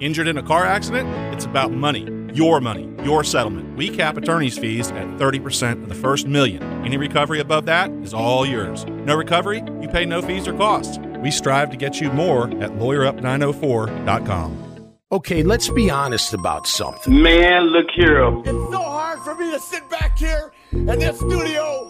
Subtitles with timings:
[0.00, 1.08] Injured in a car accident?
[1.32, 2.04] It's about money.
[2.34, 3.76] Your money, your settlement.
[3.76, 6.60] We cap attorney's fees at 30% of the first million.
[6.84, 8.84] Any recovery above that is all yours.
[8.86, 9.62] No recovery?
[9.80, 10.98] You pay no fees or costs.
[11.22, 14.90] We strive to get you more at lawyerup904.com.
[15.12, 17.22] Okay, let's be honest about something.
[17.22, 18.36] Man, look here.
[18.38, 21.88] It's so hard for me to sit back here in this studio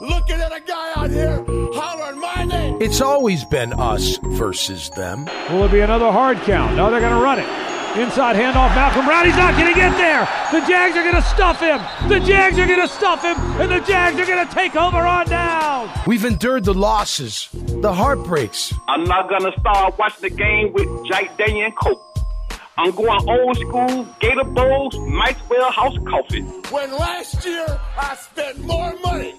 [0.00, 1.44] looking at a guy out here
[1.74, 2.78] hollering my name.
[2.80, 5.26] It's always been us versus them.
[5.50, 6.76] Will it be another hard count?
[6.76, 7.48] No, they're going to run it.
[8.00, 9.24] Inside handoff, Malcolm Brown.
[9.24, 10.28] He's not going to get there.
[10.50, 11.78] The Jags are going to stuff him.
[12.08, 14.98] The Jags are going to stuff him, and the Jags are going to take over
[14.98, 15.90] on down.
[16.06, 18.74] We've endured the losses, the heartbreaks.
[18.88, 22.18] I'm not gonna start watching the game with Jack Daniel and Coke.
[22.76, 26.42] I'm going old school, Gator Bowls, Maxwell House Coffee.
[26.70, 29.34] When last year I spent more money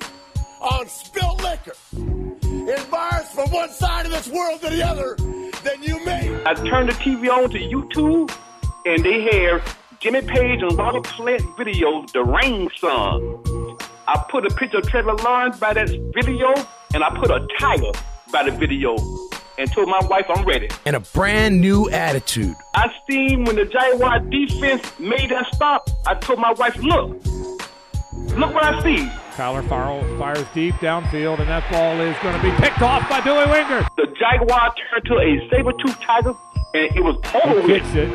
[0.62, 5.16] on spilt liquor in bars from one side of this world to the other
[5.64, 6.32] than you made.
[6.46, 8.32] I turned the TV on to YouTube,
[8.86, 13.78] and they have Jimmy Page and Robert Plant videos, The Rain Song.
[14.08, 16.54] I put a picture of Trevor Lawrence by that video,
[16.94, 17.92] and I put a tiger
[18.32, 18.96] by the video,
[19.58, 20.70] and told my wife I'm ready.
[20.86, 22.56] And a brand new attitude.
[22.76, 25.90] I seen when the Jaguar defense made that stop.
[26.06, 27.24] I told my wife, look,
[28.38, 29.10] look what I see.
[29.36, 33.20] Kyler Farrell fires deep downfield, and that ball is going to be picked off by
[33.20, 33.86] Billy Winger.
[33.98, 36.34] The Jaguar turned to a saber-toothed tiger,
[36.74, 37.96] and it was over with.
[37.96, 38.10] It.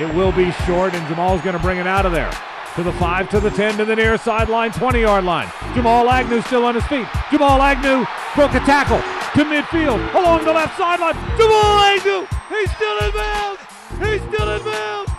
[0.00, 2.32] It will be short, and Jamal's going to bring it out of there.
[2.74, 5.48] To the 5, to the 10, to the near sideline, 20 yard line.
[5.74, 7.06] Jamal Agnew still on his feet.
[7.30, 8.04] Jamal Agnew
[8.34, 8.98] broke a tackle
[9.38, 11.14] to midfield along the left sideline.
[11.38, 13.60] Jamal Agnew, he's still in bounds.
[13.98, 15.10] He's still in bounds.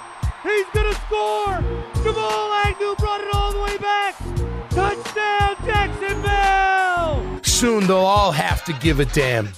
[0.43, 1.61] He's going to score.
[2.03, 4.15] Jamal Agnew brought it all the way back.
[4.69, 7.39] Touchdown, Jacksonville.
[7.43, 9.49] Soon they'll all have to give a damn.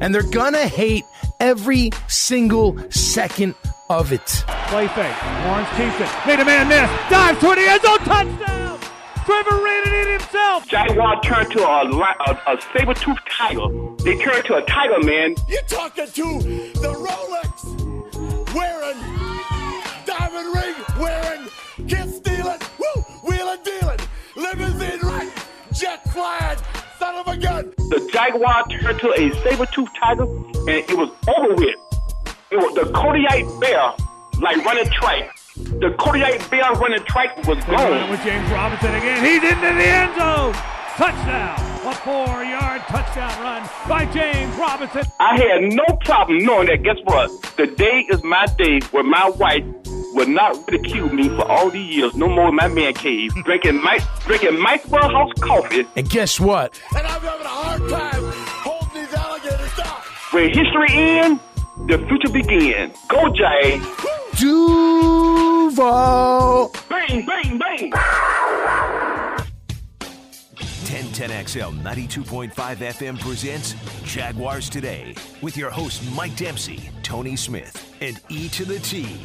[0.00, 1.04] And they're gonna hate
[1.40, 3.54] every single second
[3.90, 4.44] of it.
[4.68, 5.22] Play fake.
[5.44, 6.26] Lawrence keeps it.
[6.26, 6.88] Made a man miss.
[7.10, 7.98] Dives toward the end zone.
[7.98, 8.78] Touchdown.
[9.24, 10.68] Trevor ran it in himself.
[10.68, 13.66] Jaguar turned to a, a, a saber-toothed tiger.
[14.04, 15.34] They turned to a tiger, man.
[15.48, 16.38] You're talking to
[16.80, 18.98] the Rolex wearing,
[20.38, 21.48] diamond ring wearing,
[21.88, 23.98] kiss stealing, woo, wheeling dealing,
[24.36, 25.30] limousine right,
[25.72, 26.58] jet flying,
[26.98, 27.72] son of a gun.
[27.76, 31.76] The Jaguar turned to a saber-toothed tiger, and it was over with.
[32.50, 33.92] It was the Kodiak bear,
[34.40, 35.36] like running track.
[35.56, 38.10] The Kodiak bear running track was gone.
[38.10, 39.24] with James Robinson again.
[39.24, 40.52] He's into the end zone.
[40.96, 41.64] Touchdown.
[41.86, 45.04] A four-yard touchdown run by James Robinson.
[45.20, 46.82] I had no problem knowing that.
[46.82, 47.30] Guess what?
[47.56, 49.64] The day is my day where my wife
[50.12, 52.14] will not ridicule me for all these years.
[52.14, 55.86] No more in my man cave, drinking Mike, drinking Maxwell House coffee.
[55.96, 56.80] And guess what?
[56.96, 58.22] And I'm having a hard time
[58.62, 60.00] holding these alligators down.
[60.30, 61.42] Where history ends,
[61.86, 62.96] the future begins.
[63.08, 63.80] Go, Jay!
[64.38, 65.88] Duval.
[66.88, 67.92] Bang, bang, bang!
[70.84, 78.48] 1010XL 92.5 FM presents Jaguars Today with your hosts Mike Dempsey, Tony Smith, and E
[78.50, 79.18] to the T.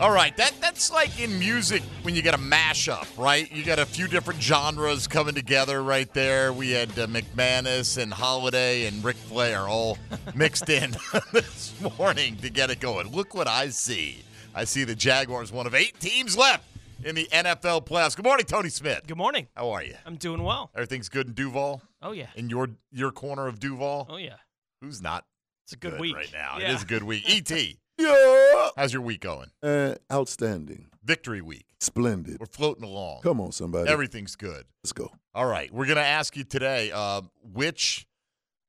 [0.00, 3.50] All right, that that's like in music when you get a mashup, right?
[3.50, 6.52] You got a few different genres coming together right there.
[6.52, 9.98] We had uh, McManus and Holiday and Ric Flair all
[10.36, 10.92] mixed in
[11.32, 13.08] this morning to get it going.
[13.10, 14.22] Look what I see.
[14.54, 16.62] I see the Jaguars, one of eight teams left
[17.02, 18.14] in the NFL playoffs.
[18.14, 19.02] Good morning, Tony Smith.
[19.04, 19.48] Good morning.
[19.56, 19.96] How are you?
[20.06, 20.70] I'm doing well.
[20.76, 21.82] Everything's good in Duval?
[22.02, 22.26] Oh yeah.
[22.36, 24.06] In your your corner of Duval?
[24.08, 24.36] Oh yeah.
[24.80, 25.24] Who's not
[25.64, 26.58] It's a good, week right now?
[26.58, 26.74] It Yeah.
[26.76, 27.24] is a good week.
[27.28, 27.50] ET,
[27.98, 28.68] Yeah.
[28.76, 29.50] how's your week going?
[29.62, 30.86] Uh, outstanding.
[31.04, 31.66] Victory week.
[31.80, 32.38] Splendid.
[32.38, 33.20] We're floating along.
[33.22, 33.88] Come on, somebody.
[33.90, 34.64] Everything's good.
[34.82, 35.10] Let's go.
[35.34, 36.90] All right, we're gonna ask you today.
[36.92, 38.06] Uh, which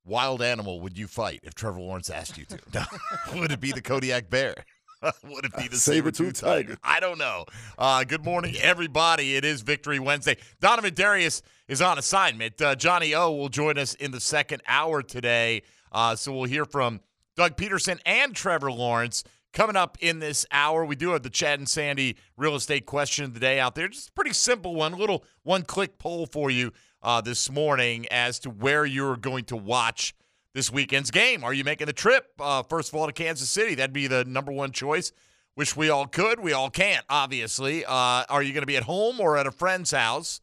[0.06, 2.88] wild animal would you fight if Trevor Lawrence asked you to?
[3.36, 4.56] would it be the Kodiak bear?
[5.24, 6.68] would it be the Saber-tooth saber-tooth tiger?
[6.70, 6.80] tiger.
[6.84, 7.46] I don't know.
[7.78, 9.36] Uh, good morning, everybody.
[9.36, 10.38] It is Victory Wednesday.
[10.60, 12.62] Donovin Darius is on assignment.
[12.62, 15.62] Uh, Johnny O will join us in the second hour today.
[15.92, 17.00] Uh, so we'll hear from
[17.40, 19.24] Doug Pederson and Trevor Lawrence
[19.54, 20.84] coming up in this hour.
[20.84, 23.88] We do have the Chad and Sandy real estate question of the day out there.
[23.88, 28.08] Just a pretty simple one, A little one click poll for you uh, this morning
[28.12, 30.14] as to where you're going to watch
[30.54, 31.46] this weekend's game.
[31.46, 33.74] Are you making the trip, uh, first of all, to Kansas City?
[33.74, 35.14] That'd be the number one choice.
[35.56, 36.42] Wish we all could.
[36.42, 37.86] We all can't, obviously.
[37.86, 40.42] Uh, are you going to be at home or at a friend's house?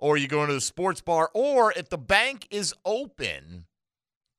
[0.00, 1.30] Or are you going to the sports bar?
[1.34, 3.66] Or if the bank is open,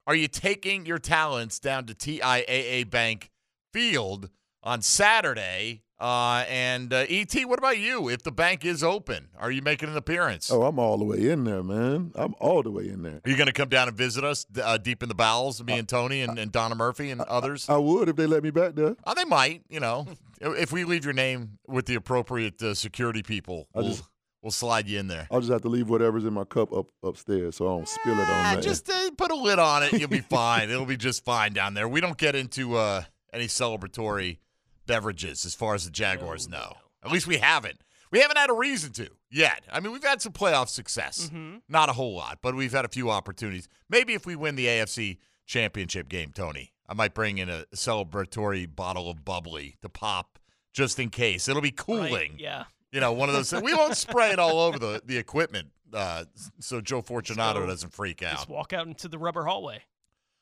[0.08, 3.32] are you taking your talents down to TIAA Bank
[3.72, 4.30] Field
[4.62, 8.10] on Saturday Uh, and uh, Et, what about you?
[8.10, 10.52] If the bank is open, are you making an appearance?
[10.52, 12.12] Oh, I'm all the way in there, man.
[12.16, 13.22] I'm all the way in there.
[13.24, 15.80] Are you going to come down and visit us uh, deep in the bowels, me
[15.80, 17.70] and Tony and, and Donna Murphy and others?
[17.70, 18.98] I would if they let me back there.
[19.06, 19.62] Oh, they might.
[19.70, 20.08] You know,
[20.42, 24.04] if we leave your name with the appropriate uh, security people, I just-
[24.44, 25.28] we'll slide you in there.
[25.31, 28.13] I'll just have to leave whatever's in my cup up upstairs so I don't spill
[28.19, 28.63] it on Ah, that.
[28.63, 29.94] just uh, put a lid on it.
[29.94, 30.69] You'll be fine.
[30.69, 31.88] It'll be just fine down there.
[31.88, 33.04] We don't get into uh,
[33.34, 34.38] any celebratory
[34.86, 36.74] beverages as far as the Jaguars know.
[37.04, 37.81] At least we haven't.
[38.12, 39.63] We haven't had a reason to yet.
[39.72, 41.31] I mean, we've had some playoff success.
[41.68, 43.68] Not a whole lot, but we've had a few opportunities.
[43.90, 45.18] Maybe if we win the AFC
[45.48, 50.38] championship game, Tony, I might bring in a celebratory bottle of bubbly to pop
[50.74, 51.48] just in case.
[51.48, 52.12] It'll be cooling.
[52.34, 52.63] Right, yeah.
[52.94, 53.51] You know, one of those.
[53.62, 56.25] we won't spray it all over the, the equipment uh,
[56.60, 57.68] so Joe Fortunato go.
[57.68, 58.34] doesn't freak out.
[58.36, 59.81] Just walk out into the rubber hallway.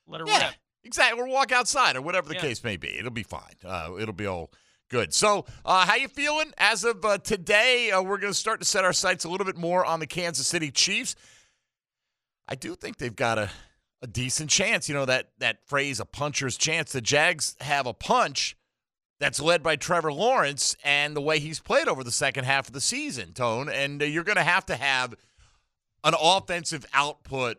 [0.08, 0.56] Let her Yeah, rip.
[0.84, 1.20] exactly.
[1.22, 2.42] Or walk outside, or whatever the Yeah.
[2.42, 2.98] case may be.
[2.98, 3.56] It'll be fine.
[3.64, 4.52] Uh, it'll be all
[4.90, 5.14] good.
[5.14, 7.92] So, uh, how you feeling as of uh, today?
[7.92, 10.08] Uh, we're going to start to set our sights a little bit more on the
[10.08, 11.16] Kansas City Chiefs.
[12.48, 13.50] I do think they've got a,
[14.02, 14.90] a decent chance.
[14.90, 16.92] You know that that phrase, a puncher's chance.
[16.92, 18.58] The Jags have a punch
[19.22, 22.74] that's led by Trevor Lawrence and the way he's played over the second half of
[22.74, 23.70] the season, Tone.
[23.70, 25.14] And uh, you're going to have to have
[26.04, 27.58] an offensive output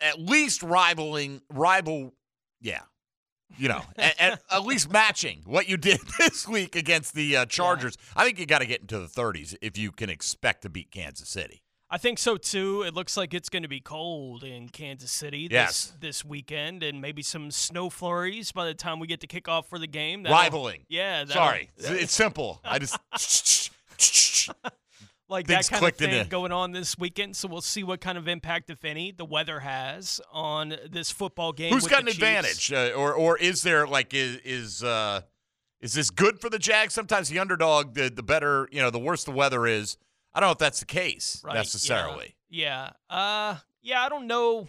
[0.00, 2.12] at least rivaling rival
[2.60, 2.82] yeah
[3.56, 7.46] you know at, at, at least matching what you did this week against the uh,
[7.46, 7.96] chargers.
[8.14, 10.90] I think you got to get into the 30s if you can expect to beat
[10.90, 12.82] kansas city I think so too.
[12.82, 15.92] It looks like it's going to be cold in Kansas City this, Yes.
[16.00, 19.68] this weekend, and maybe some snow flurries by the time we get to kick off
[19.68, 20.22] for the game.
[20.22, 22.98] That'll- rivaling Yeah, sorry it's, simple i just
[25.30, 26.24] like that kind of thing there.
[26.24, 27.36] going on this weekend.
[27.36, 31.52] So we'll see what kind of impact, if any, the weather has on this football
[31.52, 31.72] game.
[31.72, 32.16] who's got an Chiefs.
[32.18, 35.20] advantage uh, or or is there like is is uh
[35.80, 38.98] is this good for the jags sometimes the underdog the the better you know the
[38.98, 39.96] worse the weather is
[40.38, 42.90] i don't know if that's the case Right, necessarily Yeah.
[43.10, 43.16] yeah.
[43.16, 44.68] Uh yeah, I don't know.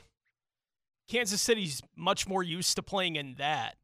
[1.09, 3.75] Kansas City's much more used to playing in that.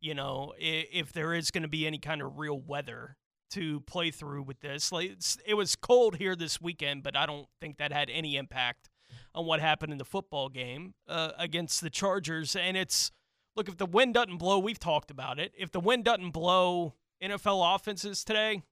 [0.00, 3.16] You know, if, if there is going to be any kind of real weather
[3.50, 4.90] to play through with this.
[4.90, 8.36] Like it's, it was cold here this weekend, but I don't think that had any
[8.36, 8.88] impact
[9.34, 12.56] on what happened in the football game uh, against the Chargers.
[12.56, 13.12] And it's
[13.56, 15.52] look if the wind doesn't blow, we've talked about it.
[15.58, 18.62] If the wind doesn't blow NFL offenses today,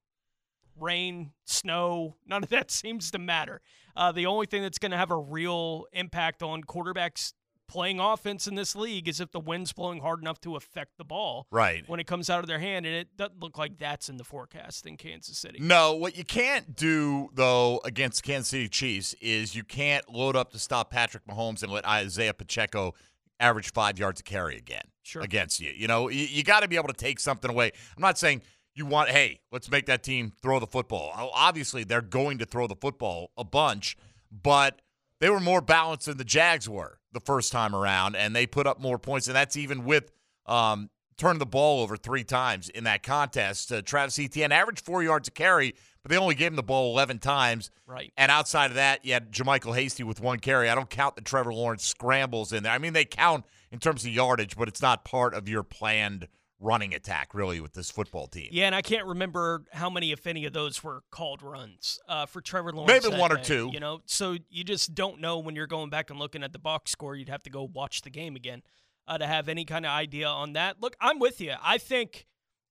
[0.80, 3.60] rain, snow, none of that seems to matter.
[3.96, 7.32] Uh, the only thing that's going to have a real impact on quarterbacks
[7.68, 11.04] playing offense in this league is if the wind's blowing hard enough to affect the
[11.04, 14.08] ball right when it comes out of their hand, and it doesn't look like that's
[14.08, 15.58] in the forecast in Kansas City.
[15.60, 20.50] No, what you can't do though against Kansas City Chiefs is you can't load up
[20.52, 22.94] to stop Patrick Mahomes and let Isaiah Pacheco
[23.38, 25.22] average five yards a carry again Sure.
[25.22, 25.70] against you.
[25.76, 27.70] You know, you, you got to be able to take something away.
[27.96, 28.42] I'm not saying
[28.78, 31.12] you want, hey, let's make that team throw the football.
[31.34, 33.96] Obviously, they're going to throw the football a bunch,
[34.30, 34.80] but
[35.20, 38.66] they were more balanced than the Jags were the first time around, and they put
[38.66, 40.12] up more points, and that's even with
[40.46, 43.72] um, turned the ball over three times in that contest.
[43.72, 46.92] Uh, Travis Etienne averaged four yards a carry, but they only gave him the ball
[46.92, 47.70] 11 times.
[47.86, 48.12] Right.
[48.16, 50.70] And outside of that, you had JaMycal Hasty with one carry.
[50.70, 52.72] I don't count the Trevor Lawrence scrambles in there.
[52.72, 56.28] I mean, they count in terms of yardage, but it's not part of your planned
[56.60, 58.48] running attack, really, with this football team.
[58.50, 62.26] Yeah, and I can't remember how many, if any, of those were called runs uh,
[62.26, 63.04] for Trevor Lawrence.
[63.04, 63.70] Maybe one or two.
[63.72, 66.58] You know, so you just don't know when you're going back and looking at the
[66.58, 67.14] box score.
[67.14, 68.62] You'd have to go watch the game again
[69.06, 70.76] uh, to have any kind of idea on that.
[70.80, 71.54] Look, I'm with you.
[71.62, 72.26] I think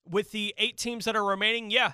[0.06, 1.94] with the eight teams that are remaining, yeah,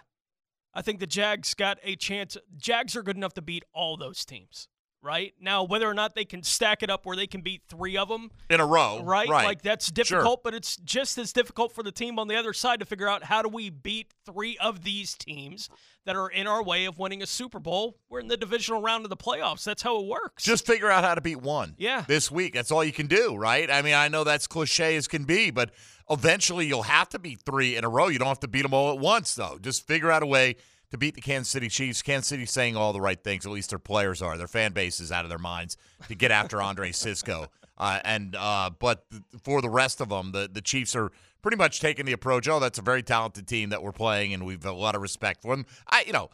[0.73, 2.37] I think the Jags got a chance.
[2.57, 4.67] Jags are good enough to beat all those teams.
[5.03, 7.97] Right now, whether or not they can stack it up where they can beat three
[7.97, 9.01] of them In a row.
[9.03, 9.27] right?
[9.27, 9.43] Right.
[9.45, 12.79] Like that's difficult, but it's just as difficult for the team on the other side
[12.79, 15.69] to figure out how do we beat three of these teams
[16.05, 17.97] that are in our way of winning a Super Bowl.
[18.09, 19.65] We're in the divisional round of the playoffs.
[19.65, 20.43] That's how it works.
[20.43, 21.75] Just figure out how to beat one.
[21.77, 22.05] Yeah.
[22.07, 22.53] This week.
[22.53, 23.69] That's all you can do, right?
[23.69, 25.71] I mean, I know that's cliche as can be, but
[26.09, 28.07] eventually you'll have to beat three in a row.
[28.07, 29.57] You don't have to beat them all at once, though.
[29.61, 30.55] Just figure out a way
[30.93, 32.03] to beat the Kansas City Chiefs.
[32.03, 33.47] Kansas City saying all the right things.
[33.47, 34.37] At least their players are.
[34.37, 35.75] Their fan base is out of their minds
[36.07, 37.47] to get after Andre Cisco.
[37.79, 39.03] Uh, and uh, but
[39.41, 42.47] for the rest of them, the the Chiefs are pretty much taking the approach.
[42.47, 45.41] Oh, that's a very talented team that we're playing, and we've a lot of respect
[45.41, 45.65] for them.
[45.89, 46.29] I, you know,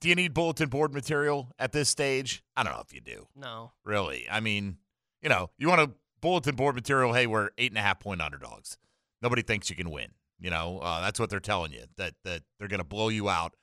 [0.00, 2.42] do you need bulletin board material at this stage?
[2.56, 3.70] I don't know if you do no.
[3.84, 4.26] really.
[4.28, 4.78] I mean,
[5.22, 7.12] you know, you want a bulletin board material.
[7.12, 8.76] Hey, we're eight and a half point underdogs.
[9.22, 10.08] Nobody thinks you can win.
[10.40, 13.28] You know, uh, that's what they're telling you that that they're going to blow you
[13.28, 13.54] out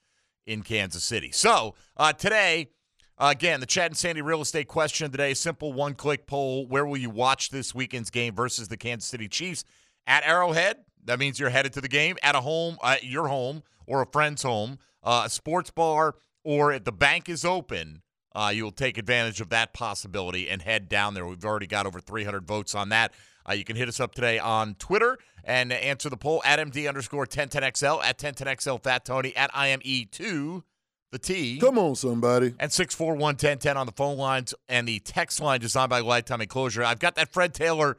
[0.45, 1.31] in Kansas City.
[1.31, 2.69] So uh, today,
[3.17, 6.27] uh, again, the Chad and Sandy real estate question of the day: simple one click
[6.27, 6.67] poll.
[6.67, 9.63] Where will you watch this weekend's game versus the Kansas City Chiefs
[10.05, 10.77] at Arrowhead?
[11.05, 14.07] That means you're headed to the game at a home, at your home or a
[14.07, 18.01] friend's home, uh, a sports bar, or if the bank is open.
[18.33, 21.25] Uh, you'll take advantage of that possibility and head down there.
[21.25, 23.13] We've already got over 300 votes on that.
[23.47, 26.87] Uh, you can hit us up today on Twitter and answer the poll at MD
[26.87, 30.63] underscore 1010XL, at 1010XL Fat Tony, at IME2,
[31.11, 31.59] the T.
[31.59, 32.53] Come on, somebody.
[32.59, 36.83] And 641 on the phone lines and the text line designed by Lifetime Enclosure.
[36.83, 37.97] I've got that Fred Taylor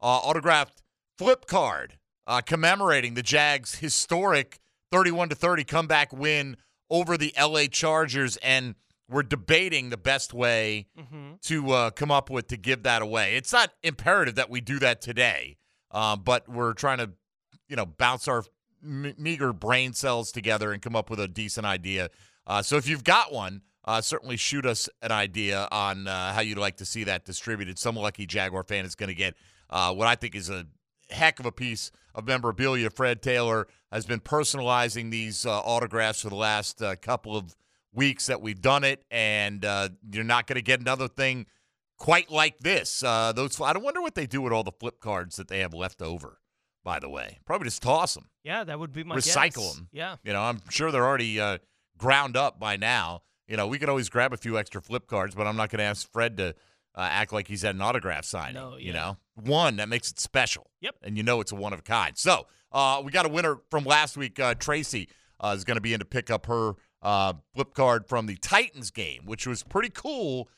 [0.00, 0.82] uh, autographed
[1.16, 4.58] flip card uh, commemorating the Jags' historic
[4.92, 6.56] 31 to 30 comeback win
[6.90, 8.36] over the LA Chargers.
[8.38, 8.74] And
[9.08, 11.34] we're debating the best way Mm-hmm.
[11.42, 13.36] to uh, come up with to give that away.
[13.36, 15.56] It's not imperative that we do that today,
[15.90, 17.10] uh, but we're trying to,
[17.68, 18.44] you know, bounce our
[18.84, 22.10] m- meager brain cells together and come up with a decent idea.
[22.46, 26.40] Uh, so if you've got one, uh, certainly shoot us an idea on uh, how
[26.40, 27.78] you'd like to see that distributed.
[27.78, 29.34] Some lucky Jaguar fan is going to get
[29.70, 30.66] uh, what I think is a
[31.10, 32.90] heck of a piece of memorabilia.
[32.90, 37.54] Fred Taylor has been personalizing these uh, autographs for the last uh, couple of
[37.92, 41.46] weeks that we've done it, and uh, you're not going to get another thing
[41.98, 43.02] quite like this.
[43.02, 45.60] Uh, those I don't wonder what they do with all the flip cards that they
[45.60, 46.38] have left over.
[46.84, 49.74] By the way, probably just toss them, Yeah, that would be my recycle guess.
[49.74, 49.88] them.
[49.92, 50.16] Yeah.
[50.22, 51.58] you know, I'm sure they're already uh,
[51.98, 53.22] ground up by now.
[53.46, 55.80] You know, we could always grab a few extra flip cards, but I'm not going
[55.80, 56.54] to ask Fred to
[56.94, 58.54] uh, act like he's at an autograph signing.
[58.54, 58.86] No, yeah.
[58.86, 60.70] You know, one that makes it special.
[60.80, 60.94] Yep.
[61.02, 62.16] and you know it's a one of a kind.
[62.16, 64.38] So uh, we got a winner from last week.
[64.40, 65.08] Uh, Tracy
[65.40, 68.36] uh, is going to be in to pick up her uh, flip card from the
[68.36, 70.48] Titans game, which was pretty cool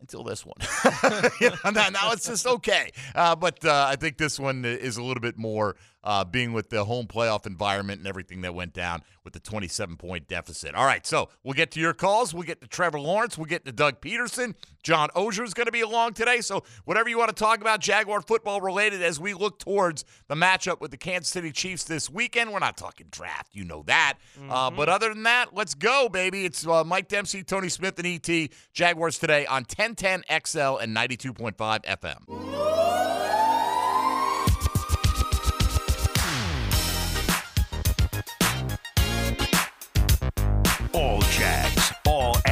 [0.00, 0.56] until this one.
[1.40, 2.90] You know, now, now it's just okay.
[3.14, 6.70] Uh, but uh, I think this one is a little bit more uh, being with
[6.70, 10.74] the home playoff environment and everything that went down with the 27 point deficit.
[10.74, 12.32] All right, so we'll get to your calls.
[12.32, 13.36] We'll get to Trevor Lawrence.
[13.36, 14.54] We'll get to Doug Pederson.
[14.82, 16.40] John Oehser is going to be along today.
[16.40, 20.34] So whatever you want to talk about, Jaguar football related, as we look towards the
[20.34, 22.50] matchup with the Kansas City Chiefs this weekend.
[22.52, 24.18] We're not talking draft, you know that.
[24.48, 26.46] Uh, but other than that, let's go, baby.
[26.46, 31.54] It's uh, Mike Dempsey, Tony Smith, and ET Jaguars today on 1010 XL and 92.5
[31.84, 32.79] FM.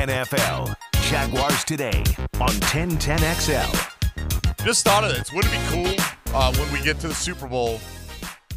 [0.08, 0.74] NFL.
[1.02, 2.02] Jaguars today
[2.40, 4.64] on 1010XL.
[4.64, 5.32] Just thought of this.
[5.32, 5.94] Wouldn't it be cool
[6.34, 7.80] uh, when we get to the Super Bowl?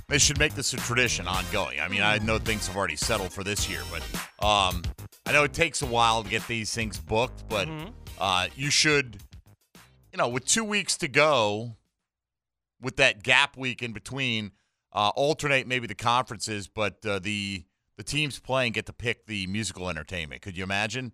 [0.07, 1.79] They should make this a tradition ongoing.
[1.79, 4.01] I mean, I know things have already settled for this year, but
[4.45, 4.83] um,
[5.25, 7.47] I know it takes a while to get these things booked.
[7.47, 7.69] But
[8.19, 9.17] uh, you should,
[10.11, 11.77] you know, with two weeks to go,
[12.81, 14.51] with that gap week in between,
[14.91, 17.63] uh, alternate maybe the conferences, but uh, the
[17.97, 20.41] the teams playing get to pick the musical entertainment.
[20.41, 21.13] Could you imagine?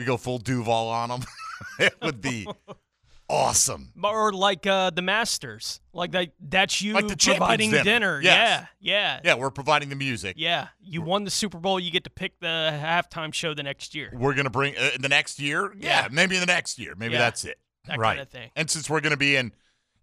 [0.00, 1.20] We go full Duval on them.
[1.78, 2.48] it would be
[3.28, 3.92] awesome.
[4.02, 5.80] Or like uh, the Masters.
[5.92, 7.84] Like that that's you Like the providing Dinner.
[7.84, 8.20] dinner.
[8.22, 8.66] Yes.
[8.80, 8.94] Yeah.
[8.94, 9.20] Yeah.
[9.24, 10.36] Yeah, we're providing the music.
[10.38, 10.68] Yeah.
[10.80, 12.46] You won the Super Bowl, you get to pick the
[12.82, 14.10] halftime show the next year.
[14.16, 15.72] We're gonna bring uh, the next year.
[15.78, 16.08] Yeah, Yeah.
[16.10, 16.94] maybe the next year.
[16.96, 17.20] Maybe Yeah.
[17.20, 17.58] that's it.
[17.86, 18.16] That right.
[18.16, 18.50] kinda thing.
[18.56, 19.52] And since we're gonna be in,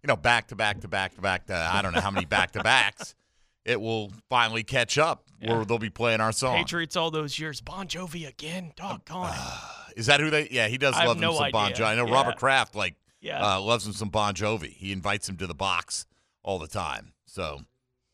[0.02, 2.24] you know, back to back to back to back to I don't know how many
[2.26, 3.16] back to backs,
[3.64, 6.56] it will finally catch up where they'll be playing our song.
[6.56, 7.60] Patriots all those years.
[7.60, 8.72] Bon Jovi again.
[8.76, 9.38] Doggone it.
[9.98, 10.48] Is that who they?
[10.50, 11.72] Yeah, he does I love him no some Bon.
[11.72, 11.84] Jovi.
[11.84, 12.14] I know Yeah.
[12.14, 13.44] Robert Kraft like Yeah.
[13.56, 14.72] uh, loves him some Bon Jovi.
[14.72, 16.06] He invites him to the box
[16.42, 17.12] all the time.
[17.26, 17.60] So,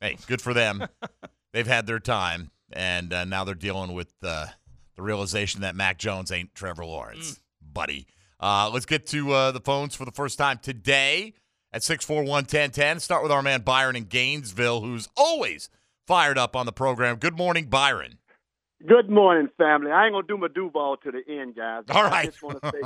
[0.01, 0.87] hey, good for them.
[1.53, 4.47] They've had their time, and uh, now they're dealing with uh,
[4.97, 8.07] the realization that Mac Jones ain't Trevor Lawrence, buddy.
[8.41, 11.35] Uh, let's get to uh, the phones for the first time today
[11.73, 12.99] at 641 1010.
[12.99, 15.69] Start with our man Byron in Gainesville, who's always
[16.09, 17.17] fired up on the program.
[17.17, 18.19] Good morning, Byron.
[18.87, 19.91] Good morning, family.
[19.91, 21.85] I ain't gonna do my Duval to the end, guys.
[21.89, 22.13] All right.
[22.13, 22.83] I just want to say,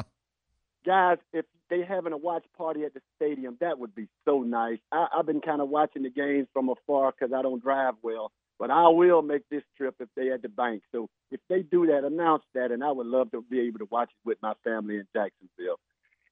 [0.87, 4.79] guys, if they having a watch party at the stadium, that would be so nice.
[4.93, 8.31] I, I've been kind of watching the games from afar because I don't drive well,
[8.61, 10.83] but I will make this trip if they at the bank.
[10.93, 13.89] So if they do that, announce that, and I would love to be able to
[13.91, 15.81] watch it with my family in Jacksonville.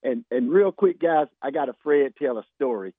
[0.05, 2.95] And and real quick, guys, I got a Fred Taylor story.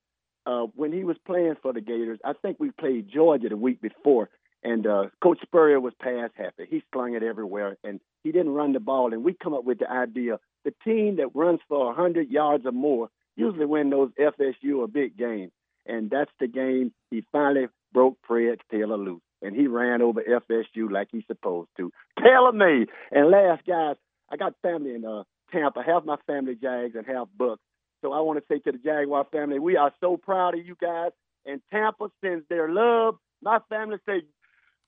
[0.46, 3.82] Uh, when he was playing for the Gators, I think we played Georgia the week
[3.82, 4.30] before,
[4.64, 6.66] and uh, Coach Spurrier was pass happy.
[6.70, 9.14] He slung it everywhere, and he didn't run the ball.
[9.14, 12.72] And we come up with the idea: the team that runs for 100 yards or
[12.72, 15.52] more usually win those FSU or big games.
[15.86, 20.92] And that's the game he finally broke Fred Taylor loose, and he ran over FSU
[20.92, 21.92] like he's supposed to.
[22.20, 22.90] Taylor made.
[23.12, 23.96] And last, guys,
[24.30, 25.82] I got family in uh, Tampa.
[25.82, 27.62] Half my family Jags and half Bucks.
[28.02, 30.76] So I want to say to the Jaguar family, we are so proud of you
[30.80, 31.12] guys.
[31.46, 33.16] And Tampa sends their love.
[33.42, 34.24] My family say,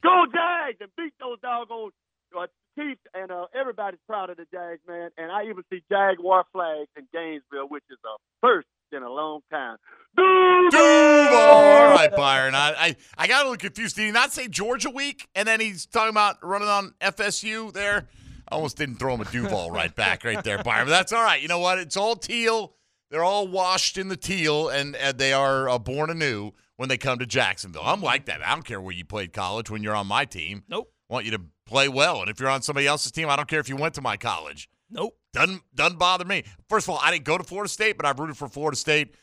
[0.04, 1.92] go Jags and beat those doggone
[2.38, 3.02] uh, Chiefs.
[3.14, 5.10] And uh, everybody's proud of the Jags, man.
[5.18, 9.42] And I even see Jaguar flags in Gainesville, which is a first in a long
[9.52, 9.78] time.
[10.16, 10.82] Duval.
[10.82, 12.56] All right, Byron.
[12.56, 13.96] I, I, I got a little confused.
[13.96, 15.28] Did he not say Georgia week?
[15.36, 18.08] And then he's talking about running on FSU there.
[18.48, 20.88] I almost didn't throw him a Duval right back right there, Byron.
[20.88, 21.42] But that's all right.
[21.42, 21.78] You know what?
[21.78, 22.74] It's all teal.
[23.12, 26.98] They're all washed in the teal, and, and they are uh, born anew when they
[26.98, 27.82] come to Jacksonville.
[27.84, 28.40] I'm like that.
[28.42, 30.64] I don't care where you played college when you're on my team.
[30.70, 30.90] Nope.
[31.10, 32.22] I want you to play well.
[32.22, 34.16] And if you're on somebody else's team, I don't care if you went to my
[34.16, 34.70] college.
[34.90, 35.18] Nope.
[35.34, 36.46] Doesn't doesn't bother me.
[36.70, 39.14] First of all, I didn't go to Florida State, but I've rooted for Florida State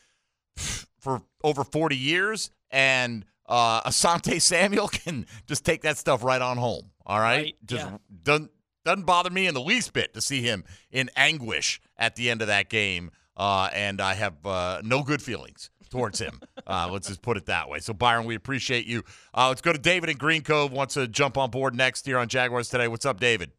[1.00, 6.58] for over 40 years, and uh, Asante Samuel can just take that stuff right on
[6.58, 6.90] home.
[7.06, 7.96] All right, Right, just yeah.
[8.22, 8.50] doesn't
[8.84, 12.42] doesn't bother me in the least bit to see him in anguish at the end
[12.42, 16.40] of that game, uh, and I have uh, no good feelings towards him.
[16.66, 17.78] uh, let's just put it that way.
[17.78, 19.02] So Byron, we appreciate you.
[19.34, 20.72] Uh, let's go to David in Green Cove.
[20.72, 22.88] Wants to jump on board next year on Jaguars today.
[22.88, 23.50] What's up, David?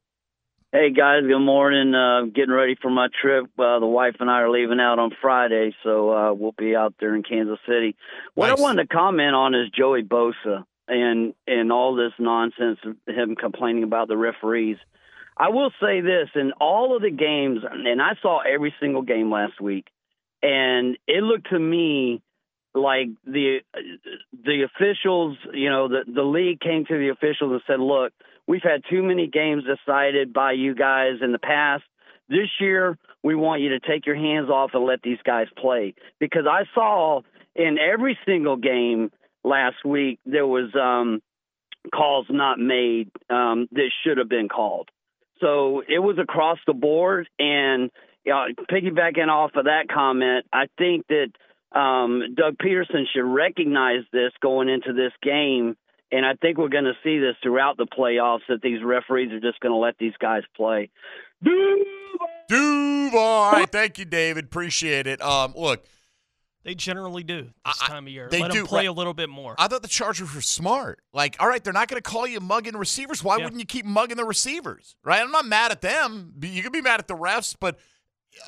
[0.74, 1.96] Hey guys, good morning.
[1.96, 3.46] Uh, getting ready for my trip.
[3.58, 6.94] Uh, the wife and I are leaving out on Friday, so uh, we'll be out
[7.00, 7.96] there in Kansas City.
[8.36, 8.60] What Nice.
[8.60, 13.38] I wanted to comment on is Joey Bosa and and all this nonsense of him
[13.38, 14.76] complaining about the referees.
[15.38, 19.32] I will say this: in all of the games, and I saw every single game
[19.32, 19.88] last week,
[20.42, 22.22] and it looked to me
[22.74, 23.60] like the
[24.46, 28.14] the officials, you know, the the league came to the officials and said, "Look,
[28.48, 31.84] we've had too many games decided by you guys in the past.
[32.30, 35.96] This year, we want you to take your hands off and let these guys play."
[36.20, 37.22] Because I saw
[37.56, 39.12] in every single game
[39.44, 41.22] last week there was um,
[41.94, 44.90] calls not made um, that should have been called.
[45.40, 47.28] So it was across the board.
[47.40, 47.92] And
[48.28, 51.30] you know, piggybacking off of that comment, I think that
[51.78, 55.76] um, Doug Pederson should recognize this going into this game.
[56.12, 59.40] And I think we're going to see this throughout the playoffs that these referees are
[59.40, 60.90] just going to let these guys play.
[62.48, 63.20] Duval.
[63.20, 64.46] All right, thank you, David.
[64.46, 65.22] Appreciate it.
[65.22, 65.86] Um, look,
[66.64, 68.28] They generally do this time of year.
[68.32, 68.88] they Let do, them play right.
[68.90, 69.56] a little bit more.
[69.58, 71.00] I thought the Chargers were smart.
[71.14, 73.24] Like, all right, they're not going to call you mugging receivers.
[73.24, 73.46] Why Yeah.
[73.46, 74.96] wouldn't you keep mugging the receivers?
[75.04, 75.22] Right?
[75.22, 76.34] I'm not mad at them.
[76.42, 77.78] You can be mad at the refs, but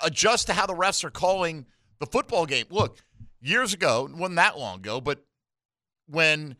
[0.03, 1.65] adjust to how the refs are calling
[1.99, 2.65] the football game.
[2.69, 2.97] Look,
[3.41, 5.25] years ago, wasn't that long ago, but
[6.07, 6.55] when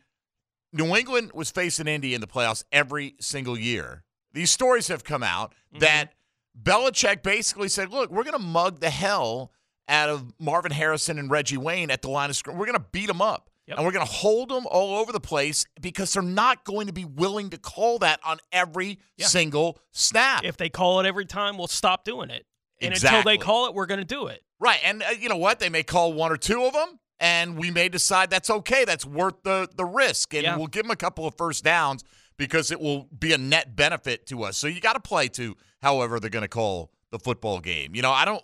[0.72, 5.22] New England was facing Indy in the playoffs every single year, these stories have come
[5.22, 5.80] out mm-hmm.
[5.80, 6.12] that
[6.60, 9.52] Belichick basically said, look, we're going to mug the hell
[9.88, 12.58] out of Marvin Harrison and Reggie Wayne at the line of scrimmage.
[12.60, 13.50] We're going to beat them up.
[13.76, 16.92] And we're going to hold them all over the place because they're not going to
[16.92, 19.26] be willing to call that on every Yeah.
[19.26, 20.42] single snap.
[20.44, 22.46] If they call it every time, we'll stop doing it.
[22.80, 23.18] And Exactly.
[23.18, 24.42] until they call it, we're going to do it.
[24.58, 24.80] Right.
[24.84, 25.58] And uh, you know what?
[25.58, 28.84] They may call one or two of them, and we may decide that's okay.
[28.84, 30.34] That's worth the, the risk.
[30.34, 30.56] And Yeah.
[30.56, 32.04] we'll give them a couple of first downs
[32.38, 34.56] because it will be a net benefit to us.
[34.56, 37.94] So you got to play to however they're going to call the football game.
[37.94, 38.42] You know, I don't,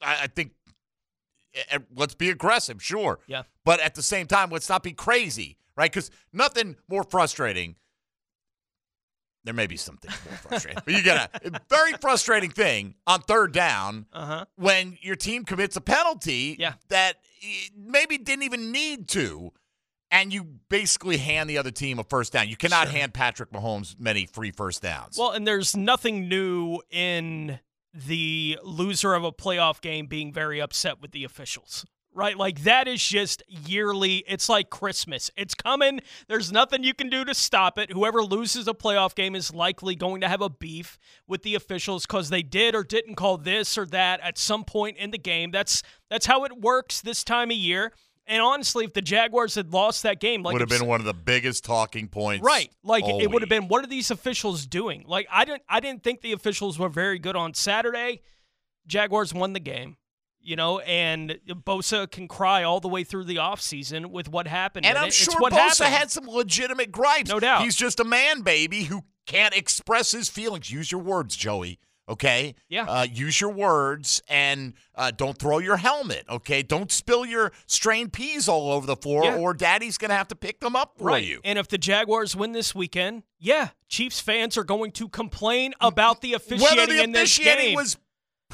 [0.00, 0.52] I, I think,
[1.54, 3.20] eh, let's be aggressive, sure.
[3.26, 3.42] Yeah.
[3.64, 5.90] But at the same time, let's not be crazy, right?
[5.90, 7.76] Because nothing more frustrating.
[9.44, 13.52] There may be something more frustrating, but you get a, very frustrating thing on third
[13.52, 14.44] down Uh huh.
[14.56, 16.74] when your team commits a penalty Yeah.
[16.88, 17.16] that
[17.76, 19.52] maybe didn't even need to,
[20.10, 22.48] and you basically hand the other team a first down.
[22.48, 25.16] You cannot hand Patrick Mahomes many free first downs.
[25.18, 27.60] Well, and there's nothing new in
[27.92, 31.84] the loser of a playoff game being very upset with the officials.
[32.14, 32.36] Right?
[32.36, 34.24] Like that is just yearly.
[34.28, 35.30] It's like Christmas.
[35.36, 36.00] It's coming.
[36.28, 37.90] There's nothing you can do to stop it.
[37.90, 40.96] Whoever loses a playoff game is likely going to have a beef
[41.26, 44.96] with the officials cuz they did or didn't call this or that at some point
[44.96, 45.50] in the game.
[45.50, 47.92] That's that's how it works this time of year.
[48.26, 51.06] And honestly, if the Jaguars had lost that game, like would have been one of
[51.06, 52.44] the biggest talking points.
[52.44, 52.70] Right.
[52.82, 55.04] Like it would have been what are these officials doing?
[55.06, 58.22] Like I didn't I didn't think the officials were very good on Saturday.
[58.86, 59.96] Jaguars won the game.
[60.44, 64.84] You know, and Bosa can cry all the way through the offseason with what happened.
[64.86, 65.14] And I'm it.
[65.14, 65.94] sure it's what Bosa happened.
[65.94, 67.30] had some legitimate gripes.
[67.30, 67.62] No doubt.
[67.62, 70.70] He's just a man baby who can't express his feelings.
[70.70, 71.78] Use your words, Joey.
[72.06, 72.54] Okay.
[72.68, 72.84] Yeah.
[72.84, 76.26] Uh, use your words and uh, don't throw your helmet.
[76.28, 76.62] Okay.
[76.62, 79.36] Don't spill your strained peas all over the floor, Yeah.
[79.36, 81.24] or Daddy's gonna have to pick them up for Right.
[81.24, 81.40] you.
[81.44, 86.20] And if the Jaguars win this weekend, yeah, Chiefs fans are going to complain about
[86.20, 87.74] the officiating Whether the in this officiating game.
[87.76, 87.96] was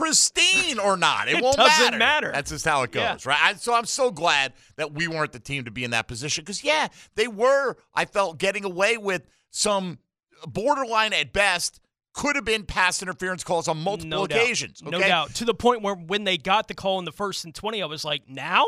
[0.01, 1.99] pristine or not, it, It won't doesn't matter.
[1.99, 2.33] matter.
[2.33, 3.17] That's just how it goes, Yeah.
[3.25, 3.39] right?
[3.41, 6.43] I, so I'm so glad that we weren't the team to be in that position
[6.43, 7.77] because, yeah, they were.
[7.95, 9.99] I felt getting away with some
[10.47, 11.81] borderline at best.
[12.13, 14.81] Could have been pass interference calls on multiple no occasions.
[14.81, 14.91] Doubt.
[14.91, 15.35] No doubt.
[15.37, 17.87] To the point where when they got the call in the first and 20, I
[17.87, 18.65] was like, now?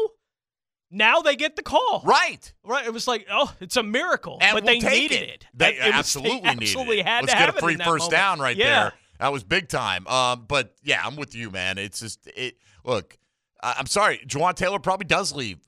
[0.93, 2.03] Now they get the call.
[2.05, 2.53] Right.
[2.63, 2.87] Right.
[2.87, 4.39] It was like, oh, it's a miracle.
[4.41, 5.29] And but we'll they needed it.
[5.31, 5.47] it.
[5.55, 7.07] They It was- absolutely, they absolutely needed it.
[7.07, 8.11] had Let's to get have a free first moment.
[8.11, 8.65] down right yeah.
[8.83, 8.93] there.
[9.23, 10.05] That was big time.
[10.09, 11.79] Um, but yeah, I'm with you, man.
[11.79, 12.57] It's just it.
[12.85, 13.17] Look,
[13.63, 15.59] I'm sorry, Jawaan Taylor probably does leave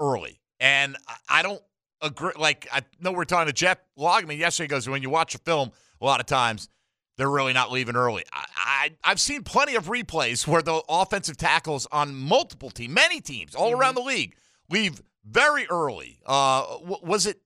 [0.00, 0.96] early, and
[1.28, 1.60] I- don't
[2.00, 2.32] agree.
[2.38, 4.68] Like I know we're talking to Jeff Lageman yesterday.
[4.68, 6.70] Goes when you watch a film, a lot of times
[7.18, 8.24] they're really not leaving early.
[8.32, 13.20] I, I I've seen plenty of replays where the offensive tackles on multiple teams, many
[13.20, 14.36] teams all around the league,
[14.70, 16.18] leave very early.
[16.24, 17.42] Uh, w- was it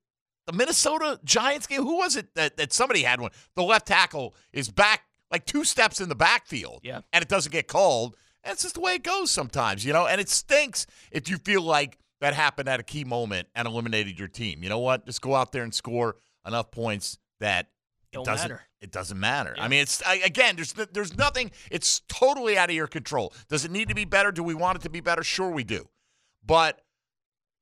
[0.46, 1.82] the Minnesota Giants game?
[1.82, 3.32] Who was it that, that somebody had one?
[3.56, 7.00] The left tackle is back like two steps in the backfield, Yeah.
[7.12, 8.16] and it doesn't get called.
[8.44, 10.06] That's just the way it goes sometimes, you know.
[10.06, 14.18] And it stinks if you feel like that happened at a key moment and eliminated
[14.18, 14.62] your team.
[14.62, 15.04] You know what?
[15.06, 17.66] Just go out there and score enough points that
[18.12, 18.62] it Don't doesn't matter.
[18.80, 19.54] it doesn't matter.
[19.58, 21.50] I mean, it's I, again, there's there's nothing.
[21.72, 23.32] It's totally out of your control.
[23.48, 24.30] Does it need to be better?
[24.30, 25.24] Do we want it to be better?
[25.24, 25.88] Sure, we do.
[26.44, 26.80] But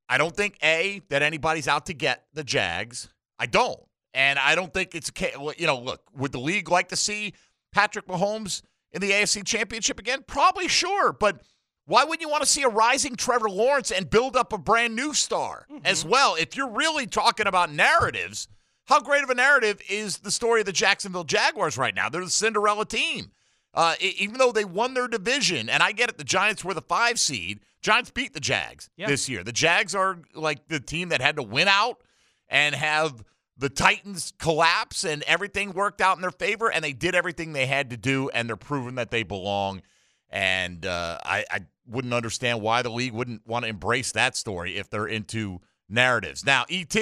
[0.08, 3.08] I don't think a that anybody's out to get the Jags.
[3.38, 3.80] I don't,
[4.12, 5.80] and I don't think it's a ca- well, you know.
[5.80, 7.32] Look, would the league like to see
[7.74, 10.24] Patrick Mahomes in the AFC Championship again?
[10.26, 11.42] Probably, sure, but.
[11.86, 14.96] Why wouldn't you want to see a rising Trevor Lawrence and build up a brand
[14.96, 16.34] new star as well?
[16.34, 18.48] If you're really talking about narratives,
[18.86, 22.08] how great of a narrative is the story of the Jacksonville Jaguars right now?
[22.08, 23.32] They're the Cinderella team.
[23.74, 26.80] Uh, even though they won their division, and I get it, the Giants were the
[26.80, 27.60] five seed.
[27.82, 29.06] Giants beat the Jags Yeah.
[29.08, 29.44] this year.
[29.44, 32.00] The Jags are like the team that had to win out
[32.48, 33.22] and have
[33.56, 37.66] the Titans collapse, and everything worked out in their favor, and they did everything they
[37.66, 39.82] had to do, and they're proving that they belong.
[40.30, 44.76] And uh, I, I wouldn't understand why the league wouldn't want to embrace that story
[44.76, 46.44] if they're into narratives.
[46.44, 46.96] Now, ET,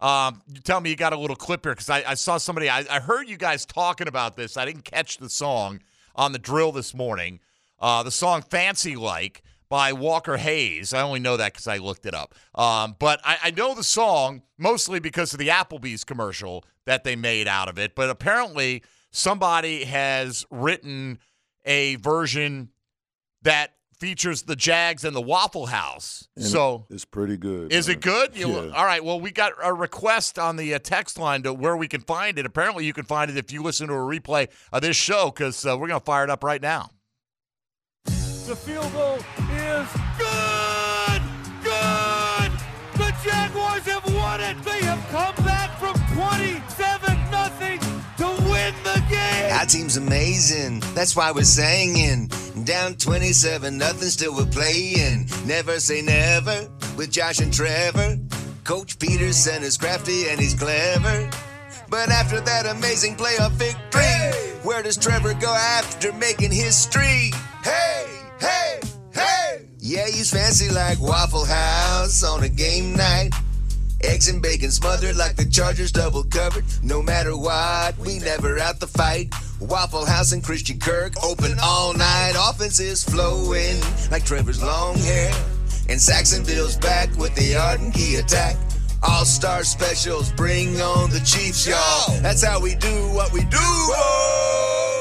[0.00, 2.68] um, you tell me you got a little clip here because I, I saw somebody,
[2.68, 4.56] I, I heard you guys talking about this.
[4.56, 5.80] I didn't catch the song
[6.16, 7.40] on the drill this morning.
[7.78, 9.42] Uh, the song Fancy Like
[9.74, 10.94] by Walker Hayes.
[10.94, 12.36] I only know that because I looked it up.
[12.54, 17.16] Um, but I, I know the song mostly because of the Applebee's commercial that they
[17.16, 17.96] made out of it.
[17.96, 21.18] But apparently, somebody has written
[21.64, 22.68] a version
[23.42, 26.28] that features the Jags and the Waffle House.
[26.36, 27.72] And so it's pretty good.
[27.72, 27.96] is man.
[27.96, 28.36] it good?
[28.36, 28.70] You- Yeah.
[28.76, 29.04] All right.
[29.04, 32.38] Well, we got a request on the uh, text line to where we can find
[32.38, 32.46] it.
[32.46, 35.66] Apparently, you can find it if you listen to a replay of this show because
[35.66, 36.90] uh, we're going to fire it up right now.
[38.46, 41.22] The field goal is good!
[41.62, 42.52] Good!
[42.92, 44.62] The Jaguars have won it!
[44.62, 47.80] They have come back from 27 nothing
[48.18, 49.50] to win the game!
[49.50, 50.80] Our team's amazing.
[50.94, 52.28] That's why we're singing.
[52.64, 55.26] Down 27, nothing, still we're playing.
[55.46, 58.18] Never say never with Josh and Trevor.
[58.64, 61.30] Coach Pederson is crafty and he's clever.
[61.88, 67.30] But after that amazing playoff victory, where does Trevor go after making history?
[67.62, 68.80] Hey, hey,
[69.12, 69.68] hey!
[69.78, 73.30] Yeah, he's fancy like Waffle House on a game night.
[74.02, 76.64] Eggs and bacon smothered like the Chargers double covered.
[76.82, 79.32] No matter what, we never out the fight.
[79.60, 82.34] Waffle House and Christian Kirk open all night.
[82.38, 85.32] Offense is flowing like Trevor's long hair.
[85.88, 88.56] And Saxonville's back with the Arden Key attack.
[89.02, 92.20] All star specials, bring on the Chiefs, y'all.
[92.20, 94.93] That's how we do what we do.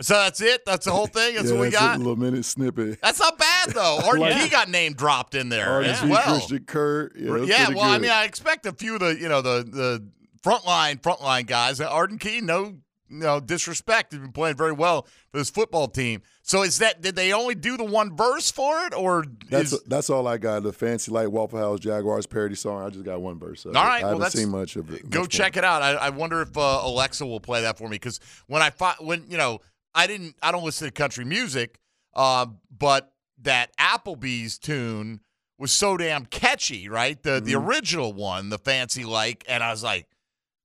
[0.00, 0.64] So that's it.
[0.66, 1.36] That's the whole thing.
[1.36, 1.96] That's yeah, what we that's got.
[1.96, 3.00] A little minute snippet.
[3.00, 3.98] That's not bad though.
[4.12, 6.22] RD Like- got name dropped in there as well.
[6.36, 7.14] Christian Kirk.
[7.16, 10.06] Yeah, yeah, well, I mean, I expect a few of the you know the the
[10.42, 11.80] frontline frontline guys.
[11.80, 12.76] Arden Key, no
[13.08, 16.22] no disrespect, He's been playing very well for this football team.
[16.42, 19.82] So is that did they only do the one verse for it, or That's is,
[19.84, 20.62] that's all I got.
[20.64, 22.84] The fancy light Waffle House Jaguars parody song.
[22.84, 23.64] I just got one verse.
[23.64, 25.08] All right, I well, haven't that's- seen much of it.
[25.08, 25.82] go check it out.
[25.82, 28.96] I, I wonder if uh, Alexa will play that for me because when I fi-
[29.00, 29.60] when you know
[29.96, 31.80] I didn't I don't listen to country music,
[32.14, 35.20] uh, but that Applebee's tune
[35.58, 37.20] was so damn catchy, right?
[37.22, 37.66] The the Mm-hmm.
[37.68, 40.06] original one, the fancy like, and I was like,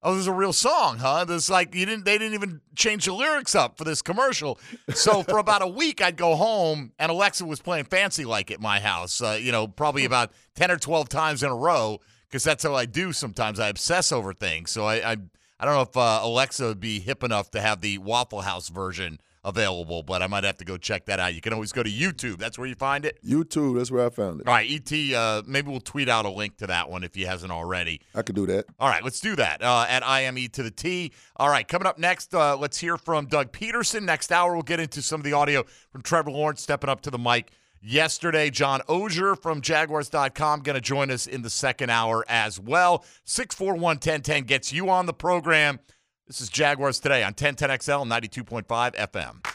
[0.04, 1.24] oh, this is a real song, huh?
[1.26, 4.60] This like you didn't they didn't even change the lyrics up for this commercial.
[4.94, 8.60] So for about a week, I'd go home and Alexa was playing fancy like at
[8.60, 9.22] my house.
[9.22, 12.76] Uh, you know, probably about ten or twelve times in a row because that's how
[12.76, 13.60] I do sometimes.
[13.60, 14.72] I obsess over things.
[14.72, 15.18] So I I,
[15.62, 18.70] I don't know if uh, Alexa would be hip enough to have the Waffle House
[18.70, 21.36] version available, but I might have to go check that out.
[21.36, 22.40] You can always go to YouTube.
[22.40, 23.20] That's where you find it.
[23.24, 23.78] YouTube.
[23.78, 24.48] That's where I found it.
[24.48, 25.14] All right, ET.
[25.14, 28.02] Uh, maybe we'll tweet out a link to that one if he hasn't already.
[28.16, 28.66] I could do that.
[28.80, 31.12] All right, let's do that uh, at IME to the T.
[31.36, 34.02] All right, coming up next, uh, let's hear from Doug Pederson.
[34.02, 37.12] Next hour, we'll get into some of the audio from Trevor Lawrence stepping up to
[37.12, 38.50] the mic yesterday.
[38.50, 43.04] John Oehser from Jaguars.com going to join us in the second hour as well.
[43.26, 45.80] 641 1010 gets you on the program.
[46.28, 49.46] This is Jaguars today on 1010XL 92.5 FM.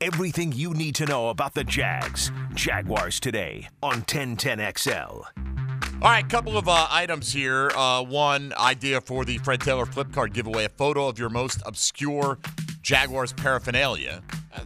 [0.00, 2.30] Everything you need to know about the Jags.
[2.54, 5.24] Jaguars today on 1010XL.
[6.02, 7.70] All right, couple of uh, items here.
[7.74, 11.62] Uh, one idea for the Fred Taylor flip card giveaway: a photo of your most
[11.64, 12.38] obscure
[12.84, 14.22] Jaguars paraphernalia.
[14.54, 14.60] Uh,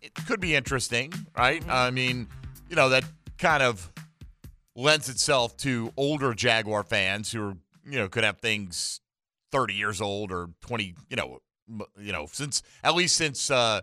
[0.00, 1.62] it could be interesting, right?
[1.68, 2.28] I mean,
[2.70, 3.04] you know that
[3.36, 3.90] kind of
[4.76, 9.00] lends itself to older Jaguar fans who are, you know could have things
[9.52, 11.40] 30 years old or 20, you know,
[11.98, 13.80] you know, since at least since uh,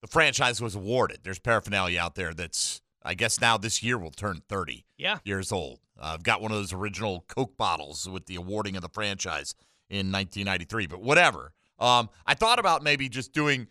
[0.00, 1.20] the franchise was awarded.
[1.22, 5.18] There's paraphernalia out there that's I guess now this year will turn 30 Yeah.
[5.24, 5.78] years old.
[6.00, 9.54] Uh, I've got one of those original Coke bottles with the awarding of the franchise
[9.88, 11.52] in 1993, but whatever.
[11.78, 13.66] Um, I thought about maybe just doing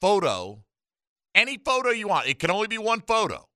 [0.00, 0.62] photo,
[1.34, 2.28] any photo you want.
[2.28, 3.48] It can only be one photo.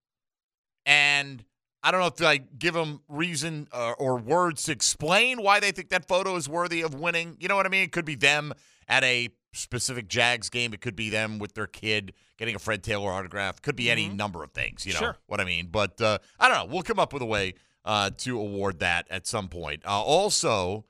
[0.84, 1.44] And
[1.82, 5.72] I don't know if I give them reason uh, or words to explain why they
[5.72, 7.36] think that photo is worthy of winning.
[7.40, 7.82] You know what I mean?
[7.82, 8.52] It could be them
[8.88, 10.72] at a specific Jags game.
[10.74, 13.62] It could be them with their kid getting a Fred Taylor autograph.
[13.62, 14.86] Could be any number of things.
[14.86, 15.16] You know Sure.
[15.26, 15.68] what I mean?
[15.70, 16.72] But uh, I don't know.
[16.72, 19.82] We'll come up with a way uh, to award that at some point.
[19.84, 20.84] Uh, also,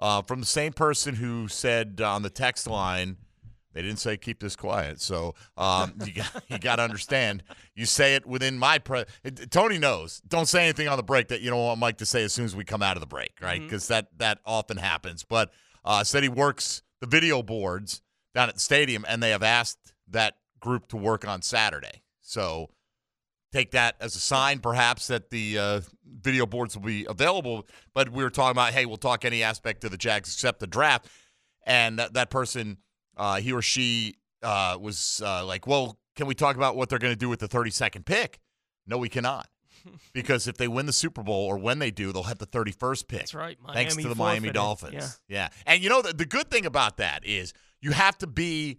[0.00, 3.16] uh, from the same person who said on the text line.
[3.72, 7.44] They didn't say keep this quiet, so um, you got you got to understand.
[7.76, 9.04] You say it within my pre.
[9.22, 10.20] it- Tony knows.
[10.26, 12.44] Don't say anything on the break that you don't want Mike to say as soon
[12.44, 13.60] as we come out of the break, right?
[13.60, 15.22] Because that that often happens.
[15.22, 15.52] But
[15.84, 18.02] uh, said he works the video boards
[18.34, 22.02] down at the stadium, and they have asked that group to work on Saturday.
[22.20, 22.70] So
[23.52, 27.66] take that as a sign, perhaps, that the uh, video boards will be available.
[27.94, 30.66] But we were talking about, hey, we'll talk any aspect of the Jags except the
[30.66, 31.08] draft.
[31.66, 32.78] And that, that person,
[33.16, 36.98] uh, he or she, uh, was uh, like, well, can we talk about what they're
[36.98, 38.40] going to do with the 32nd pick?
[38.86, 39.48] No, we cannot.
[40.12, 43.08] because if they win the Super Bowl or when they do, they'll have the 31st
[43.08, 43.18] pick.
[43.20, 43.56] That's right.
[43.72, 44.54] Thanks to Miami the Miami forfeited.
[44.54, 45.20] Dolphins.
[45.28, 45.48] Yeah.
[45.66, 48.78] And you know, the, the good thing about that is you have to be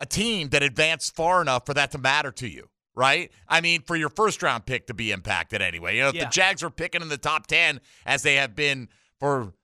[0.00, 2.68] a team that advanced far enough for that to matter to you,
[3.00, 3.32] right?
[3.48, 5.96] I mean, for your first round pick to be impacted anyway.
[5.96, 6.24] You know, if Yeah.
[6.26, 9.54] the Jags are picking in the top 10 as they have been for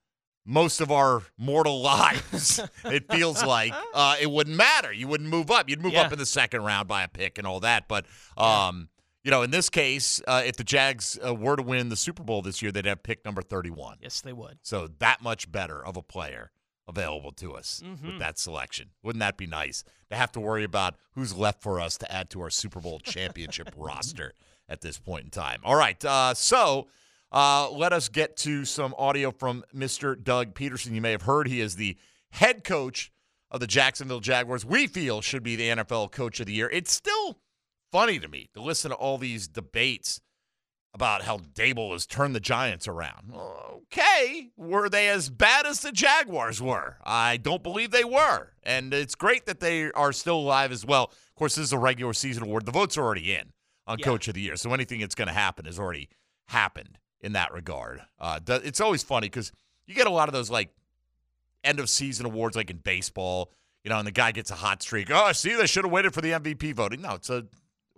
[0.43, 4.91] most of our mortal lives, it feels like uh, it wouldn't matter.
[4.91, 5.69] You wouldn't move up.
[5.69, 6.03] You'd move Yeah.
[6.03, 7.87] up in the second round by a pick and all that.
[7.87, 8.05] But,
[8.37, 8.89] um,
[9.23, 12.23] you know, in this case, uh, if the Jags uh, were to win the Super
[12.23, 13.97] Bowl this year, they'd have pick number 31.
[14.01, 14.57] Yes, they would.
[14.63, 16.51] So that much better of a player
[16.87, 18.19] available to us with Mhm.
[18.19, 18.91] that selection.
[19.03, 22.29] Wouldn't that be nice to have to worry about who's left for us to add
[22.31, 24.33] to our Super Bowl championship roster
[24.69, 25.59] at this point in time?
[25.63, 26.03] All right.
[26.05, 26.87] Uh, so
[27.31, 30.21] uh, let us get to some audio from Mr.
[30.21, 30.93] Doug Pederson.
[30.93, 31.97] You may have heard he is the
[32.31, 33.11] head coach
[33.51, 34.63] of the Jacksonville Jaguars.
[34.65, 36.69] We feel should be the NFL coach of the year.
[36.69, 37.39] It's still
[37.91, 40.21] funny to me to listen to all these debates
[40.97, 43.31] about how Daboll has turned the Giants around.
[43.35, 46.97] Okay, were they as bad as the Jaguars were?
[47.05, 48.53] I don't believe they were.
[48.63, 51.03] And it's great that they are still alive as well.
[51.05, 52.65] Of course, this is a regular season award.
[52.65, 53.53] The votes are already in
[53.85, 54.05] on Yeah.
[54.05, 54.55] Coach of the Year.
[54.55, 56.09] So anything that's going to happen has already
[56.47, 58.01] happened in that regard.
[58.19, 59.51] Uh, it's always funny because
[59.85, 60.69] you get a lot of those like
[61.63, 63.51] end of season awards, like in baseball,
[63.83, 65.09] you know, and the guy gets a hot streak.
[65.11, 67.01] Oh, see, they should have waited for the MVP voting.
[67.03, 67.45] No, it's a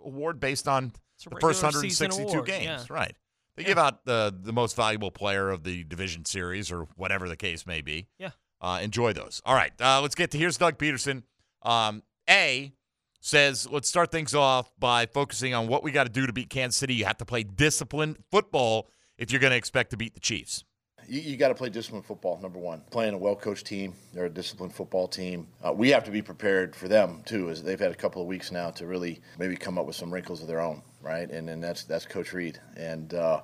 [0.04, 0.92] award based on
[1.28, 2.84] the first 162 award, games, yeah.
[2.88, 3.14] right?
[3.56, 7.36] They give out the the most valuable player of the division series or whatever the
[7.36, 8.08] case may be.
[8.18, 8.30] Yeah.
[8.60, 9.40] Uh, enjoy those.
[9.44, 11.24] All right, uh, let's get to here's Doug Pederson.
[11.62, 12.72] Um, a
[13.20, 16.48] says let's start things off by focusing on what we got to do to beat
[16.48, 16.94] Kansas City.
[16.94, 20.64] You have to play disciplined football if you're going to expect to beat the Chiefs.
[21.06, 22.82] You, you got to play disciplined football, number one.
[22.90, 25.46] Playing a well coached team, they're a disciplined football team.
[25.62, 28.28] Uh, we have to be prepared for them, too, as they've had a couple of
[28.28, 31.30] weeks now to really maybe come up with some wrinkles of their own, right?
[31.30, 32.60] And then that's that's Coach Reid.
[32.76, 33.42] And uh,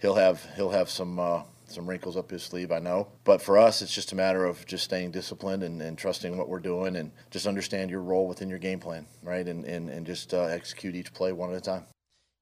[0.00, 1.18] he'll have he'll have some.
[1.18, 3.08] Uh, some wrinkles up his sleeve, I know.
[3.24, 6.48] But for us, it's just a matter of just staying disciplined and, and trusting what
[6.48, 9.46] we're doing and just understand your role within your game plan, right?
[9.46, 11.84] And, and, and just uh, execute each play one at a time.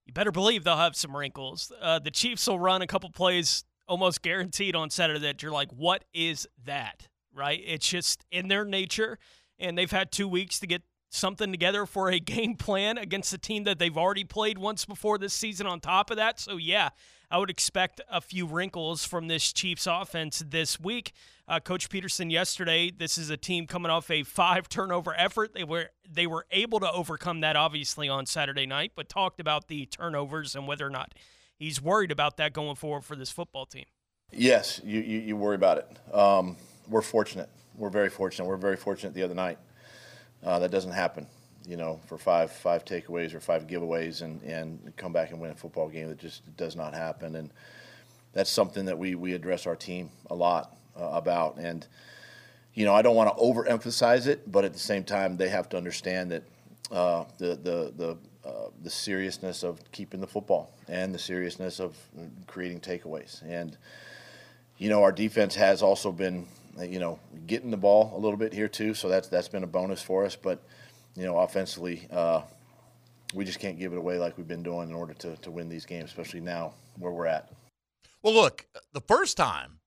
[0.06, 1.70] You better believe they'll have some wrinkles.
[1.80, 5.70] Uh, the Chiefs will run a couple plays almost guaranteed on Saturday that you're like,
[5.70, 7.06] what is that?
[7.32, 7.62] Right?
[7.64, 9.18] It's just in their nature,
[9.58, 13.38] and they've had two weeks to get something together for a game plan against a
[13.38, 16.40] team that they've already played once before this season on top of that.
[16.40, 16.90] So, yeah,
[17.30, 21.12] I would expect a few wrinkles from this Chiefs offense this week.
[21.48, 25.54] Uh, Coach Pederson yesterday, this is a team coming off a five turnover effort.
[25.54, 29.68] They were they were able to overcome that obviously on Saturday night, but talked about
[29.68, 31.14] the turnovers and whether or not
[31.56, 33.84] he's worried about that going forward for this football team.
[34.30, 36.14] Yes, you, you, you worry about it.
[36.14, 36.56] Um,
[36.88, 37.48] we're fortunate.
[37.76, 38.46] We're very fortunate.
[38.46, 39.58] We're very fortunate the other night.
[40.44, 41.26] Uh, that doesn't happen,
[41.66, 45.50] you know, for five five takeaways or five giveaways and, and come back and win
[45.50, 46.08] a football game.
[46.08, 47.36] That just does not happen.
[47.36, 47.50] And
[48.32, 51.58] that's something that we, we address our team a lot uh, about.
[51.58, 51.86] And,
[52.74, 55.68] you know, I don't want to overemphasize it, but at the same time, they have
[55.70, 56.42] to understand that
[56.90, 61.96] uh, the, the, the uh, the seriousness of keeping the football and the seriousness of
[62.48, 63.40] creating takeaways.
[63.48, 63.76] And
[64.78, 66.48] you know, our defense has also been,
[66.80, 68.94] you know, getting the ball a little bit here too.
[68.94, 70.36] So that's that's been a bonus for us.
[70.36, 70.62] But
[71.16, 72.42] you know, offensively, uh,
[73.34, 75.68] we just can't give it away like we've been doing in order to to win
[75.68, 77.50] these games, especially now where we're at.
[78.22, 79.80] Well, look, the first time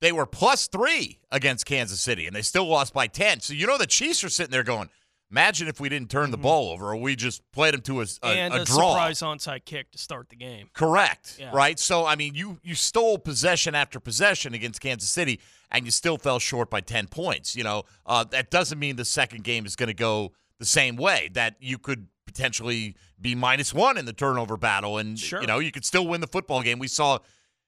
[0.00, 3.40] they were plus three against Kansas City, and they still lost by ten.
[3.40, 4.88] So you know the Chiefs are sitting there going,
[5.30, 8.06] "Imagine if we didn't turn the ball over, or we just played them to a,
[8.22, 10.68] a, and a a draw." surprise onside kick to start the game.
[10.72, 11.36] Correct.
[11.38, 11.50] Yeah.
[11.52, 11.78] Right.
[11.78, 15.40] So I mean, you you stole possession after possession against Kansas City,
[15.70, 17.54] and you still fell short by ten points.
[17.56, 20.96] You know, uh, that doesn't mean the second game is going to go the same
[20.96, 21.30] way.
[21.32, 25.40] That you could potentially be minus one in the turnover battle, and Sure.
[25.40, 26.78] you know you could still win the football game.
[26.78, 27.18] We saw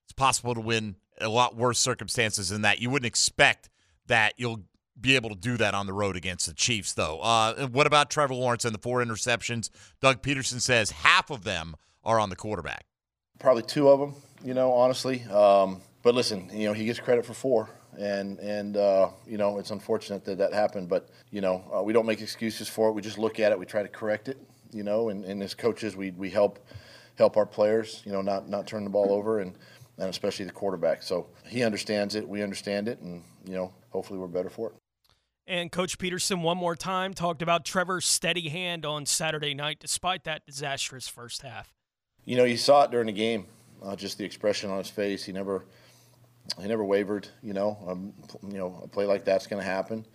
[0.05, 2.81] it's possible to win a lot worse circumstances than that.
[2.81, 3.69] You wouldn't expect
[4.07, 4.63] that you'll
[5.01, 7.19] be able to do that on the road against the Chiefs, though.
[7.21, 9.71] Uh, what about Trevor Lawrence and the four interceptions?
[10.01, 11.75] Doug Pederson says half of them
[12.05, 12.85] are on the quarterback.
[13.39, 15.23] Probably two of them, you know, honestly.
[15.25, 19.59] Um, but listen, you know, he gets credit for four, and and uh, you know,
[19.59, 20.89] it's unfortunate that that happened.
[20.89, 22.93] But you know, uh, we don't make excuses for it.
[22.93, 23.59] We just look at it.
[23.59, 24.39] We try to correct it.
[24.73, 26.65] You know, and, and as coaches, we we help
[27.17, 28.03] help our players.
[28.05, 29.55] You know, not not turn the ball over, and
[29.99, 31.03] and especially the quarterback.
[31.03, 32.29] So he understands it.
[32.29, 34.75] We understand it, and you know, hopefully, we're better for it.
[35.47, 40.25] And Coach Pederson, one more time, talked about Trevor's steady hand on Saturday night, despite
[40.25, 41.73] that disastrous first half.
[42.25, 43.47] You know, you saw it during the game.
[43.83, 45.25] Uh, just the expression on his face.
[45.25, 45.65] He never,
[46.61, 47.27] he never wavered.
[47.43, 48.13] You know, um,
[48.49, 50.07] you know, a play like that's going to happen.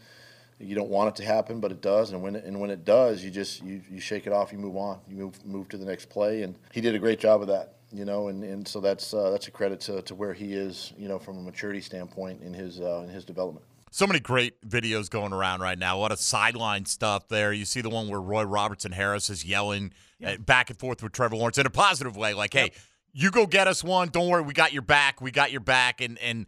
[0.59, 2.11] You don't want it to happen, but it does.
[2.13, 4.53] And when it, and when it does, you just you, you shake it off.
[4.53, 4.99] You move on.
[5.07, 6.43] You move move to the next play.
[6.43, 7.76] And he did a great job of that.
[7.91, 10.93] You know, and, and so that's uh, that's a credit to, to where he is.
[10.97, 13.65] You know, from a maturity standpoint in his uh, in his development.
[13.91, 15.97] So many great videos going around right now.
[15.97, 17.54] A lot of sideline stuff there.
[17.54, 19.93] You see the one where Roy Robertson Harris is yelling
[20.26, 22.71] uh, back and forth with Trevor Lawrence in a positive way, like, "Hey,
[23.13, 24.10] you go get us one.
[24.10, 25.21] Don't worry, we got your back.
[25.21, 26.45] We got your back." And and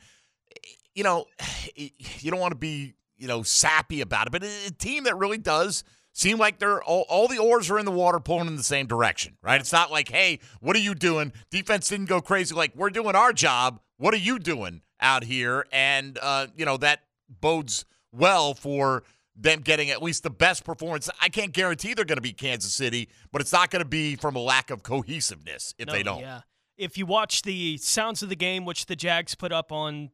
[0.94, 1.26] you know,
[1.76, 5.38] you don't want to be you know sappy about it, but a team that really
[5.38, 5.84] does
[6.20, 8.86] seem like they're all, all the oars are in the water pulling in the same
[8.88, 9.60] direction, right?
[9.60, 12.54] It's not like, "Hey, what are you doing?" Defense didn't go crazy.
[12.54, 13.80] Like, we're doing our job.
[13.98, 15.66] What are you doing out here?
[15.72, 19.04] And uh, you know that bodes well for
[19.36, 21.10] them getting at least the best performance.
[21.22, 24.16] I can't guarantee they're going to be Kansas City, but it's not going to be
[24.18, 26.20] from a lack of cohesiveness if No, they don't.
[26.20, 26.42] Yeah.
[26.78, 30.10] If you watch the sounds of the game, which the Jags put up on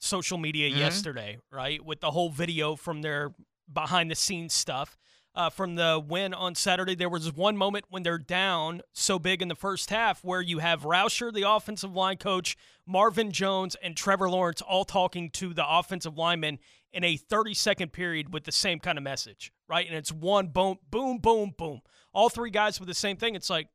[0.00, 0.78] social media Mhm.
[0.78, 3.34] yesterday, right, with the whole video from their
[3.70, 4.96] behind the scenes stuff.
[5.40, 9.40] Uh, from the win on Saturday, there was one moment when they're down so big
[9.40, 13.96] in the first half where you have Rauscher, the offensive line coach, Marvin Jones, and
[13.96, 16.58] Trevor Lawrence all talking to the offensive linemen
[16.92, 19.86] in a 30 second period with the same kind of message, right?
[19.86, 21.80] And it's one boom, boom, boom, boom.
[22.12, 23.34] All three guys with the same thing.
[23.34, 23.68] It's like,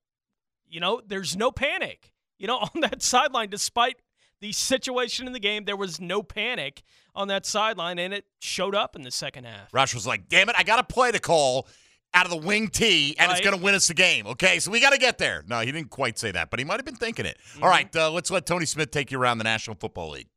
[0.70, 2.14] you know, there's no panic.
[2.38, 3.96] You know, on that sideline, despite
[4.42, 6.84] the situation in the game, there was no panic
[7.16, 9.74] on that sideline, and it showed up in the second half.
[9.74, 11.68] Rush was like, damn it, I got to play the call
[12.14, 14.26] out of the wing tee, and it's going to win us the game.
[14.28, 15.44] Okay, so we got to get there.
[15.48, 17.38] No, he didn't quite say that, but he might have been thinking it.
[17.52, 17.64] Mm-hmm.
[17.64, 20.28] All right, uh, let's let Tony Smith take you around the National Football League.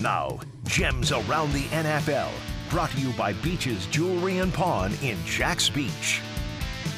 [0.00, 2.30] Now, Gems Around the NFL.
[2.70, 6.20] Brought to you by Beaches Jewelry and Pawn in Jax Beach.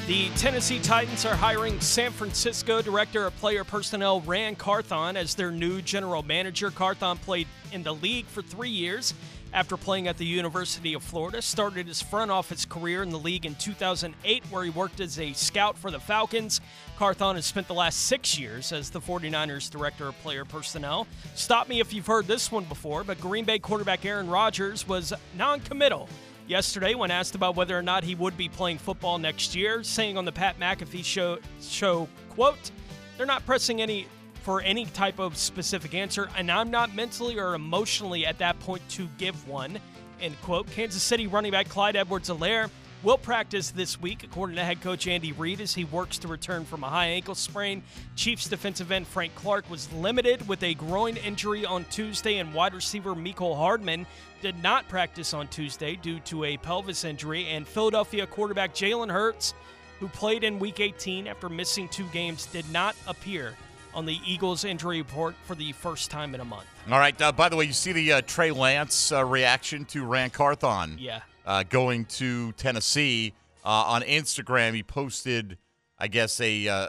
[0.07, 5.53] The Tennessee Titans are hiring San Francisco Director of Player Personnel Ran Carthon as their
[5.53, 6.71] new general manager.
[6.71, 9.15] Carthon played in the league for three years
[9.53, 11.41] after playing at the University of Florida.
[11.43, 15.33] Started his front office career in the league in 2008, where he worked as a
[15.33, 16.61] scout for the Falcons.
[16.97, 21.07] Carthon has spent the last six years as the 49ers Director of Player Personnel.
[21.35, 25.13] Stop me if you've heard this one before, but Green Bay quarterback Aaron Rodgers was
[25.37, 26.09] non committal
[26.51, 30.19] yesterday when asked about whether or not he would be playing football next year, saying
[30.19, 32.73] on the Pat McAfee show, show quote,
[33.17, 34.07] they're not pressing any
[34.43, 38.87] for any type of specific answer, and I'm not mentally or emotionally at that point
[38.91, 39.79] to give one,
[40.21, 40.67] end quote.
[40.71, 42.69] Kansas City running back Clyde Edwards-Helaire
[43.03, 46.65] will practice this week, according to head coach Andy Reid, as he works to return
[46.65, 47.83] from a high ankle sprain.
[48.17, 52.75] Chiefs defensive end Frank Clark was limited with a groin injury on Tuesday, and wide
[52.75, 54.07] receiver Mecole Hardman
[54.43, 57.47] did not practice on Tuesday due to a pelvis injury.
[57.49, 59.55] And Philadelphia quarterback Jalen Hurts,
[59.99, 63.55] who played in Week 18 after missing two games, did not appear
[63.93, 66.67] on the Eagles injury report for the first time in a month.
[66.91, 70.05] All right, uh, by the way, you see the uh, Trey Lance uh, reaction to
[70.05, 70.97] Ran Carthon.
[70.99, 71.21] Yeah.
[71.47, 73.35] Uh, going to Tennessee.
[73.65, 75.59] Uh, on Instagram, he posted,
[75.99, 76.89] I guess, a, uh,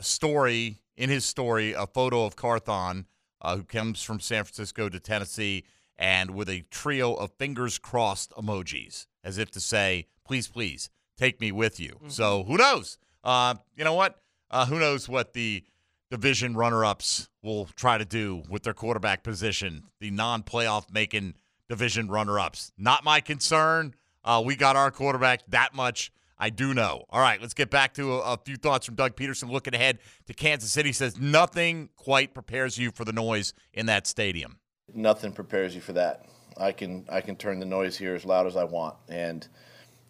[0.00, 3.06] story in his story, a photo of Carthon,
[3.40, 5.64] uh, who comes from San Francisco to Tennessee,
[5.96, 11.40] and with a trio of fingers crossed emojis, as if to say, "Please, please, take
[11.40, 12.98] me with you." So who knows?
[13.22, 14.22] Uh, you know what?
[14.50, 15.64] Uh, who knows what the
[16.10, 19.84] division runner-ups will try to do with their quarterback position?
[20.00, 21.34] The non-playoff making
[21.68, 22.72] division runner-ups.
[22.78, 23.94] Not my concern.
[24.24, 26.12] Uh, we got our quarterback that much.
[26.38, 27.04] I do know.
[27.10, 29.98] All right, let's get back to a, a few thoughts from Doug Pederson looking ahead
[30.26, 30.92] to Kansas City.
[30.92, 34.58] Says nothing quite prepares you for the noise in that stadium.
[34.92, 36.26] Nothing prepares you for that.
[36.58, 39.46] I can I can turn the noise here as loud as I want, and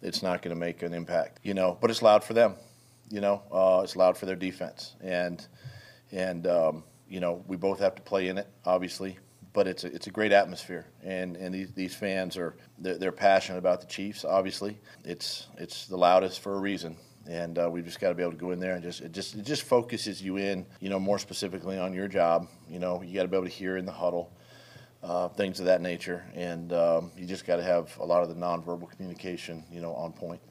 [0.01, 1.77] it's not going to make an impact, you know.
[1.79, 2.55] But it's loud for them,
[3.09, 3.41] you know.
[3.51, 5.45] Uh, it's loud for their defense, and
[6.11, 9.17] and um, you know we both have to play in it, obviously.
[9.55, 13.11] But it's a, it's a great atmosphere, and, and these, these fans are they're, they're
[13.11, 14.23] passionate about the Chiefs.
[14.23, 16.97] Obviously, it's it's the loudest for a reason,
[17.27, 19.13] and uh, we've just got to be able to go in there and just it
[19.13, 22.47] just it just focuses you in, you know, more specifically on your job.
[22.69, 24.31] You know, you got to be able to hear in the huddle
[25.05, 26.25] uh, things of that nature.
[26.33, 29.93] And um, you just got to have a lot of the nonverbal communication, you know,
[29.93, 30.41] on point.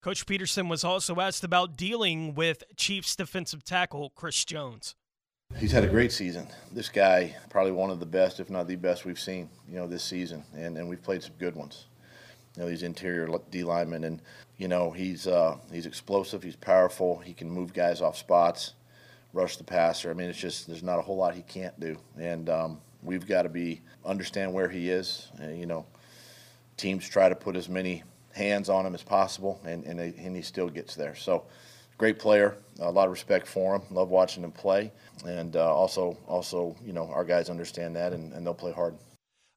[0.00, 4.94] Coach Pederson was also asked about dealing with Chiefs defensive tackle Chris Jones.
[5.58, 6.46] He's had a great season.
[6.70, 9.88] This guy, probably one of the best, if not the best, we've seen, you know,
[9.88, 11.86] this season, and and we've played some good ones.
[12.54, 14.22] You know, these interior D linemen, and
[14.56, 18.74] you know, he's uh, he's explosive, he's powerful, he can move guys off spots,
[19.32, 20.12] rush the passer.
[20.12, 23.26] I mean, it's just there's not a whole lot he can't do, and um, we've
[23.26, 25.28] got to be understand where he is.
[25.40, 25.86] And, you know,
[26.76, 30.36] teams try to put as many hands on him as possible, and and, they, and
[30.36, 31.16] he still gets there.
[31.16, 31.46] So,
[31.98, 32.56] great player.
[32.80, 33.82] A lot of respect for him.
[33.90, 34.92] Love watching him play,
[35.26, 38.96] and uh, also also you know our guys understand that, and, and they'll play hard.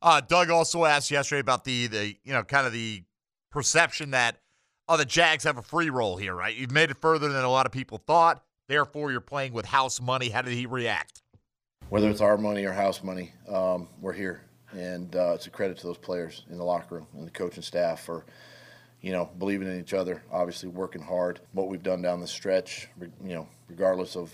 [0.01, 3.03] Uh, Doug also asked yesterday about the the you know kind of the
[3.51, 4.37] perception that
[4.89, 6.55] oh the Jags have a free roll here, right?
[6.55, 8.43] You've made it further than a lot of people thought.
[8.67, 10.29] Therefore, you're playing with house money.
[10.29, 11.21] How did he react?
[11.91, 15.77] whether it's our money or house money, um, we're here, and uh, it's a credit
[15.77, 18.25] to those players in the locker room and the coaching staff for,
[19.01, 20.23] you know, believing in each other.
[20.31, 21.39] Obviously, working hard.
[21.53, 24.31] What we've done down the stretch, you know, regardless of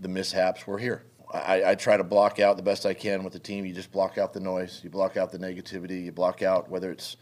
[0.00, 1.04] the mishaps, we're here.
[1.32, 3.64] I, I, try to block out the best I can with the team.
[3.64, 6.92] You just block out the noise, you block out the negativity, you block out whether
[6.92, 7.16] it's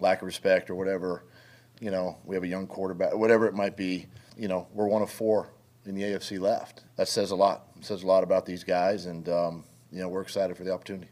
[0.00, 1.24] lack of respect or whatever.
[1.80, 4.06] You know, we have a young quarterback, whatever it might be.
[4.36, 5.50] You know, we're one of four
[5.84, 6.84] in the AFC left.
[6.96, 7.66] That says a lot.
[7.76, 10.72] It says a lot about these guys, and um, you know we're excited for the
[10.72, 11.08] opportunity.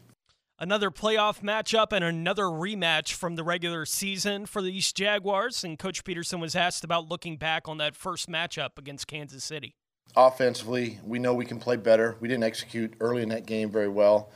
[0.61, 5.63] Another playoff matchup and another rematch from the regular season for the East Jaguars.
[5.63, 9.73] And Coach Pederson was asked about looking back on that first matchup against Kansas City.
[10.15, 12.15] Offensively, we know we can play better.
[12.19, 14.29] We didn't execute early in that game very well.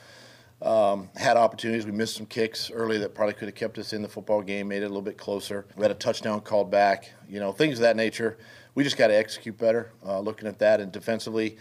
[0.64, 1.86] Um, had opportunities.
[1.86, 4.68] We missed some kicks early that probably could have kept us in the football game,
[4.68, 5.68] made it a little bit closer.
[5.76, 7.12] We had a touchdown called back.
[7.30, 8.40] You know, things of that nature
[8.76, 9.92] we just got to execute better.
[10.06, 11.58] Uh, looking at that and defensively,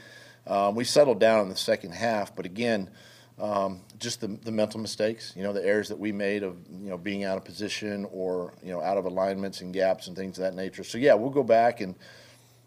[0.46, 2.90] um, we settled down in the second half, but again,
[3.38, 6.90] um, just the, the mental mistakes, you know, the errors that we made of you
[6.90, 10.38] know being out of position or you know out of alignments and gaps and things
[10.38, 10.84] of that nature.
[10.84, 11.94] So yeah, we'll go back and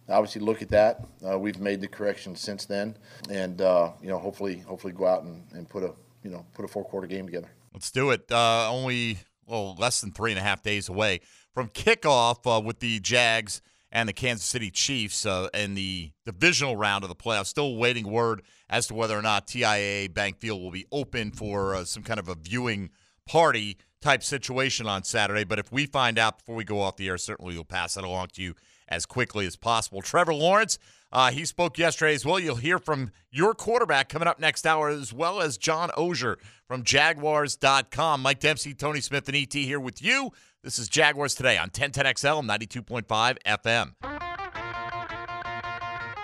[0.10, 1.06] obviously look at that.
[1.28, 2.98] Uh, we've made the corrections since then,
[3.30, 5.92] and uh, you know hopefully hopefully go out and, and put a
[6.24, 7.50] you know put a four quarter game together.
[7.74, 8.30] Let's do it.
[8.32, 11.22] Uh, only well less than three and a half days away
[11.54, 13.62] from kickoff uh, with the Jags
[13.92, 17.48] and the Kansas City Chiefs uh, in the divisional round of the playoffs.
[17.48, 21.76] Still waiting word as to whether or not TIAA Bank Field will be open for
[21.76, 22.90] uh, some kind of a viewing
[23.28, 25.44] party type situation on Saturday.
[25.44, 28.04] But if we find out before we go off the air, certainly we'll pass that
[28.04, 28.56] along to you
[28.88, 30.02] as quickly as possible.
[30.02, 30.78] Trevor Lawrence,
[31.12, 32.40] uh, he spoke yesterday as well.
[32.40, 36.84] You'll hear from your quarterback coming up next hour, as well as John Oehser from
[36.84, 38.22] Jaguars.com.
[38.22, 40.32] Mike Dempsey, Tony Smith, and ET here with you.
[40.64, 43.94] This is Jaguars Today on 1010XL 92.5 FM.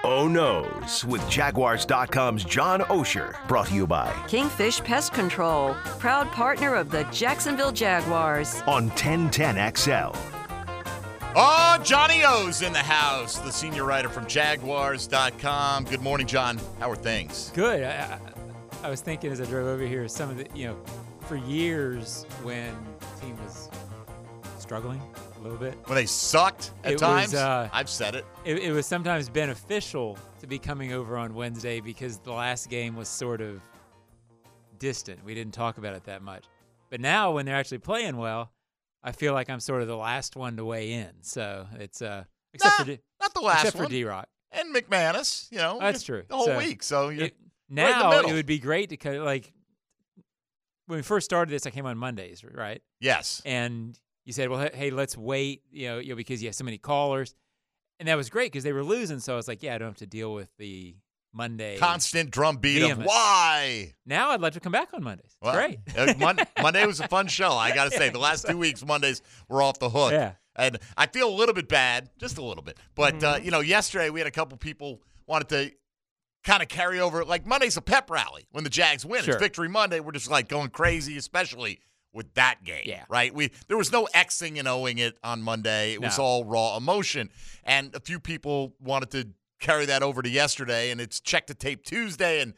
[0.04, 3.48] Oh No's with Jaguars.com's John Oehser.
[3.48, 8.62] Brought to you by Kingfish Pest Control, proud partner of the Jacksonville Jaguars.
[8.68, 10.18] On 1010XL.
[11.36, 15.86] Oh, Johnny O's in the house, the senior writer from Jaguars.com.
[15.86, 16.60] Good morning, John.
[16.80, 17.52] How are things?
[17.56, 17.84] Good.
[17.84, 18.20] I,
[18.84, 20.78] I, I was thinking as I drove over here, some of the, you know,
[21.22, 23.70] for years when the team was
[24.74, 25.01] struggling
[25.38, 25.76] a little bit.
[25.86, 27.34] When they sucked at It times?
[27.34, 28.26] was, uh, I've said it.
[28.43, 32.95] It, it was sometimes beneficial to be coming over on Wednesday because the last game
[32.95, 33.61] was sort of
[34.80, 35.24] distant.
[35.24, 36.45] We didn't talk about it that much.
[36.89, 38.51] But now, when they're actually playing well,
[39.03, 41.11] I feel like I'm sort of the last one to weigh in.
[41.21, 42.24] So it's uh,
[42.55, 43.86] except for D- Not the last except one.
[43.86, 44.28] for D Rock.
[44.53, 45.78] And McManus, you know.
[45.80, 46.24] That's true.
[46.28, 46.82] The whole So, week.
[46.82, 47.36] So you're it- right
[47.69, 49.53] in the now it would be great to like
[50.88, 51.67] when we first started this.
[51.67, 52.82] I came on Mondays, right?
[52.99, 53.39] Yes.
[53.45, 56.63] And you said, "Well, hey, let's wait," you know, you know, because you have so
[56.63, 57.36] many callers,
[57.99, 59.19] and that was great because they were losing.
[59.19, 60.95] So I was like, "Yeah, I don't have to deal with the
[61.34, 63.93] Monday Constant drumbeat of why.
[64.05, 65.36] Now I'd like to come back on Mondays.
[65.41, 65.80] Well, great.
[65.97, 67.51] uh, Mon- Monday was a fun show.
[67.53, 70.11] I got to say, the last two weeks, Mondays were off the hook.
[70.11, 70.34] Yeah.
[70.55, 72.78] And I feel a little bit bad, just a little bit.
[72.93, 73.45] But uh, Mm-hmm.
[73.45, 75.71] you know, yesterday we had a couple people wanted to
[76.43, 77.26] kind of carry over.
[77.26, 79.24] Like Monday's a pep rally when the Jags win.
[79.24, 79.34] Sure.
[79.34, 79.99] It's Victory Monday.
[80.01, 81.80] We're just like going crazy, especially
[82.14, 82.84] with that game.
[82.86, 83.03] Yeah.
[83.09, 83.34] Right.
[83.34, 85.93] We there was no Xing and Oing it on Monday.
[85.93, 87.30] It was all raw emotion,
[87.64, 89.28] and a few people wanted to
[89.59, 92.53] carry that over to yesterday, and it's check the tape Tuesday, and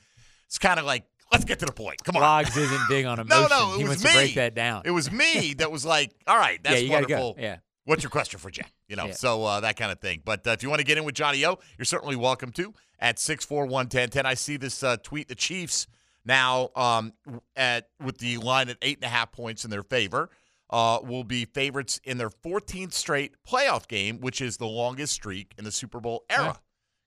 [0.48, 1.06] it's kind of like.
[1.32, 2.04] Let's get to the point.
[2.04, 2.22] Come on.
[2.22, 3.48] Logs isn't big on emotion.
[3.50, 4.10] No, no, it he was wants me.
[4.12, 4.84] to break that down.
[4.86, 7.34] It was me that was like, all right, that's yeah, wonderful.
[7.34, 7.42] go.
[7.42, 7.58] Yeah.
[7.86, 8.72] What's your question for Jack?
[8.88, 9.14] You know, Yeah.
[9.14, 10.22] so uh, that kind of thing.
[10.24, 12.74] But uh, if you want to get in with Johnny O, you're certainly welcome to
[13.00, 14.26] at six four one ten ten.
[14.28, 15.28] I see this uh, tweet.
[15.28, 15.88] The Chiefs
[16.26, 17.14] now um,
[17.56, 20.30] at with the line at eight and a half points in their favor
[20.70, 25.54] uh, will be favorites in their 14th straight playoff game, which is the longest streak
[25.58, 26.60] in the Super Bowl era.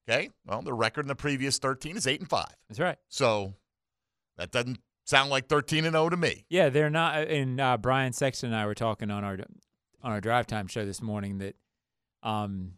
[0.09, 2.55] Okay, well, the record in the previous 13 is eight and five.
[2.69, 2.97] That's right.
[3.09, 3.55] So
[4.39, 6.47] that doesn't sound like 13 and 0 to me.
[6.49, 7.29] Yeah, they're not.
[7.29, 9.39] And uh, Brian Sexton and I were talking on our
[10.03, 11.57] on our drive time show this morning that,
[12.23, 12.75] um,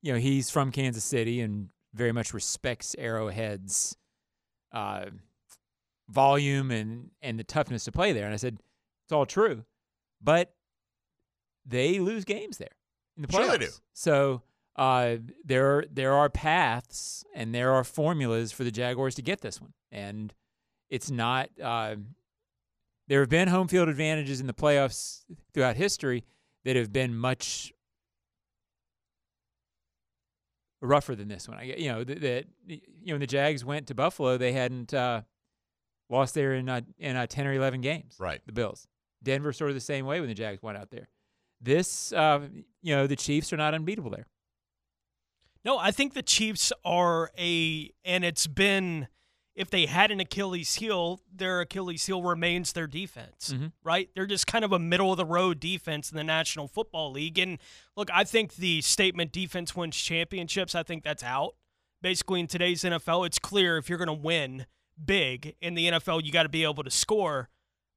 [0.00, 3.96] you know, he's from Kansas City and very much respects Arrowhead's
[4.72, 5.06] uh,
[6.12, 8.24] volume and and the toughness to play there.
[8.24, 8.58] And I said,
[9.04, 9.64] it's all true,
[10.22, 10.54] but
[11.66, 12.76] they lose games there
[13.16, 13.44] in the playoffs.
[13.44, 13.72] Sure they do.
[13.92, 14.42] So.
[14.74, 19.60] Uh, there there are paths and there are formulas for the Jaguars to get this
[19.60, 20.32] one, and
[20.88, 21.50] it's not.
[21.62, 21.96] Uh,
[23.06, 26.24] there have been home field advantages in the playoffs throughout history
[26.64, 27.70] that have been much
[30.80, 31.58] rougher than this one.
[31.58, 34.52] I get- you know that that- you know when the Jags went to Buffalo, they
[34.52, 35.20] hadn't uh,
[36.12, 38.14] lost there in uh, in uh, ten or eleven games.
[38.20, 38.40] Right.
[38.46, 38.86] The Bills,
[39.22, 41.08] Denver, sort of the same way when the Jags went out there.
[41.60, 42.40] This, uh,
[42.82, 44.26] you know, the Chiefs are not unbeatable there.
[45.64, 49.06] No, I think the Chiefs are a, and it's been,
[49.54, 53.70] if they had an Achilles heel, their Achilles heel remains their defense, Mhm.
[53.84, 54.10] right?
[54.16, 57.38] They're just kind of a middle of the road defense in the National Football League.
[57.38, 57.58] And
[57.96, 61.54] look, I think the statement defense wins championships, I think that's out.
[62.00, 64.66] Basically, in today's NFL, it's clear if you're going to win
[65.02, 67.48] big in the NFL, you got to be able to score.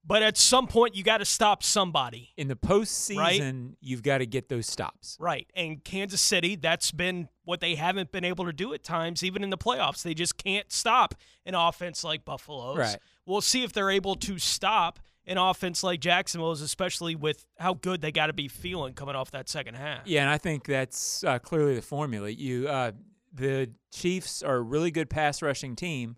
[0.08, 2.32] But at some point, you got to stop somebody.
[2.38, 5.18] In the postseason, you've got to get those stops.
[5.20, 5.48] Right.
[5.56, 9.44] And Kansas City, that's been what they haven't been able to do at times, even
[9.44, 10.04] in the playoffs.
[10.04, 12.78] They just can't stop an offense like Buffalo's.
[12.78, 12.98] Right.
[13.26, 18.02] We'll see if they're able to stop an offense like Jacksonville's, especially with how good
[18.02, 20.02] they got to be feeling coming off that second half.
[20.06, 22.30] Yeah, and I think that's uh, clearly the formula.
[22.30, 22.92] You, uh,
[23.34, 26.18] the Chiefs are a really good pass rushing team,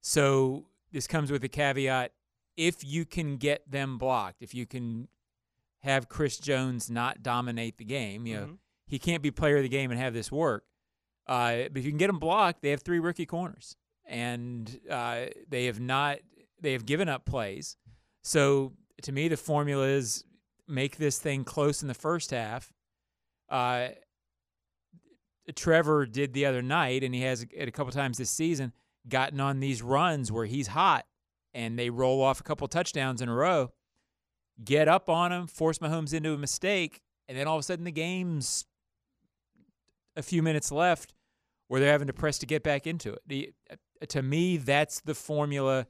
[0.00, 2.12] so this comes with a caveat:
[2.56, 5.08] if you can get them blocked, if you can
[5.82, 8.58] have Chris Jones not dominate the game, you know, Mhm.
[8.86, 10.66] he can't be player of the game and have this work.
[11.26, 15.26] Uh, but if you can get him blocked, they have three rookie corners, and uh,
[15.48, 16.18] they have not.
[16.60, 17.76] They have given up plays.
[18.22, 20.24] So to me, the formula is
[20.68, 22.72] make this thing close in the first half.
[23.48, 23.90] Uh,
[25.56, 28.72] Trevor did the other night, and he has at a couple times this season
[29.08, 31.06] gotten on these runs where he's hot,
[31.54, 33.72] and they roll off a couple touchdowns in a row.
[34.62, 37.84] Get up on him, force Mahomes into a mistake, and then all of a sudden
[37.84, 38.66] the game's
[40.16, 41.14] a few minutes left
[41.68, 43.20] where they're having to press to get back into it.
[43.26, 43.76] The, uh,
[44.08, 45.86] to me, that's the formula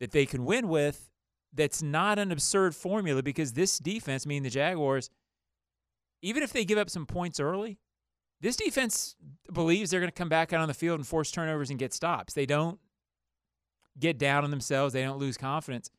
[0.00, 1.08] that they can win with.
[1.54, 5.08] That's not an absurd formula because this defense, meaning the Jaguars,
[6.22, 7.78] even if they give up some points early,
[8.40, 9.16] this defense
[9.52, 11.92] believes they're going to come back out on the field and force turnovers and get
[11.94, 12.34] stops.
[12.34, 12.78] They don't
[13.98, 14.92] get down on themselves.
[14.92, 15.90] They don't lose confidence.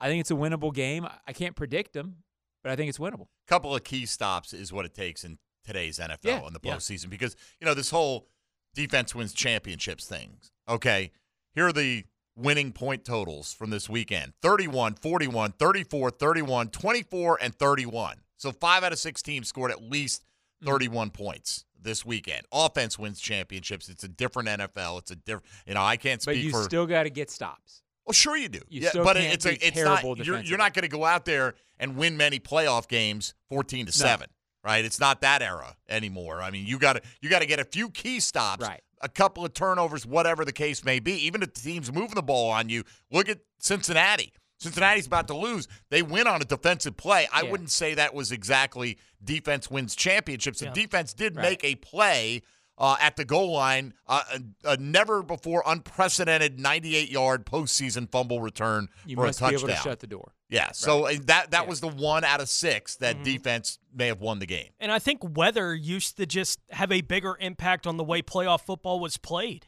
[0.00, 1.06] I think it's a winnable game.
[1.26, 2.16] I can't predict them,
[2.62, 3.26] but I think it's winnable.
[3.46, 6.60] A couple of key stops is what it takes in today's NFL Yeah, in the
[6.62, 6.74] yeah.
[6.74, 8.28] postseason because you know this whole
[8.74, 10.50] defense wins championships things.
[10.68, 11.12] Okay,
[11.54, 17.54] here are the winning point totals from this weekend 31 41 34 31 24 and
[17.54, 20.24] 31 so five out of six teams scored at least.
[20.64, 25.74] 31 points this weekend offense wins championships it's a different nfl it's a different you
[25.74, 26.36] know i can't speak.
[26.36, 27.82] But you for still got to get stops.
[28.06, 28.60] well, sure you do.
[28.68, 30.26] You yeah, still but it's a, it's terrible not.
[30.26, 33.90] You're, you're not going to go out there and win many playoff games, fourteen to
[33.90, 34.06] No.
[34.06, 34.28] seven,
[34.64, 34.84] right?
[34.84, 36.40] It's not that era anymore.
[36.40, 38.80] I mean, you got to you got to get a few key stops, Right.
[39.00, 41.12] a couple of turnovers, whatever the case may be.
[41.26, 44.32] Even if the team's moving the ball on you, look at Cincinnati.
[44.62, 45.68] Cincinnati's about to lose.
[45.90, 47.28] They win on a defensive play.
[47.32, 47.50] I Yeah.
[47.50, 50.60] wouldn't say that was exactly defense wins championships.
[50.60, 50.72] The Yeah.
[50.72, 51.42] defense did Right.
[51.42, 52.42] make a play
[52.78, 54.22] uh, at the goal line, uh,
[54.64, 59.50] a, a never before unprecedented 98 yard postseason fumble return You for must a be
[59.52, 59.70] touchdown.
[59.70, 60.32] able to shut the door.
[60.48, 61.68] Yeah, so uh, that that Yeah.
[61.68, 63.24] was the one out of six that Mhm.
[63.24, 64.70] defense may have won the game.
[64.80, 68.62] And I think weather used to just have a bigger impact on the way playoff
[68.62, 69.66] football was played.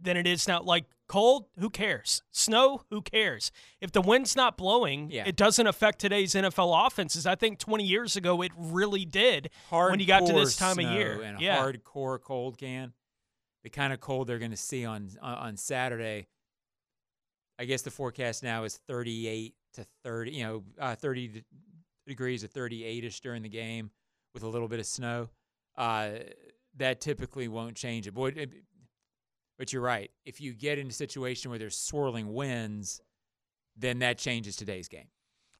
[0.00, 0.62] Than it is now.
[0.62, 2.22] Like cold, who cares?
[2.32, 3.50] Snow, who cares?
[3.80, 5.24] If the wind's not blowing, Yeah.
[5.26, 7.26] it doesn't affect today's NFL offenses.
[7.26, 10.86] I think 20 years ago it really did when you got to this Hardcore time
[10.86, 11.22] of year.
[11.22, 11.58] and a yeah.
[11.58, 12.92] hardcore cold can.
[13.62, 16.26] The kind of cold they're going to see on on Saturday.
[17.58, 21.42] I guess the forecast now is 38 to 30, you know, uh, 30
[22.06, 23.90] degrees to 38ish during the game
[24.34, 25.30] with a little bit of snow.
[25.76, 26.10] Uh,
[26.76, 28.12] that typically won't change it.
[28.12, 28.52] But, it-
[29.58, 30.10] but you're right.
[30.24, 33.00] If you get in a situation where there's swirling winds,
[33.76, 35.08] then that changes today's game.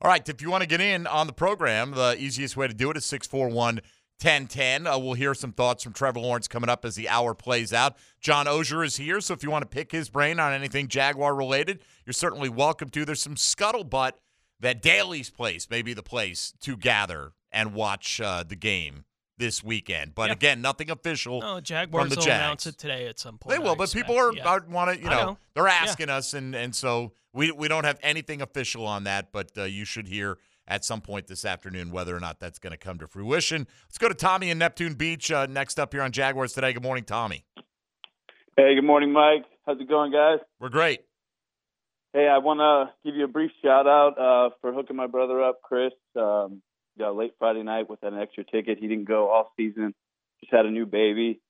[0.03, 2.75] All right, if you want to get in on the program, the easiest way to
[2.75, 3.81] do it is 641
[4.23, 4.87] 1010.
[4.87, 7.97] Uh, we'll hear some thoughts from Trevor Lawrence coming up as the hour plays out.
[8.21, 11.35] John Oehser is here, so if you want to pick his brain on anything Jaguar
[11.35, 13.05] related, you're certainly welcome to.
[13.05, 14.13] There's some scuttlebutt
[14.61, 19.06] that Daily's Place may be the place to gather and watch uh, the game
[19.39, 20.15] this weekend.
[20.15, 20.33] But Yeah.
[20.35, 22.37] again, nothing official No, from Jaguars the will Jags.
[22.43, 23.55] announce it today at some point.
[23.55, 24.07] They will, I but expect.
[24.07, 24.49] people are, Yeah.
[24.49, 25.39] are want to, you know, know.
[25.55, 25.75] they're Yeah.
[25.75, 29.65] asking us, and and so we we don't have anything official on that, but uh,
[29.65, 32.99] you should hear at some point this afternoon whether or not that's going to come
[32.99, 33.67] to fruition.
[33.85, 36.73] Let's go to Tommy in Neptune Beach uh, next up here on Jaguars today.
[36.73, 37.45] Good morning, Tommy.
[38.57, 39.45] Hey, good morning, Mike.
[39.67, 40.39] How's it going, guys?
[40.59, 41.03] We're great.
[42.15, 45.43] Hey, I want to give you a brief shout out uh, for hooking my brother
[45.43, 45.93] up, Chris.
[46.17, 46.63] Um,
[46.99, 48.79] got late Friday night with an extra ticket.
[48.79, 49.95] He didn't go all season.
[50.41, 51.41] Just had a new baby.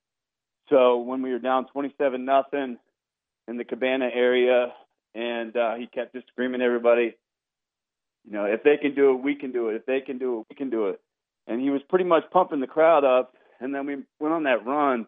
[0.69, 2.77] So when we were down twenty-seven nothing
[3.47, 4.73] in the Cabana area,
[5.15, 7.15] and uh, he kept just screaming, "Everybody,
[8.25, 9.75] you know, if they can do it, we can do it.
[9.75, 10.99] If they can do it, we can do it."
[11.47, 13.33] And he was pretty much pumping the crowd up.
[13.59, 15.07] And then we went on that run.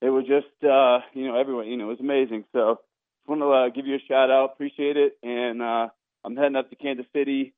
[0.00, 2.44] It was just, uh, you know, everyone, you know, it was amazing.
[2.52, 2.78] So
[3.18, 4.52] just want to uh, give you a shout out.
[4.52, 5.18] Appreciate it.
[5.22, 5.88] And uh,
[6.24, 7.54] I'm heading up to Kansas City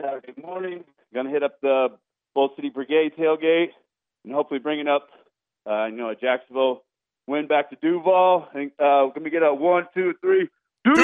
[0.00, 0.84] Saturday morning.
[1.14, 1.88] Going to hit up the
[2.34, 3.68] Bold City Brigade tailgate
[4.24, 5.08] and hopefully bring it up,
[5.68, 6.82] uh, you know, a Jacksonville
[7.26, 8.48] win back to Duval.
[8.54, 10.48] And uh, going to get a one, two, three?
[10.84, 11.02] Duval!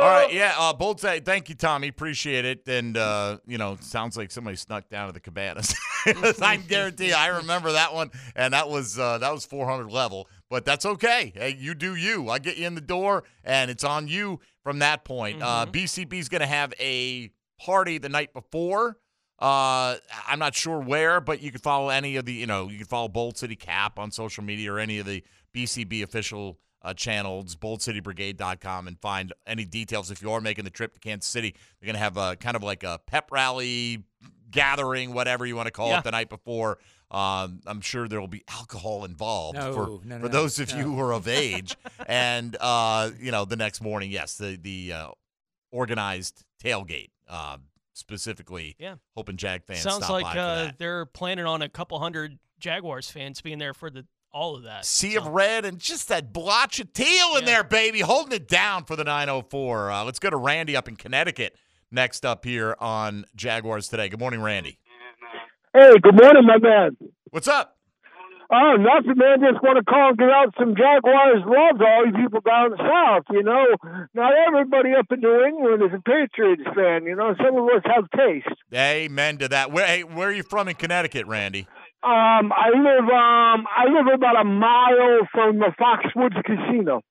[0.00, 1.88] All right, yeah, uh, Bolt, say thank you, Tommy.
[1.88, 2.68] Appreciate it.
[2.68, 5.74] And, uh, you know, sounds like somebody snuck down to the cabanas.
[6.40, 10.28] I guarantee you, I remember that one, and that was uh, that was 400 level.
[10.48, 11.32] But that's okay.
[11.34, 12.30] Hey, you do you.
[12.30, 15.42] I get you in the door, and it's on you from that point.
[15.42, 18.96] Uh, BCB's going to have a party the night before.
[19.40, 19.96] Uh,
[20.26, 22.86] I'm not sure where, but you can follow any of the, you know, you can
[22.86, 25.22] follow Bold City Cap on social media or any of the
[25.54, 30.10] BCB official uh, channels, boldcitybrigade.com, and find any details.
[30.10, 32.56] If you are making the trip to Kansas City, they're going to have a kind
[32.56, 34.02] of like a pep rally
[34.50, 35.98] gathering, whatever you want to call Yeah.
[35.98, 36.78] it, the night before.
[37.10, 40.70] Um, I'm sure there will be alcohol involved No, for, no, no, for those of
[40.72, 41.76] you who are of age.
[42.06, 45.08] and, uh, you know, the next morning, yes, the, the uh,
[45.70, 47.58] organized tailgate, uh,
[47.94, 48.96] specifically Yeah.
[49.14, 50.78] hoping Jag fans Sounds stop like by for uh, that.
[50.78, 54.84] they're planning on a couple hundred Jaguars fans being there for the all of that.
[54.84, 58.84] sea of red and just that blotch of teal in there, baby, holding it down
[58.84, 59.90] for the 904.
[59.90, 61.56] Uh, let's go to Randy up in Connecticut
[61.90, 64.10] next up here on Jaguars today.
[64.10, 64.78] Good morning, Randy.
[65.72, 66.96] Hey, good morning, my man.
[67.30, 67.77] What's up?
[68.50, 69.40] Oh, nothing, man.
[69.40, 72.72] Just want to call and get out some Jaguars love to all you people down
[72.78, 73.24] south.
[73.30, 73.76] You know,
[74.14, 77.04] not everybody up in New England is a Patriots fan.
[77.04, 78.48] You know, some of us have taste.
[78.72, 79.70] Amen to that.
[79.70, 81.68] Where, hey, where are you from in Connecticut, Randy?
[82.02, 87.02] Um, I live um, I live about a mile from the Foxwoods Casino,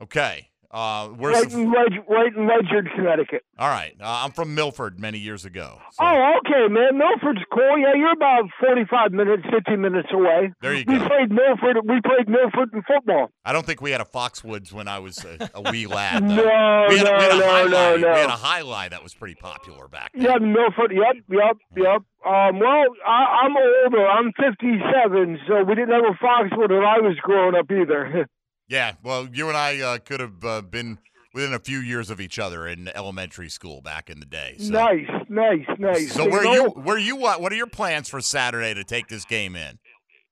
[0.00, 0.50] Okay.
[0.76, 3.42] Uh, where's right the, in Leg- right in Ledyard, Connecticut.
[3.58, 3.94] all right.
[3.98, 5.78] Uh, I'm from Milford many years ago.
[5.98, 6.98] Oh, okay, man.
[6.98, 7.78] Milford's cool.
[7.78, 10.52] Yeah, you're about forty-five minutes, fifty minutes away.
[10.60, 11.08] There you We go.
[11.08, 11.78] played Milford.
[11.88, 13.30] We played Milford in football.
[13.46, 16.22] I don't think we had a Foxwoods when I was a, a wee lad.
[16.22, 18.12] No, we had, a- we had a no, no, high no, no.
[18.12, 20.24] We had a high lie that was pretty popular back then.
[20.24, 20.92] Yeah, Milford.
[20.92, 22.02] Yep, yep, yep.
[22.26, 24.06] Um, well, I, I'm older.
[24.06, 28.28] I'm 57, so we didn't have a Foxwood when I was growing up either.
[28.68, 30.98] Yeah, well, you and I uh, could have uh, been
[31.32, 34.56] within a few years of each other in elementary school back in the day.
[34.58, 36.12] So, nice, nice, nice.
[36.12, 37.40] so where know, you where you what?
[37.40, 39.78] What are your plans for Saturday to take this game in?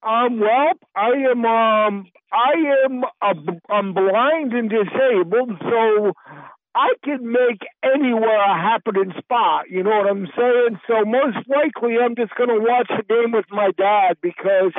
[0.02, 6.12] Um, well, I am um, I am uh, I'm blind and disabled, so
[6.74, 9.70] I can make anywhere a happening spot.
[9.70, 10.80] You know what I'm saying?
[10.88, 14.72] So most likely, I'm just going to watch the game with my dad because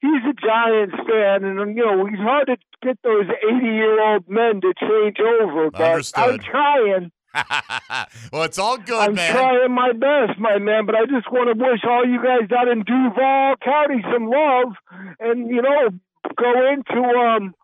[0.00, 4.28] he's a Giants fan, and you know he's hard to get those 80 year old
[4.28, 5.70] men to change over.
[5.70, 7.12] But I'm trying.
[8.32, 9.32] well, it's all good, I'm man.
[9.32, 12.68] trying my best, my man, but I just want to wish all you guys out
[12.68, 14.74] in Duval County some love,
[15.18, 15.90] and you know,
[16.36, 17.54] go into um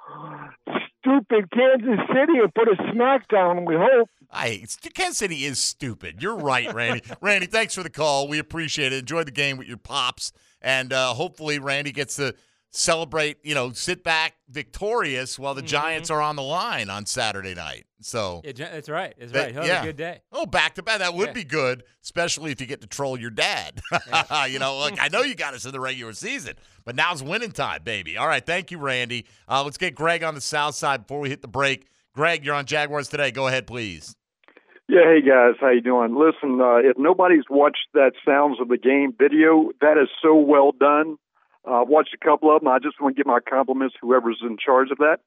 [1.01, 3.67] stupid Kansas City and put a smackdown.
[3.67, 4.09] We hope.
[4.31, 6.23] I Kansas City is stupid.
[6.23, 7.03] You're right, Randy.
[7.21, 8.29] Randy, thanks for the call.
[8.29, 8.99] We appreciate it.
[9.01, 10.33] Enjoy the game with your pops,
[10.63, 12.35] and uh, hopefully Randy gets to
[12.73, 15.66] celebrate, you know, sit back victorious while the Mm-hmm.
[15.68, 17.85] Giants are on the line on Saturday night.
[18.01, 19.14] So Yeah, that's right.
[19.18, 19.53] That's that- right.
[19.53, 20.21] He'll have a good day.
[20.33, 21.01] Oh, back to back.
[21.01, 21.33] That would Yeah.
[21.35, 23.81] be good, especially if you get to troll your dad.
[24.49, 26.55] you know, look, I know you got us in the regular season,
[26.85, 28.16] but now's winning time, baby.
[28.16, 29.27] All right, thank you, Randy.
[29.49, 31.87] Uh, let's get Greg on the south side before we hit the break.
[32.14, 33.31] Greg, you're on Jaguars today.
[33.31, 34.14] Go ahead, please.
[34.89, 36.16] Yeah, hey guys, how you doing?
[36.16, 40.73] Listen, uh, if nobody's watched that Sounds of the Game video, that is so well
[40.73, 41.16] done.
[41.67, 42.69] Uh, I've watched a couple of them.
[42.69, 45.19] I just want to give my compliments whoever's in charge of that.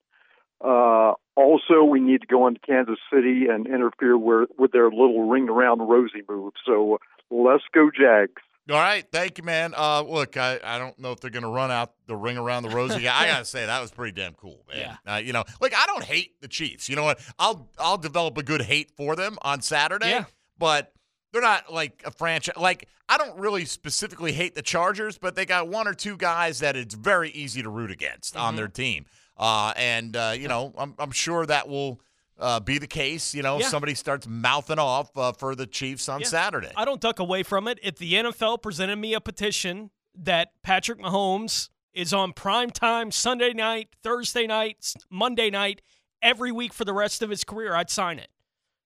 [0.63, 5.27] Uh, also, we need to go into Kansas City and interfere with, with their little
[5.29, 6.53] ring around Rosie move.
[6.65, 8.41] So let's go, Jags.
[8.69, 9.73] All right, thank you, man.
[9.75, 12.63] Uh, look, I, I don't know if they're going to run out the ring around
[12.63, 13.09] the rosy.
[13.09, 14.97] I gotta say that was pretty damn cool, man.
[15.05, 16.87] Uh, you know, like I don't hate the Chiefs.
[16.87, 17.19] You know what?
[17.37, 20.11] I'll I'll develop a good hate for them on Saturday.
[20.11, 20.25] Yeah.
[20.57, 20.93] But
[21.33, 22.55] they're not like a franchise.
[22.55, 26.59] Like I don't really specifically hate the Chargers, but they got one or two guys
[26.59, 29.05] that it's very easy to root against on their team.
[29.37, 31.99] Uh, and uh, you know, I'm I'm sure that will.
[32.39, 33.69] Uh, be the case, you know, if Yeah.
[33.69, 36.27] somebody starts mouthing off uh, for the Chiefs on Yeah.
[36.27, 36.71] Saturday.
[36.75, 37.77] I don't duck away from it.
[37.83, 43.53] If the NFL presented me a petition that Patrick Mahomes is on prime time Sunday
[43.53, 45.83] night, Thursday night, Monday night,
[46.23, 48.29] every week for the rest of his career, I'd sign it.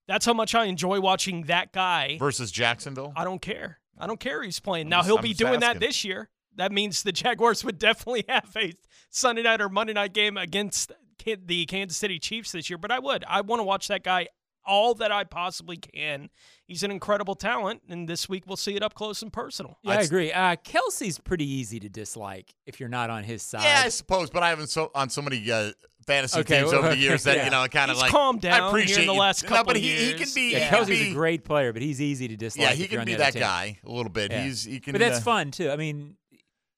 [0.08, 2.16] That's how much I enjoy watching that guy.
[2.18, 3.12] versus Jacksonville.
[3.14, 3.78] I don't care.
[3.98, 4.86] I don't care he's playing.
[4.86, 6.30] I'm Now just- he'll I'm be just doing that this year.
[6.56, 8.72] That means the Jaguars would definitely have a
[9.10, 10.90] Sunday night or Monday night game against
[11.24, 12.78] the Kansas City Chiefs this year.
[12.78, 13.24] But I would.
[13.28, 14.28] I want to watch that guy
[14.64, 16.28] all that I possibly can.
[16.66, 19.78] He's an incredible talent, and this week we'll see it up close and personal.
[19.82, 20.30] Yeah, I agree.
[20.32, 23.62] Uh, Kelce's pretty easy to dislike if you're not on his side.
[23.62, 25.72] Yeah, I suppose, but I haven't so on so many uh,
[26.08, 27.44] fantasy Okay, teams well, over the years that yeah.
[27.44, 29.48] you know kind of like calmed down I here appreciate in the you- last no,
[29.50, 30.34] couple but he, of he can years.
[30.34, 32.68] be Yeah, he can Kelce's be- a great player, but he's easy to dislike.
[32.68, 33.40] Yeah, he if you're can on be that team.
[33.40, 34.32] guy a little bit.
[34.32, 34.42] Yeah.
[34.42, 34.92] He's he can.
[34.92, 35.70] but that's uh, fun too.
[35.70, 36.16] I mean,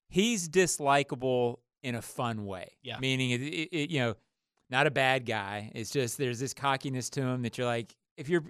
[0.09, 2.73] he's dislikable in a fun way.
[2.83, 2.99] Yeah.
[2.99, 4.15] Meaning, it, it, it, you know,
[4.69, 5.71] not a bad guy.
[5.75, 8.43] It's just there's this cockiness to him that you're like, if you're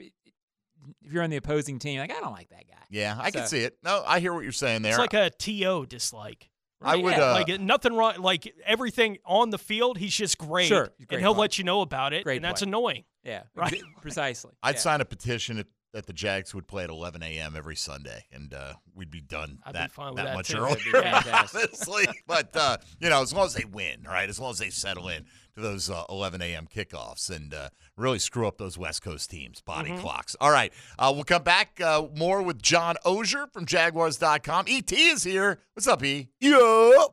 [1.04, 2.76] if you're on the opposing team, like I don't like that guy.
[2.90, 3.76] Yeah, I can see it.
[3.84, 4.92] No, I hear what you're saying there.
[4.92, 6.50] It's like a TO dislike.
[6.82, 8.14] I would, uh, like nothing wrong.
[8.18, 10.68] Like everything on the field, he's just great.
[10.68, 11.40] Sure, he's a and he'll player.
[11.42, 12.68] let you know about it, Great and that's player.
[12.68, 13.04] annoying.
[13.22, 13.80] Yeah, Right.
[14.00, 14.52] precisely.
[14.62, 14.80] I'd Yeah.
[14.80, 17.54] sign a petition at, that the Jags would play at 11 a.m.
[17.56, 20.48] every Sunday, and uh, we'd be done I'd be that, fine with that that, much
[20.48, 20.58] too.
[20.58, 20.76] earlier.
[20.92, 21.00] That'd be
[21.30, 21.60] fantastic.
[21.64, 24.28] honestly, but uh, you know, as long as they win, right?
[24.28, 26.66] As long as they settle in to those uh, 11 a.m.
[26.74, 30.00] kickoffs and uh, really screw up those West Coast teams' body Mhm.
[30.00, 30.34] clocks.
[30.40, 34.64] All right, uh, we'll come back uh, more with John Oehser from Jaguars.com.
[34.68, 35.60] Et is here.
[35.74, 36.28] What's up, E?
[36.40, 36.58] Yeah.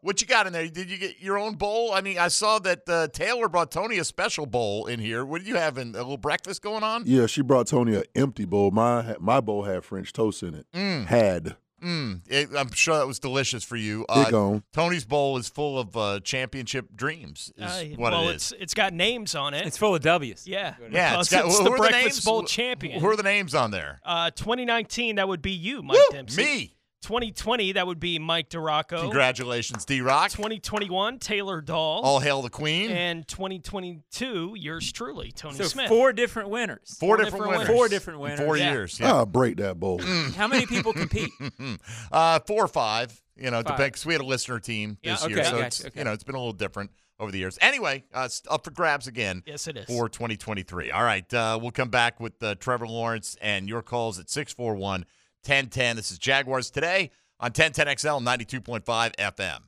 [0.01, 0.67] What you got in there?
[0.67, 1.93] Did you get your own bowl?
[1.93, 5.23] I mean, I saw that uh, Taylor brought Tony a special bowl in here.
[5.25, 7.03] What do you have in a little breakfast going on?
[7.05, 8.71] Yeah, she brought Tony an empty bowl.
[8.71, 10.65] My my bowl had French toast in it.
[10.73, 11.05] Mm.
[11.05, 11.55] Had.
[11.83, 14.05] Mm, it, I'm sure that was delicious for you.
[14.13, 14.63] Big on.
[14.73, 17.51] Tony's bowl is full of uh, championship dreams.
[17.55, 18.51] Is Uh, what well, it is.
[18.51, 19.65] it's it's got names on it.
[19.67, 20.47] It's full of W's.
[20.47, 22.25] Yeah, yeah, because it's got, it's who the Breakfast names?
[22.25, 22.99] Bowl champion.
[22.99, 23.99] Who are the names on there?
[24.03, 26.41] Uh, 2019, that would be you, Mike Dempsey.
[26.43, 26.76] Me.
[27.07, 28.99] 2020, that would be Mike DeRocco.
[28.99, 30.29] Congratulations, D Rock.
[30.31, 32.01] 2021, Taylor Dahl.
[32.03, 32.91] All hail the Queen.
[32.91, 35.87] And 2022, yours truly, Tony So Smith.
[35.87, 36.97] four different winners.
[36.99, 37.67] Four, different, winners.
[37.67, 38.39] Four different winners.
[38.41, 38.71] In four Yeah.
[38.73, 38.99] years.
[38.99, 39.13] Yeah.
[39.13, 40.01] I'll break that bowl.
[40.35, 41.31] How many people compete?
[42.11, 43.21] uh, four or five.
[43.37, 43.77] You know, Five.
[43.77, 44.05] depends.
[44.05, 45.99] We had a listener team Yeah, this year, okay, so it's okay.
[45.99, 46.89] you know it's been a little different
[47.19, 47.57] over the years.
[47.61, 49.43] Anyway, uh, it's up for grabs again.
[49.45, 49.85] Yes, it is.
[49.85, 50.91] for 2023.
[50.91, 55.05] All right, uh, we'll come back with uh, Trevor Lawrence and your calls at 641
[55.47, 55.95] 1010.
[55.95, 59.59] This is Jaguars today on 1010XL 92.5 FM.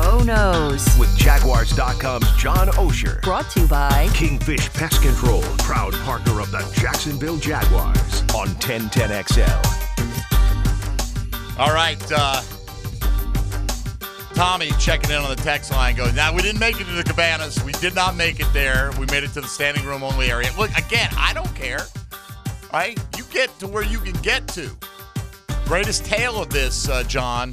[0.00, 0.86] Oh noes.
[0.98, 3.22] With Jaguars.com's John Oehser.
[3.22, 9.64] Brought to you by Kingfish Pest Control, proud partner of the Jacksonville Jaguars on 1010XL.
[11.58, 12.42] All right, uh,
[14.38, 17.02] Tommy checking in on the text line goes, Now, we didn't make it to the
[17.02, 17.60] cabanas.
[17.64, 18.92] We did not make it there.
[18.96, 20.48] We made it to the standing room only area.
[20.56, 21.80] Look, again, I don't care.
[22.72, 22.96] Right?
[23.16, 24.70] You get to where you can get to.
[25.64, 27.52] Greatest tale of this, uh, John.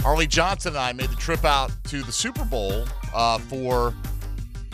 [0.00, 3.94] Harley Johnson and I made the trip out to the Super Bowl uh, for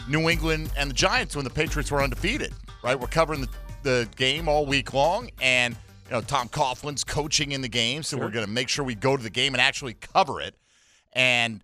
[0.09, 2.55] New England and the Giants when the Patriots were undefeated.
[2.83, 3.49] Right, we're covering the,
[3.83, 5.77] the game all week long, and
[6.07, 8.95] you know Tom Coughlin's coaching in the game, so we're going to make sure we
[8.95, 10.55] go to the game and actually cover it.
[11.15, 11.63] And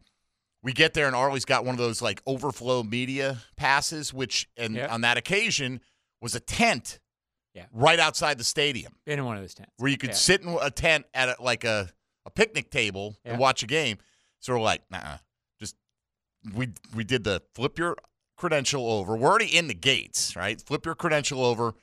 [0.63, 4.75] we get there, and Arlie's got one of those like overflow media passes, which and
[4.75, 4.93] Yeah.
[4.93, 5.81] on that occasion
[6.21, 7.01] was a tent,
[7.55, 7.67] Yeah.
[7.73, 9.73] right outside the stadium in one of those tents.
[9.79, 10.17] where you could Yeah.
[10.17, 11.91] sit in a tent at a, like a,
[12.27, 13.33] a picnic table Yeah.
[13.33, 13.99] and watch a game.
[14.39, 15.19] So we're like, nah,
[15.59, 15.77] just
[16.55, 17.97] we we did the flip your
[18.37, 19.17] credential over.
[19.17, 20.61] We're already in the gates, right?
[20.61, 21.75] Flip your credential over,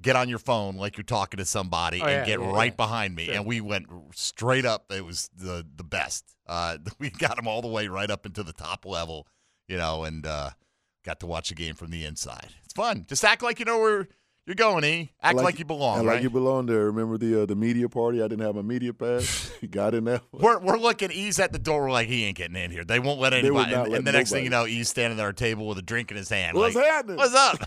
[0.00, 3.14] get on your phone like you're talking to somebody Oh, and yeah, get right behind
[3.14, 3.26] me.
[3.26, 3.34] Sure.
[3.34, 4.90] And we went straight up.
[4.90, 6.34] It was the the best.
[6.52, 9.26] Uh, we got him all the way right up into the top level,
[9.68, 10.50] you know, and uh,
[11.04, 12.48] got to watch the game from the inside.
[12.64, 13.06] It's fun.
[13.08, 14.06] Just act like you know where
[14.44, 15.12] you're going, E.
[15.22, 16.14] Act like, you belong, I right?
[16.14, 16.86] like you belong there.
[16.86, 18.20] Remember the uh, the media party?
[18.20, 19.50] I didn't have a media pass.
[19.70, 20.20] Got in there.
[20.32, 21.10] We're, we're looking.
[21.12, 21.84] E's at the door.
[21.84, 22.84] We're like, he ain't getting in here.
[22.84, 23.72] They won't let anybody.
[23.72, 24.74] and let and the next thing you know, nobody.
[24.74, 26.56] E's standing at our table with a drink in his hand.
[26.56, 27.16] What's like, happening?
[27.16, 27.62] What's up?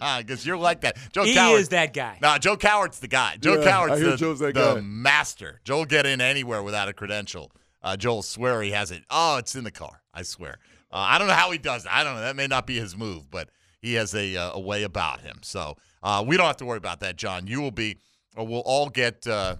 [0.18, 0.96] Because you're like that.
[1.12, 2.18] Joe He Coward is that guy.
[2.22, 3.36] No, Joe Coward's the guy.
[3.36, 4.80] Joe Yeah, Coward's I hear the, Joe's that the guy.
[4.80, 5.60] master.
[5.64, 7.50] Joe will get in anywhere without a credential.
[7.82, 9.04] Uh, Joe will swear he has it.
[9.10, 10.02] Oh, it's in the car.
[10.12, 10.58] I swear.
[10.90, 11.92] Uh, I don't know how he does it.
[11.94, 12.20] I don't know.
[12.22, 13.50] That may not be his move, but
[13.80, 15.38] he has a, uh, a way about him.
[15.42, 17.46] So uh, we don't have to worry about that, John.
[17.46, 17.98] You will be,
[18.36, 19.56] or we'll all get uh,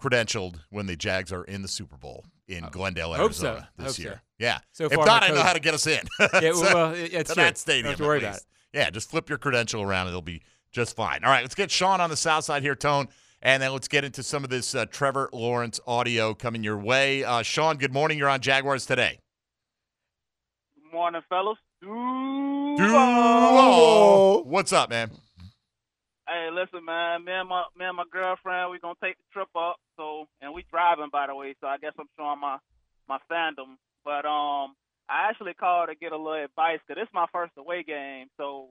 [0.00, 3.46] credentialed when the Jags are in the Super Bowl in Glendale, hope so.
[3.46, 4.02] Arizona this Hope so.
[4.02, 4.22] year.
[4.38, 4.58] Yeah.
[4.72, 6.00] So if far, not, I know how to get us in.
[6.40, 7.44] Yeah, So- well, it's to true.
[7.44, 7.84] that stadium.
[7.84, 8.46] Don't have to at worry about least.
[8.72, 10.08] Yeah, just flip your credential around.
[10.08, 10.42] It'll be
[10.72, 11.22] just fine.
[11.24, 13.08] All right, let's get Sean on the south side here, Tone,
[13.42, 17.24] and then let's get into some of this uh, Trevor Lawrence audio coming your way.
[17.24, 18.18] Uh, Sean, good morning.
[18.18, 19.18] You're on Jaguars today.
[20.74, 21.58] Good morning, fellas.
[24.44, 25.10] What's up, man?
[26.28, 27.24] Hey, listen, man.
[27.24, 29.76] Me and my me and my girlfriend, we gonna take the trip up.
[29.96, 31.54] So, and we driving, by the way.
[31.60, 32.58] So I guess I'm showing my
[33.08, 33.76] my fandom.
[34.04, 34.74] But um,
[35.08, 38.28] I actually called to get a little advice because it's my first away game.
[38.36, 38.68] So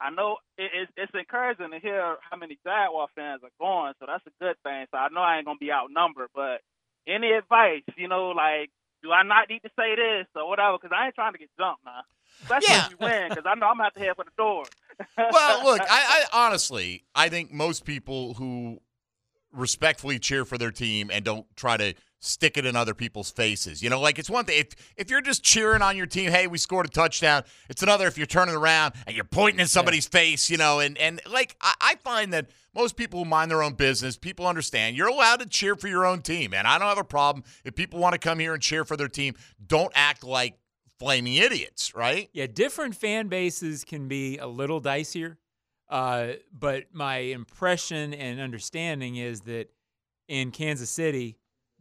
[0.00, 3.92] I know it, it's it's encouraging to hear how many Jaguar fans are going.
[4.00, 4.86] So that's a good thing.
[4.90, 6.30] So I know I ain't gonna be outnumbered.
[6.34, 6.60] But
[7.06, 8.70] any advice, you know, like
[9.02, 10.78] do I not need to say this or whatever?
[10.80, 12.02] Because I ain't trying to get jumped now.
[12.42, 14.64] Especially if we win, because I know I'm gonna have to head for the door.
[15.16, 18.80] Well, look, I, I honestly, I think most people who
[19.50, 23.82] respectfully cheer for their team and don't try to stick it in other people's faces.
[23.82, 26.46] You know, like it's one thing if if you're just cheering on your team, hey,
[26.46, 27.42] we scored a touchdown.
[27.68, 30.96] It's another if you're turning around and you're pointing in somebody's face, you know, and
[30.98, 34.96] and like I, I find that most people who mind their own business, people understand
[34.96, 37.74] you're allowed to cheer for your own team, and I don't have a problem if
[37.74, 39.34] people want to come here and cheer for their team.
[39.66, 40.54] Don't act like
[40.98, 42.28] flaming idiots, right?
[42.32, 45.36] Yeah, different fan bases can be a little dicier.
[45.88, 49.70] Uh, but my impression and understanding is that
[50.28, 51.39] in Kansas City,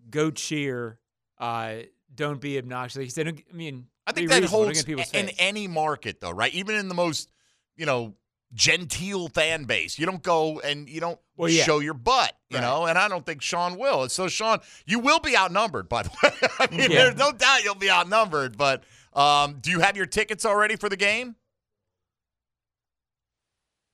[0.09, 0.99] go cheer.
[1.37, 1.75] Uh,
[2.13, 2.97] don't be obnoxious.
[2.97, 5.35] Like you said, I mean, I think that holds in face.
[5.39, 6.53] any market, though, right?
[6.53, 7.29] Even in the most,
[7.77, 8.15] you know,
[8.53, 11.63] genteel fan base, you don't go and you don't Well, yeah.
[11.63, 12.63] show your butt, you Right.
[12.63, 12.85] know.
[12.87, 14.09] And I don't think Sean will.
[14.09, 16.31] So, Sean, you will be outnumbered, by the way.
[16.59, 17.03] I mean, Yeah.
[17.05, 18.57] there's no doubt you'll be outnumbered.
[18.57, 18.83] But
[19.13, 21.35] um, do you have your tickets already for the game?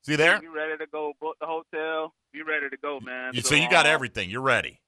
[0.03, 0.39] See he there?
[0.39, 1.13] Be ready to go.
[1.19, 2.13] Book the hotel.
[2.31, 3.33] Be ready to go, man.
[3.33, 4.29] You- So you got um, everything.
[4.29, 4.79] You're ready.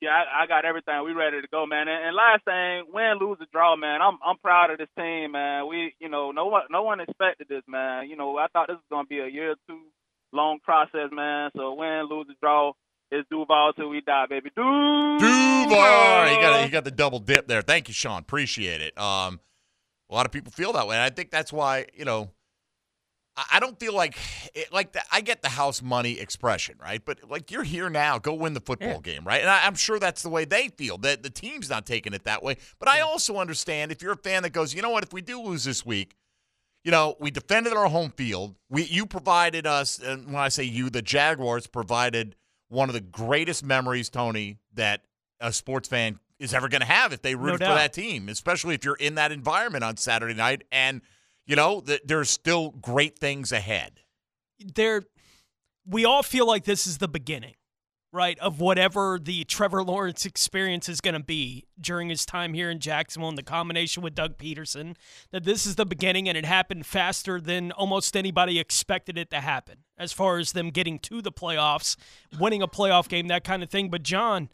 [0.00, 0.94] Yeah, I, I got everything.
[1.04, 1.88] We ready to go, man.
[1.88, 4.02] And, and last thing, win, lose, or draw, man.
[4.02, 5.66] I'm I'm proud of this team, man.
[5.68, 8.08] We, you know, no one no one expected this, man.
[8.08, 9.80] You know, I thought this was gonna be a year or two
[10.32, 11.50] long process, man.
[11.56, 12.72] So win, lose, or draw.
[13.10, 14.50] It's Duval till we die, baby.
[14.54, 15.18] Duval.
[15.20, 16.28] Duvar.
[16.28, 17.62] He got he got the double dip there.
[17.62, 18.20] Thank you, Sean.
[18.20, 18.98] Appreciate it.
[18.98, 19.40] Um,
[20.10, 22.30] a lot of people feel that way, and I think that's why you know.
[23.36, 24.16] I- don't feel like
[24.54, 27.04] it, like the, I get the house money expression, right?
[27.04, 29.40] But like you're here now, go win the football game, right?
[29.40, 30.98] And I, I'm sure that's the way they feel.
[30.98, 32.56] That the team's not taking it that way.
[32.78, 35.02] But I also understand if you're a fan that goes, you know what?
[35.04, 36.14] If we do lose this week,
[36.84, 38.54] you know, we defended our home field.
[38.68, 42.36] We you provided us, and when I say you, the Jaguars provided
[42.68, 45.02] one of the greatest memories, Tony, that
[45.40, 48.74] a sports fan is ever going to have if they root for that team, especially
[48.74, 50.64] if you're in that environment on Saturday night.
[50.72, 51.00] And
[51.46, 54.00] you know, th- there's still great things ahead.
[54.74, 55.02] there
[55.86, 57.54] we all feel like this is the beginning
[58.12, 62.70] right of whatever the trevor lawrence experience is going to be during his time here
[62.70, 64.94] in jacksonville and the combination with doug pederson
[65.32, 69.40] that this is the beginning and it happened faster than almost anybody expected it to
[69.40, 71.96] happen as far as them getting to the playoffs
[72.38, 74.48] winning a playoff game that kind of thing but john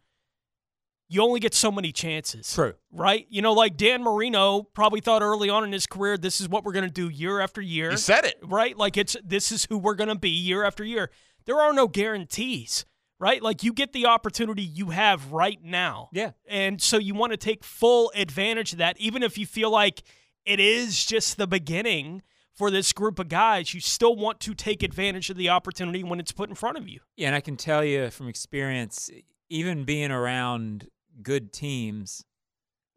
[1.10, 2.54] you only get so many chances.
[2.54, 2.74] True.
[2.92, 3.26] Right?
[3.28, 6.64] You know, like Dan Marino probably thought early on in his career, this is what
[6.64, 7.90] we're going to do year after year.
[7.90, 8.36] He said it.
[8.42, 8.76] Right?
[8.76, 11.10] Like it's this is who we're going to be year after year.
[11.46, 12.84] There are no guarantees,
[13.18, 13.42] right?
[13.42, 16.10] Like you get the opportunity you have right now.
[16.12, 16.30] Yeah.
[16.48, 20.02] And so you want to take full advantage of that, even if you feel like
[20.46, 23.74] it is just the beginning for this group of guys.
[23.74, 26.88] You still want to take advantage of the opportunity when it's put in front of
[26.88, 27.00] you.
[27.16, 29.10] Yeah, and I can tell you from experience,
[29.48, 30.86] even being around
[31.22, 32.24] good teams,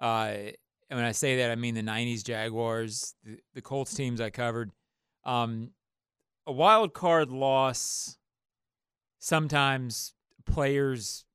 [0.01, 0.33] uh,
[0.89, 4.29] and when I say that, I mean the '90s Jaguars, the, the Colts teams I
[4.29, 4.71] covered.
[5.25, 5.71] Um,
[6.45, 8.17] a wild card loss,
[9.19, 10.13] sometimes
[10.45, 11.25] players,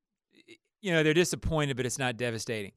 [0.81, 2.72] you know, they're disappointed, but it's not devastating.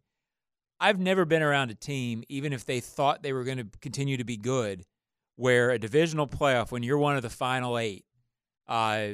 [0.79, 4.17] I've never been around a team, even if they thought they were going to continue
[4.17, 4.83] to be good,
[5.35, 8.05] where a divisional playoff, when you're one of the final eight,
[8.67, 9.09] uh,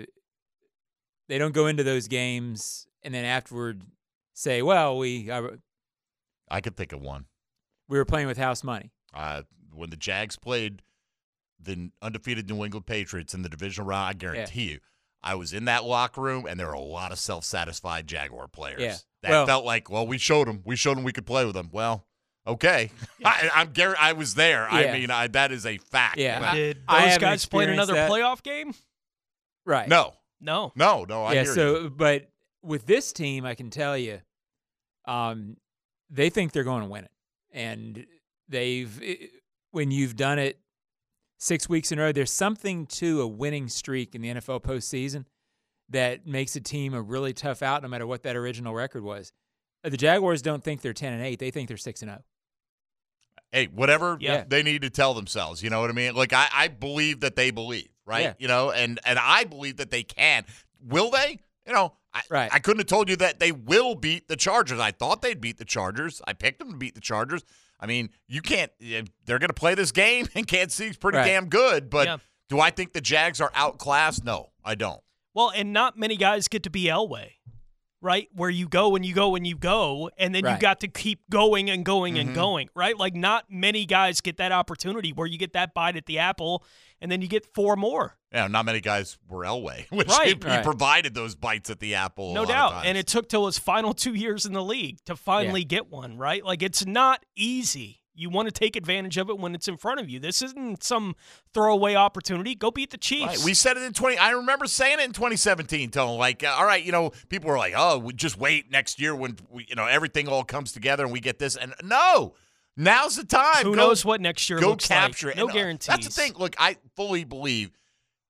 [1.27, 3.81] they don't go into those games and then afterward
[4.37, 5.49] say, "Well, we uh,
[6.49, 7.25] I could think of one.
[7.89, 10.81] we were playing with house money." Uh, when the Jags played
[11.59, 14.79] the undefeated New England Patriots in the divisional round, I guarantee you,
[15.23, 18.79] I was in that locker room, and there were a lot of self-satisfied Jaguar players
[18.81, 18.95] Yeah.
[19.23, 21.55] that Well- felt like, well, we showed them, we showed them we could play with
[21.55, 21.69] them.
[21.71, 22.05] Well,
[22.45, 22.91] okay,
[23.25, 24.67] I, I'm gar- I was there.
[24.71, 24.77] Yeah.
[24.77, 26.17] I mean, I, that is a fact.
[26.17, 26.39] Yeah.
[26.39, 28.11] But- Did I those haven't guys play another that.
[28.11, 28.73] playoff game?
[29.65, 29.87] Right.
[29.87, 30.71] no, No.
[30.75, 31.23] no, no.
[31.23, 31.43] I yeah.
[31.43, 31.89] hear So, you.
[31.89, 32.29] but
[32.61, 34.19] with this team, I can tell you,
[35.07, 35.57] um,
[36.09, 37.11] they think they're going to win it,
[37.51, 38.05] and
[38.47, 39.29] they've i-
[39.71, 40.59] when you've done it
[41.39, 45.25] six weeks in a row, there's something to a winning streak in the NFL postseason
[45.89, 49.31] that makes a team a really tough out, no matter what that original record was.
[49.83, 52.13] Uh, The Jaguars don't think they're ten and eight; they think they're six and oh.
[52.15, 52.23] zero.
[53.51, 54.43] hey, whatever Yeah.
[54.47, 55.63] they need to tell themselves.
[55.63, 56.15] You know what I mean?
[56.15, 58.23] Like I, I believe that they believe, right?
[58.23, 58.33] Yeah.
[58.39, 60.43] You know, and and I believe that they can.
[60.81, 61.39] Will they?
[61.67, 62.49] You know, I, Right.
[62.53, 64.79] I couldn't have told you that they will beat the Chargers.
[64.79, 66.21] I thought they'd beat the Chargers.
[66.25, 67.43] I picked them to beat the Chargers.
[67.79, 68.71] I mean, you can't.
[68.81, 71.25] eh, They're going to play this game, and Kansas City's pretty Right.
[71.25, 71.89] damn good.
[71.89, 72.17] But Yeah.
[72.49, 74.23] do I think the Jags are outclassed?
[74.23, 75.01] No, I don't.
[75.35, 77.33] Well, and not many guys get to be Elway,
[78.07, 78.29] right?
[78.33, 80.59] Where you go and you go and you go, and then you Right.
[80.61, 82.21] got to keep going and going Mhm.
[82.21, 82.97] and going, right?
[82.97, 86.63] Like not many guys get that opportunity where you get that bite at the apple,
[87.01, 88.15] and then you get four more.
[88.31, 90.27] Yeah, not many guys were Elway, which Right.
[90.41, 90.63] he, he Right.
[90.63, 92.33] provided those bites at the apple.
[92.33, 92.85] No doubt.
[92.85, 96.15] And it took till his final two years in the league to finally get one,
[96.17, 96.43] right?
[96.45, 98.03] Like it's not easy.
[98.17, 100.19] You want to take advantage of it when it's in front of you.
[100.19, 101.15] This isn't some
[101.53, 102.55] throwaway opportunity.
[102.55, 103.25] Go beat the Chiefs.
[103.37, 103.45] Right.
[103.45, 104.17] We said it in 20.
[104.17, 106.17] I remember saying it in 2017, Tone.
[106.17, 109.15] Like, uh, all right, you know, people were like, oh, we just wait next year
[109.15, 111.55] when, we, you know, everything all comes together and we get this.
[111.55, 112.33] And no,
[112.75, 113.63] now's the time.
[113.63, 114.99] Who Go- knows what next year Go looks like.
[114.99, 115.37] capture it.
[115.37, 115.87] No And, uh, guarantees.
[115.87, 116.33] That's the thing.
[116.37, 117.71] Look, I fully believe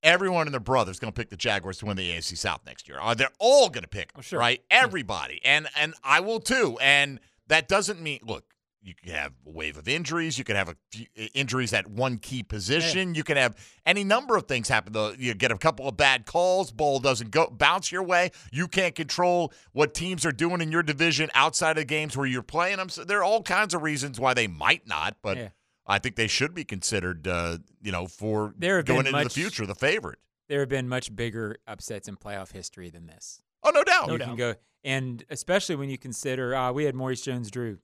[0.04, 2.88] everyone and their brother's going to pick the Jaguars to win the AFC South next
[2.88, 3.00] year.
[3.02, 4.40] Uh, they're all going to pick 'em, sure.
[4.40, 4.62] right?
[4.70, 5.42] Everybody.
[5.44, 6.78] And and I will too.
[6.82, 8.44] And that doesn't mean, look,
[8.88, 10.38] you can have a wave of injuries.
[10.38, 13.16] You can have a few injuries at one key position.
[13.16, 14.94] You can have any number of things happen.
[14.94, 18.32] Though you get a couple of bad calls, ball doesn't go bounce your way.
[18.52, 22.26] You can't control what teams are doing in your division outside of the games where
[22.26, 22.88] you're playing them.
[22.88, 25.50] So there are all kinds of reasons why they might not, but Yeah.
[25.86, 29.24] I think they should be considered, uh, you know, for There have going been into
[29.24, 30.20] much- the future, the favorite.
[30.48, 33.42] There have been much bigger upsets in playoff history than this.
[33.64, 34.10] Oh, no doubt.
[34.12, 37.80] you can go, and especially when you consider uh, we had Maurice Jones-Drew.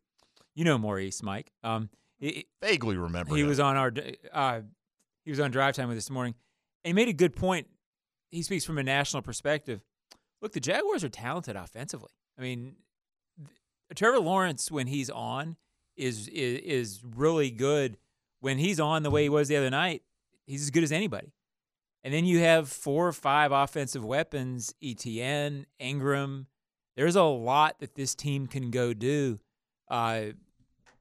[0.56, 1.52] You know Maurice, Mike.
[1.64, 1.90] Um,
[2.20, 3.36] he, Vaguely remember.
[3.36, 3.48] he him.
[3.48, 3.92] was on our
[4.32, 4.62] uh,
[5.26, 6.36] he was on drive time with us this morning,
[6.84, 7.68] and he made a good point.
[8.32, 9.82] He speaks from a national perspective.
[10.42, 12.12] Look, the Jaguars are talented offensively.
[12.38, 12.76] I mean,
[13.96, 15.56] Trevor Lawrence when he's on
[15.96, 17.98] is, is is really good.
[18.40, 20.04] When he's on the way he was the other night,
[20.46, 21.34] he's as good as anybody.
[22.04, 26.48] And then you have four or five offensive weapons: ETN, Ingram.
[26.96, 29.40] There's a lot that this team can go do.
[29.94, 30.32] Uh,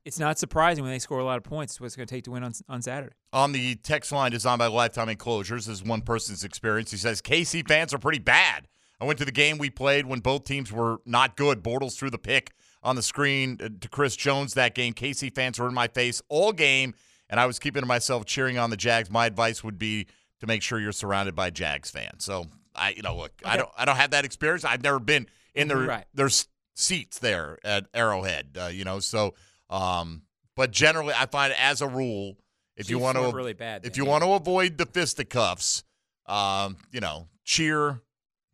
[0.04, 1.80] it's not surprising when they score a lot of points.
[1.80, 3.14] What it's going to take to win on on Saturday.
[3.32, 6.90] On the text line designed by Lifetime Enclosures is one person's experience.
[6.90, 8.66] He says KC fans are pretty bad.
[9.00, 11.62] I went to the game we played when both teams were not good.
[11.62, 14.92] Bortles threw the pick on the screen uh, to Chris Jones that game.
[14.92, 16.94] KC fans were in my face all game,
[17.30, 19.10] and I was keeping to myself cheering on the Jags.
[19.10, 20.06] My advice would be
[20.40, 22.24] to make sure you're surrounded by Jags fans.
[22.24, 24.64] So I, you know, look, I don't, I don't have that experience.
[24.64, 26.04] I've never been in their Right.
[26.14, 26.28] their
[26.74, 28.56] seats there at Arrowhead.
[28.60, 29.34] Uh, you know, so
[29.70, 30.22] um,
[30.54, 32.36] but generally, I find as a rule,
[32.76, 35.84] if you want to really bad if you want to avoid the fisticuffs,
[36.26, 38.00] um, you know, cheer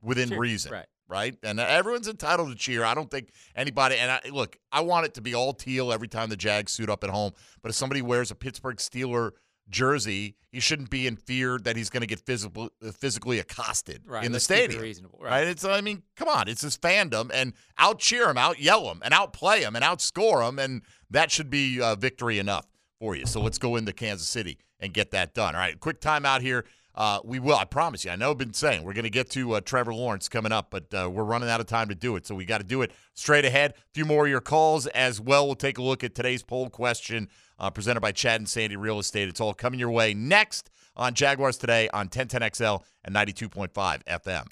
[0.02, 0.86] within Cheer, reason, right.
[1.08, 2.84] Right, and everyone's entitled to cheer.
[2.84, 3.96] I don't think anybody.
[3.96, 6.90] And I, look, I want it to be all teal every time the Jags suit
[6.90, 7.32] up at home.
[7.62, 9.30] But if somebody wears a Pittsburgh Steeler
[9.70, 14.24] jersey, he shouldn't be in fear that he's going to get physical, physically accosted Right,
[14.24, 14.80] in the stadium.
[14.82, 15.30] reasonable, right?
[15.30, 15.46] right.
[15.48, 19.00] It's I mean, come on, it's his fandom, and out cheer him, out yell him,
[19.04, 22.66] and outplay him, and outscore him, and that should be uh, victory enough
[22.98, 23.26] for you.
[23.26, 25.54] So let's go into Kansas City and get that done.
[25.54, 26.64] All right, quick timeout here.
[26.94, 28.10] Uh, we will, I promise you.
[28.10, 30.68] I know I've been saying we're going to get to uh, Trevor Lawrence coming up,
[30.70, 32.26] but uh, we're running out of time to do it.
[32.26, 33.72] So we got to do it straight ahead.
[33.72, 35.46] A few more of your calls as well.
[35.46, 37.28] We'll take a look at today's poll question
[37.58, 39.28] uh, presented by Chad and Sandy Real Estate.
[39.28, 43.70] It's all coming your way next on Jaguars Today on 1010XL and 92.5
[44.04, 44.44] FM.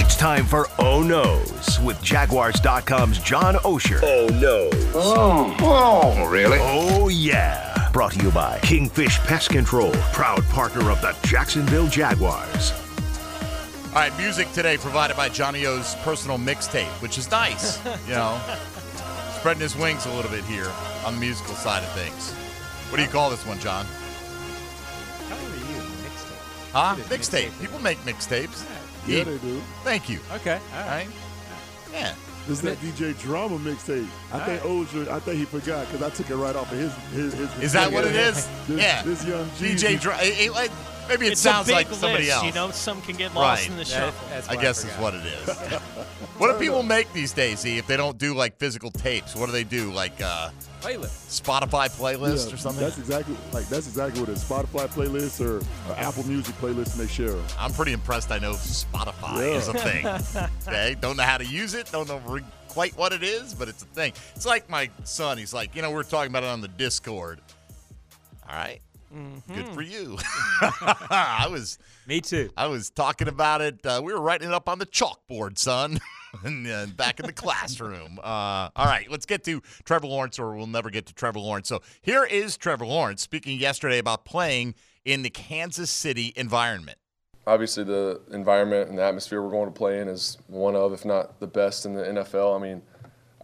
[0.00, 4.00] It's time for Oh No's with Jaguars.com's John Oehser.
[4.02, 4.70] Oh no.
[4.94, 5.54] Oh.
[5.60, 6.58] Oh, really?
[6.60, 7.90] Oh yeah.
[7.92, 12.72] Brought to you by Kingfish Pest Control, proud partner of the Jacksonville Jaguars.
[13.88, 17.84] All right, music today provided by Johnny O's personal mixtape, which is nice.
[18.06, 18.38] you know,
[19.38, 20.70] spreading his wings a little bit here
[21.04, 22.32] on the musical side of things.
[22.90, 23.86] What do you call this one, John?
[25.28, 25.80] How old are you?
[26.04, 26.72] Mixtape.
[26.72, 26.96] Huh?
[26.98, 27.60] It is Mixtape.
[27.60, 28.64] People make mixtapes.
[29.06, 29.24] Yeah, Eat.
[29.24, 29.60] they do.
[29.84, 30.20] Thank you.
[30.34, 30.60] Okay.
[30.76, 31.08] All right.
[31.92, 32.14] Yeah.
[32.46, 34.06] This is that DJ Drama mixtape.
[34.32, 36.94] I think Oehser, I think he forgot because I took it right off of his.
[37.12, 38.46] his, his Is that what it is?
[38.66, 39.02] This, yeah.
[39.02, 40.70] This young DJ Jeezy- Dr- it- it-
[41.08, 42.44] Maybe it It's a sounds big like somebody list, else.
[42.46, 43.70] You know, some can get lost Right.
[43.70, 44.50] in the That- shuffle.
[44.58, 45.48] I guess is what it is.
[46.38, 47.64] what do people make these days?
[47.64, 49.90] E, if they don't do like physical tapes, what do they do?
[49.92, 50.50] Like uh,
[50.82, 52.84] playlist, Spotify playlist Yeah, or something?
[52.84, 54.44] That's exactly like that's exactly what it is.
[54.44, 55.58] Spotify playlist or,
[55.90, 57.44] or Apple Music playlist, and they share 'em.
[57.58, 58.30] I'm pretty impressed.
[58.30, 59.58] I know Spotify Yeah.
[59.58, 60.06] is a thing.
[60.68, 61.90] okay, don't know how to use it.
[61.90, 64.12] Don't know re- quite what it is, but it's a thing.
[64.36, 65.38] It's like my son.
[65.38, 67.40] He's like, you know, we're talking about it on the Discord.
[68.48, 68.80] All right.
[69.54, 70.18] Good for you.
[70.60, 71.78] I was.
[72.06, 72.50] Me too.
[72.56, 73.84] I was talking about it.
[73.84, 75.98] Uh, we were writing it up on the chalkboard, son,
[76.44, 78.18] and uh, back in the classroom.
[78.22, 81.68] Uh, all right, let's get to Trevor Lawrence, or we'll never get to Trevor Lawrence.
[81.68, 86.98] So here is Trevor Lawrence speaking yesterday about playing in the Kansas City environment.
[87.46, 91.06] obviously the environment and the atmosphere we're going to play in is one of, if
[91.06, 92.54] not the best in the NFL.
[92.54, 92.82] I mean,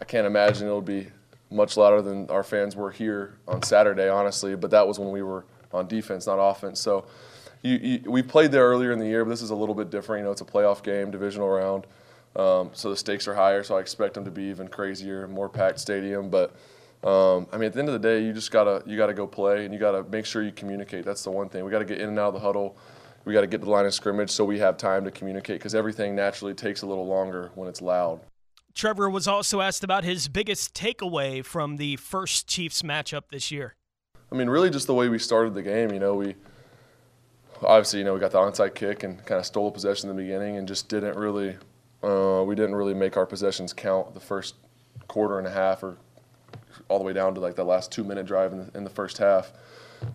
[0.00, 1.06] I can't imagine it'll be
[1.50, 4.56] much louder than our fans were here on Saturday, honestly.
[4.56, 6.80] But that was when we were on defense, not offense.
[6.80, 7.06] So
[7.62, 9.90] you, you, we played there earlier in the year, but this is a little bit
[9.90, 10.20] different.
[10.20, 11.86] You know, it's a playoff game, divisional round,
[12.36, 13.62] um, so the stakes are higher.
[13.62, 16.30] So I expect them to be even crazier, more packed stadium.
[16.30, 16.54] But
[17.02, 19.26] um, I mean, at the end of the day, you just gotta you gotta go
[19.26, 21.04] play, and you gotta make sure you communicate.
[21.04, 21.64] That's the one thing.
[21.64, 22.76] We gotta get in and out of the huddle.
[23.24, 25.58] We got to get to the line of scrimmage so we have time to communicate
[25.58, 28.20] because everything naturally takes a little longer when it's loud.
[28.74, 33.76] Trevor was also asked about his biggest takeaway from the first Chiefs matchup this year.
[34.32, 35.92] I mean, really, just the way we started the game.
[35.92, 36.34] You know, we
[37.62, 40.16] obviously, you know, we got the onside kick and kind of stole a possession in
[40.16, 41.56] the beginning, and just didn't really,
[42.02, 44.54] uh, we didn't really make our possessions count the first
[45.08, 45.96] quarter and a half, or
[46.88, 48.90] all the way down to like that last two minute drive in the, in the
[48.90, 49.52] first half.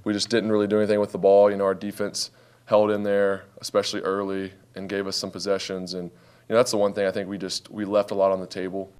[0.03, 1.49] We just didn't really do anything with the ball.
[1.49, 2.31] You know, our defense
[2.65, 5.93] held in there, especially early, and gave us some possessions.
[5.93, 8.31] And you know, that's the one thing I think we just we left a lot
[8.31, 8.91] on the table.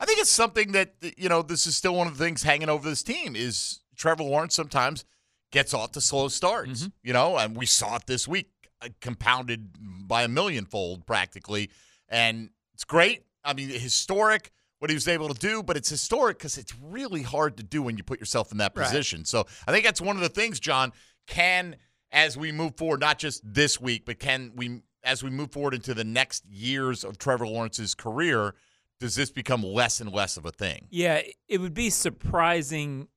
[0.00, 1.42] I think it's something that you know.
[1.42, 5.04] This is still one of the things hanging over this team is Trevor Lawrence sometimes
[5.52, 6.88] gets off to slow starts.
[7.02, 9.70] You know, and we saw it this week, uh, compounded
[10.08, 11.70] by a millionfold practically,
[12.08, 13.24] and it's great.
[13.44, 17.22] I mean, historic what he was able to do, but it's historic because it's really
[17.22, 18.84] hard to do when you put yourself in that Right.
[18.86, 19.24] position.
[19.24, 20.92] So I think that's one of the things, John,
[21.26, 21.76] can
[22.12, 25.74] as we move forward, not just this week, but can we as we move forward
[25.74, 28.54] into the next years of Trevor Lawrence's career,
[29.00, 30.86] does this become less and less of a thing?
[30.90, 33.08] Yeah, it would be surprising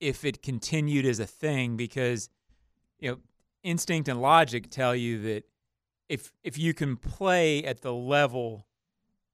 [0.00, 2.28] if it continued as a thing because
[2.98, 3.18] you know
[3.62, 5.44] instinct and logic tell you that
[6.08, 8.66] if if you can play at the level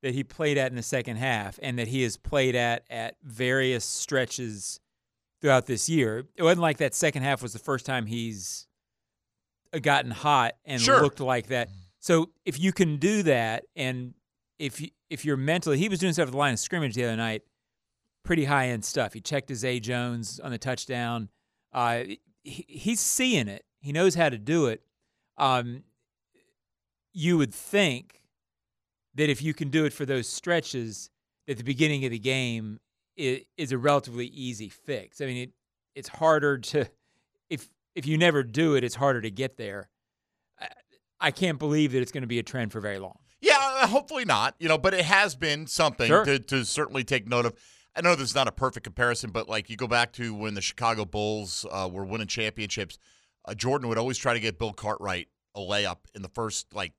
[0.03, 3.17] that he played at in the second half and that he has played at at
[3.23, 4.81] various stretches
[5.41, 8.67] throughout this year it wasn't like that second half was the first time he's
[9.73, 11.03] uh, gotten hot and Sure.
[11.03, 11.69] looked like that
[12.01, 14.15] so if you can do that and
[14.59, 17.05] if you, if you're mentally he was doing stuff at the line of scrimmage the
[17.05, 17.43] other night
[18.25, 19.13] pretty high end stuff.
[19.13, 21.29] He checked his A Jones on the touchdown.
[21.73, 22.05] Uh,
[22.43, 23.65] he, he's seeing it.
[23.81, 24.83] He knows how to do it.
[25.39, 25.85] Um,
[27.13, 28.21] you would think
[29.15, 31.11] that if you can do it for those stretches,
[31.47, 32.81] at the beginning of the game
[33.17, 35.21] it is a relatively easy fix.
[35.21, 35.51] I mean, it,
[35.95, 36.87] it's harder to
[37.51, 39.89] if if you never do it, it's harder to get there.
[40.59, 40.69] I,
[41.21, 43.19] I can't believe that it's going to be a trend for very long.
[43.41, 44.57] Yeah, hopefully not.
[44.59, 46.25] You know, but it has been something Sure.
[46.25, 47.55] to, to certainly take note of.
[47.97, 50.55] I know this is not a perfect comparison, but like you go back to when
[50.55, 52.99] the Chicago Bulls uh, were winning championships,
[53.45, 56.93] uh, Jordan would always try to get Bill Cartwright a layup in the first like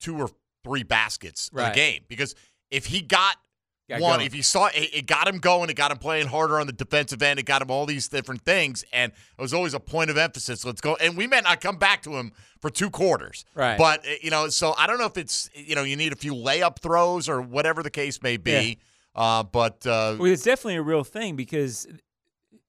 [0.00, 0.30] two or
[0.64, 2.34] three baskets of the game because
[2.70, 3.36] if he got
[3.88, 4.26] Got one, going.
[4.26, 6.72] if he saw it, it got him going, it got him playing harder on the
[6.72, 10.10] defensive end, it got him all these different things, and it was always a point
[10.10, 10.64] of emphasis.
[10.64, 12.30] Let's go, and we may not come back to him
[12.60, 13.76] for two quarters, Right.
[13.76, 16.16] But uh, you know, so I don't know if it's you know you need a
[16.16, 18.78] few layup throws or whatever the case may be,
[19.14, 21.86] uh, but uh, Well, it's definitely a real thing because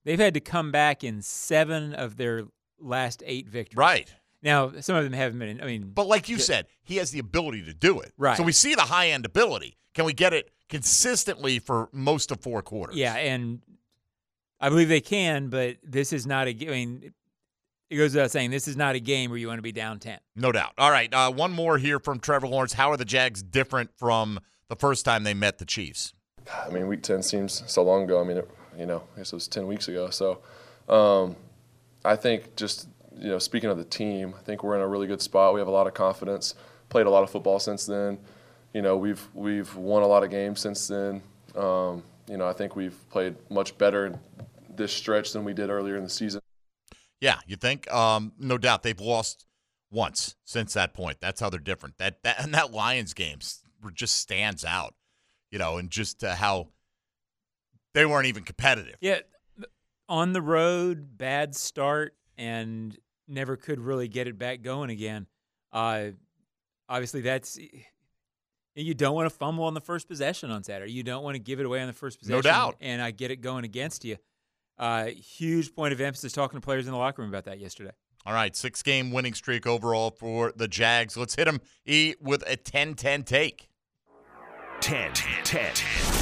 [0.06, 2.44] they've had to come back in seven of their
[2.80, 3.78] last eight victories.
[3.78, 4.14] Right.
[4.44, 5.62] Now, some of them haven't been.
[5.62, 8.12] I mean, But like you the- said, he has the ability to do it.
[8.18, 8.36] Right.
[8.38, 9.78] So we see the high end ability.
[9.94, 12.96] Can we get it consistently for most of four quarters?
[12.96, 13.62] yeah, and
[14.60, 16.52] I believe they can, but this is not a.
[16.52, 17.14] I mean,
[17.90, 20.00] it goes without saying, this is not a game where you want to be down
[20.00, 20.20] ten.
[20.36, 20.72] No doubt.
[20.78, 21.14] All right.
[21.14, 22.74] Uh, one more here from Trevor Lawrence.
[22.74, 24.40] How are the Jags different from
[24.70, 26.14] the first time they met the Chiefs?
[26.66, 28.22] I mean, week 10 seems so long ago.
[28.22, 30.10] I mean, it, you know, I guess it was 10 weeks ago.
[30.10, 30.40] So
[30.90, 31.36] um,
[32.04, 32.88] I think just,
[33.18, 35.54] you know, speaking of the team, I think we're in a really good spot.
[35.54, 36.56] We have a lot of confidence,
[36.90, 38.20] played a lot of football since then.
[38.74, 41.22] You know, we've, we've won a lot of games since then.
[41.56, 44.18] Um, you know, I think we've played much better
[44.76, 46.42] this stretch than we did earlier in the season.
[47.20, 47.92] Yeah, you think?
[47.94, 48.84] Um, no doubt.
[48.84, 49.46] They've lost
[49.92, 51.18] once since that point.
[51.22, 51.98] That's how they're different.
[52.00, 53.40] That that and that Lions game
[53.94, 54.96] just stands out,
[55.52, 56.70] you know, and just uh, how
[57.94, 58.96] they weren't even competitive.
[59.02, 59.20] Yeah,
[60.10, 62.98] on the road, bad start, and
[63.28, 65.28] never could really get it back going again.
[65.72, 66.08] Uh,
[66.90, 67.60] obviously, that's
[68.76, 70.92] you don't want to fumble on the first possession on Saturday.
[70.92, 72.38] You don't want to give it away on the first possession.
[72.38, 72.78] No doubt.
[72.80, 74.18] And I get it going against you.
[74.78, 77.92] Uh, huge point of emphasis talking to players in the locker room about that yesterday.
[78.26, 81.18] All right, six game winning streak overall for the Jags.
[81.18, 83.68] Let's hit them E with a 10 10 take.
[84.82, 85.74] 10 10.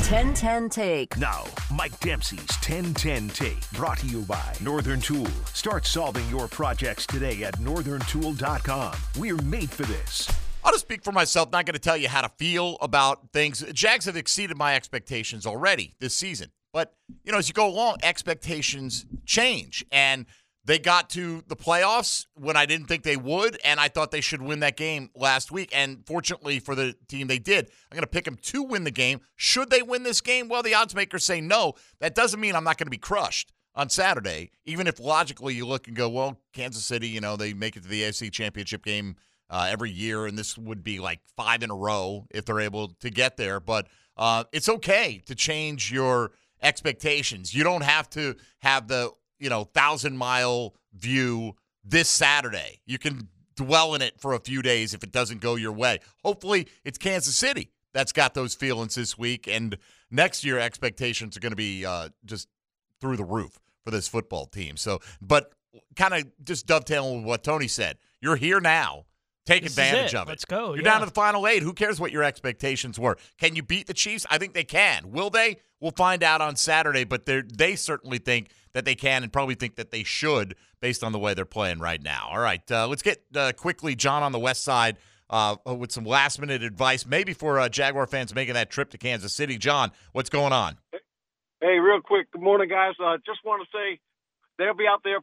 [0.04, 1.18] 10 10 take.
[1.18, 3.72] Now, Mike Dempsey's 10 10 take.
[3.72, 5.28] Brought to you by Northern Tool.
[5.54, 8.94] Start solving your projects today at northerntool.com.
[9.18, 10.30] We're made for this.
[10.64, 13.64] I'll just speak for myself, not going to tell you how to feel about things.
[13.72, 16.52] Jags have exceeded my expectations already this season.
[16.74, 19.86] But, you know, as you go along, expectations change.
[19.92, 20.26] And
[20.66, 24.22] they got to the playoffs when I didn't think they would, and I thought they
[24.22, 25.72] should win that game last week.
[25.74, 27.66] And fortunately for the team, they did.
[27.90, 29.22] I'm going to pick them to win the game.
[29.36, 30.48] Should they win this game?
[30.48, 31.74] Well, the odds makers say no.
[32.00, 35.66] That doesn't mean I'm not going to be crushed on Saturday, even if logically you
[35.66, 38.84] look and go, well, Kansas City, you know, they make it to the AFC Championship
[38.84, 39.16] game
[39.50, 42.90] uh, every year, and this would be like five in a row if they're able
[43.00, 43.60] to get there.
[43.60, 43.88] But
[44.18, 46.32] uh, it's okay to change your
[46.62, 47.54] expectations.
[47.54, 52.82] You don't have to have the you know thousand mile view this Saturday.
[52.86, 56.00] You can dwell in it for a few days if it doesn't go your way.
[56.24, 59.78] Hopefully, it's Kansas City that's got those feelings this week, and
[60.12, 62.48] next year expectations are going to be uh, just
[63.02, 64.78] through the roof for this football team.
[64.78, 65.52] So, but
[65.96, 69.06] kind of just dovetailing with what Tony said, you're here now.
[69.50, 70.18] Take This advantage it.
[70.18, 70.32] of it.
[70.32, 70.92] Let's go, You're yeah.
[70.92, 71.64] down to the final eight.
[71.64, 73.18] Who cares what your expectations were?
[73.40, 74.26] Can you beat the Chiefs?
[74.30, 75.12] I think they can.
[75.12, 75.58] Will they?
[75.80, 77.04] We'll find out on Saturday.
[77.04, 81.04] But they they certainly think that they can, and probably think that they should, based
[81.04, 82.28] on the way they're playing right now.
[82.30, 84.98] All right, uh, let's get uh, quickly John on the West Side
[85.30, 88.98] uh, with some last minute advice, maybe for uh, Jaguar fans making that trip to
[88.98, 89.58] Kansas City.
[89.58, 90.78] John, what's going on?
[91.62, 92.32] Hey, real quick.
[92.32, 92.94] Good morning, guys.
[93.04, 94.00] Uh, just want to say
[94.58, 95.20] they'll be out there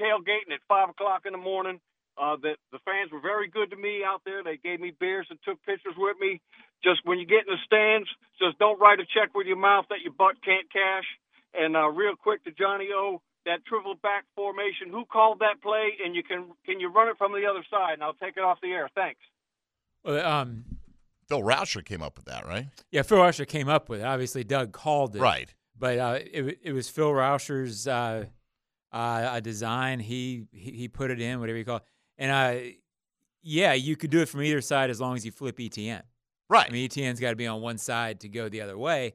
[0.00, 1.80] tailgating at five o'clock in the morning.
[2.20, 4.44] Uh, that the fans were very good to me out there.
[4.44, 6.42] They gave me beers and took pictures with me.
[6.84, 8.08] Just when you get in the stands,
[8.38, 11.08] just don't write a check with your mouth that your butt can't cash.
[11.54, 14.90] And uh, real quick to Johnny O, that triple back formation.
[14.90, 15.96] Who called that play?
[16.04, 17.94] And you can can you run it from the other side?
[17.94, 18.88] And I'll take it off the air.
[18.94, 19.20] Thanks.
[20.04, 20.64] Well, um,
[21.28, 22.66] Phil Rauscher came up with that, right?
[22.90, 24.04] Yeah, Phil Rauscher came up with it.
[24.04, 25.20] Obviously, Doug called it.
[25.20, 25.52] Right.
[25.78, 28.26] But uh, it, it was Phil Rauscher's uh,
[28.92, 29.98] uh, a design.
[30.00, 31.84] He, he he put it in, whatever you call it.
[32.22, 32.60] And uh,
[33.42, 36.02] yeah, you could do it from either side as long as you flip ETN.
[36.48, 36.66] Right.
[36.68, 39.14] I mean, ETN's got to be on one side to go the other way.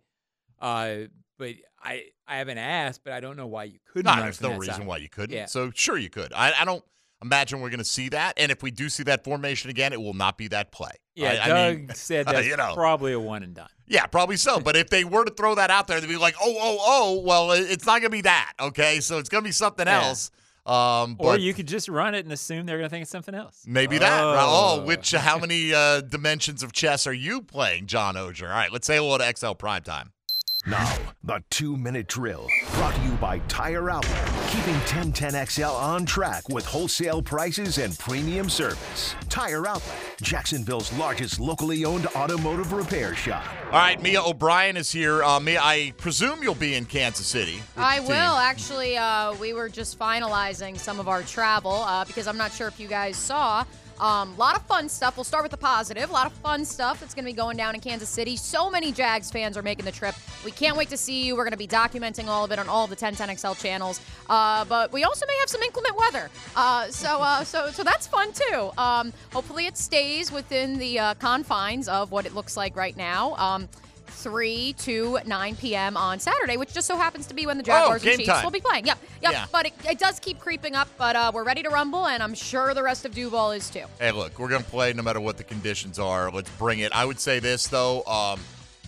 [0.60, 1.08] Uh,
[1.38, 1.52] but
[1.82, 4.14] I I haven't asked, but I don't know why you couldn't.
[4.14, 4.88] No, there's no reason side.
[4.88, 5.36] why you couldn't.
[5.36, 5.46] Yeah.
[5.46, 6.34] So sure you could.
[6.34, 6.84] I, I don't
[7.24, 8.34] imagine we're going to see that.
[8.38, 10.92] And if we do see that formation again, it will not be that play.
[11.16, 13.70] Yeah, I, I Doug mean, said that's you know, probably a one and done.
[13.88, 14.60] yeah, probably so.
[14.60, 17.22] But if they were to throw that out there, they'd be like, oh, oh, oh.
[17.22, 18.54] Well, it's not going to be that.
[18.60, 20.08] Okay, so it's going to be something Yeah.
[20.08, 20.32] else.
[20.68, 23.34] Um, Or you could just run it and assume they're going to think it's something
[23.35, 23.64] else.
[23.65, 24.10] maybe that.
[24.22, 24.35] right?
[24.45, 24.84] Oh, Oh.
[24.85, 28.44] which how many uh, dimensions of chess are you playing, John Oehser?
[28.44, 30.10] All right, let's say hello to XL Primetime.
[30.68, 36.49] Now, the two minute drill brought to you by Tire Outlet, keeping 1010XL on track
[36.49, 39.15] with wholesale prices and premium service.
[39.30, 43.45] Tire Outlet, Jacksonville's largest locally owned automotive repair shop.
[43.68, 45.23] All right, Mia O'Brien is here.
[45.23, 47.61] Uh, Mia, I presume you'll be in Kansas City.
[47.77, 48.11] I will.
[48.11, 52.68] Actually, uh, we were just finalizing some of our travel uh, because I'm not sure
[52.68, 53.64] if you guys saw.
[53.99, 55.18] A um, lot of fun stuff.
[55.18, 56.10] We'll start with the positive.
[56.10, 58.36] A lot of fun stuff that's going to be going down in Kansas City.
[58.36, 60.14] So many Jags fans are making the trip.
[60.45, 61.36] We can't wait to see you.
[61.36, 63.99] We're going to be documenting all of it on all of the 1010XL channels.
[64.30, 66.30] Uh, but we also may have some inclement weather.
[66.56, 68.72] Uh, so, uh, so, so that's fun too.
[68.78, 73.36] Um, hopefully, it stays within the uh, confines of what it looks like right now.
[73.36, 73.68] Um,
[74.18, 75.95] 3 to 9 p.m.
[75.95, 78.44] on Saturday, which just so happens to be when the Jaguars Oh, and Chiefs time.
[78.44, 78.85] will be playing.
[78.85, 79.31] Yep, yep.
[79.31, 79.45] Yeah.
[79.52, 82.34] But it, it does keep creeping up, but uh, we're ready to rumble, and I'm
[82.34, 83.84] sure the rest of Duval is too.
[83.99, 86.31] Hey, look, we're going to play no matter what the conditions are.
[86.31, 86.91] Let's bring it.
[86.94, 88.03] I would say this, though.
[88.06, 88.39] Um,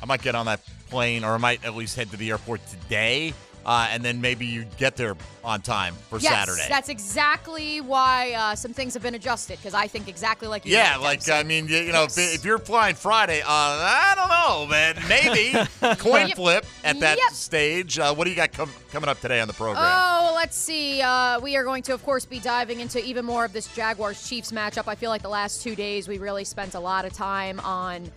[0.02, 2.62] I might get on that plane, or I might at least head to the airport
[2.68, 3.34] today,
[3.70, 6.66] uh, and then maybe you get there on time for yes, Saturday.
[6.68, 10.72] that's exactly why uh, some things have been adjusted, because I think exactly like you.
[10.74, 14.28] yeah, like, I mean, you, you know, if, if you're flying Friday, uh, I don't
[14.28, 14.96] know, man.
[15.08, 15.52] Maybe
[16.00, 16.36] coin Yep.
[16.36, 17.32] flip at that Yep.
[17.34, 18.00] stage.
[18.00, 19.86] Uh, what do you got com- coming up today on the program?
[19.88, 21.04] Oh, let's see.
[21.04, 24.28] Uh, we are going to, of course, be diving into even more of this Jaguars
[24.28, 24.88] Chiefs matchup.
[24.88, 28.10] I feel like the last two days we really spent a lot of time on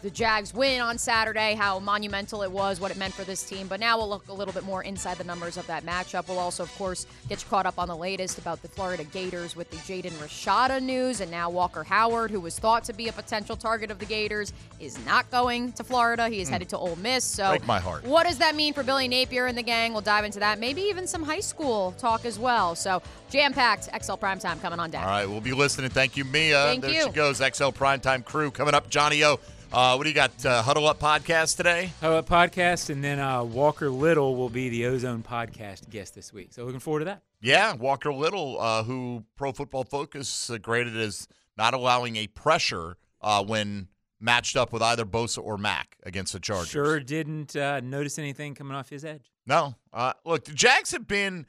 [0.00, 3.66] the Jags win on Saturday, how monumental it was, what it meant for this team.
[3.66, 6.28] But now we'll look a little bit more inside the numbers of that matchup.
[6.28, 9.56] We'll also, of course, get you caught up on the latest about the Florida Gators
[9.56, 11.20] with the Jaden Rashada news.
[11.20, 14.52] And now Walker Howard, who was thought to be a potential target of the Gators,
[14.78, 16.28] is not going to Florida.
[16.28, 16.52] He is Hmm.
[16.52, 17.24] headed to Ole Miss.
[17.24, 18.04] So, Break my heart.
[18.04, 19.92] what does that mean for Billy Napier and the gang?
[19.92, 20.60] We'll dive into that.
[20.60, 22.76] Maybe even some high school talk as well.
[22.76, 25.02] So, jam packed XL Primetime coming on down.
[25.02, 25.90] All right, we'll be listening.
[25.90, 26.62] Thank you, Mia.
[26.66, 27.02] Thank there you.
[27.06, 28.88] she goes, XL Primetime Crew coming up.
[28.88, 29.40] Johnny O,
[29.72, 30.44] uh, what do you got?
[30.44, 31.92] Uh, Huddle Up podcast today?
[32.00, 36.32] Huddle Up podcast, and then uh, Walker Little will be the Ozone podcast guest this
[36.32, 36.52] week.
[36.52, 37.22] So looking forward to that.
[37.40, 42.96] Yeah, Walker Little, uh, who Pro Football Focus uh, graded as not allowing a pressure
[43.20, 43.88] uh, when
[44.20, 46.68] matched up with either Bosa or Mack against the Chargers.
[46.68, 49.30] Sure didn't uh, notice anything coming off his edge.
[49.46, 49.76] No.
[49.92, 51.46] Uh, look, the Jags have been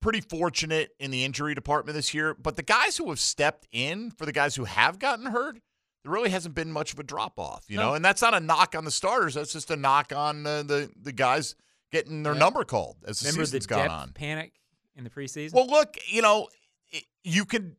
[0.00, 4.10] pretty fortunate in the injury department this year, but the guys who have stepped in
[4.12, 5.58] for the guys who have gotten hurt,
[6.06, 7.82] there really hasn't been much of a drop off, you No.
[7.88, 7.94] know.
[7.94, 9.34] And that's not a knock on the starters.
[9.34, 11.56] That's just a knock on uh, the the guys
[11.90, 12.38] getting their Yeah.
[12.38, 14.12] number called as the Remember the season's gone on.
[14.12, 14.52] panic
[14.94, 15.52] in the preseason?
[15.52, 16.48] Well, look, you know,
[16.94, 17.74] i- you could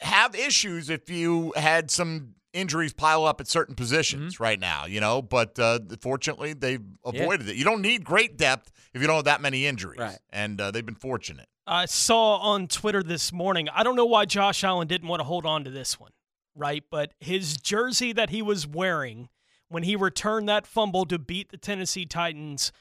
[0.00, 4.42] have issues if you had some injuries pile up at certain positions Mm-hmm.
[4.42, 7.56] right now, you know, but uh, fortunately they've avoided it.
[7.56, 9.98] You don't need great depth if you don't have that many injuries.
[9.98, 10.18] Right.
[10.30, 11.48] And uh, they've been fortunate.
[11.66, 13.68] I saw on Twitter this morning.
[13.68, 16.12] I don't know why Josh Allen didn't want to hold on to this one,
[16.58, 16.84] right?
[16.90, 19.28] But his jersey that he was wearing
[19.68, 22.72] when he returned that fumble to beat the Tennessee Titans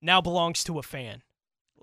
[0.00, 1.22] now belongs to a fan.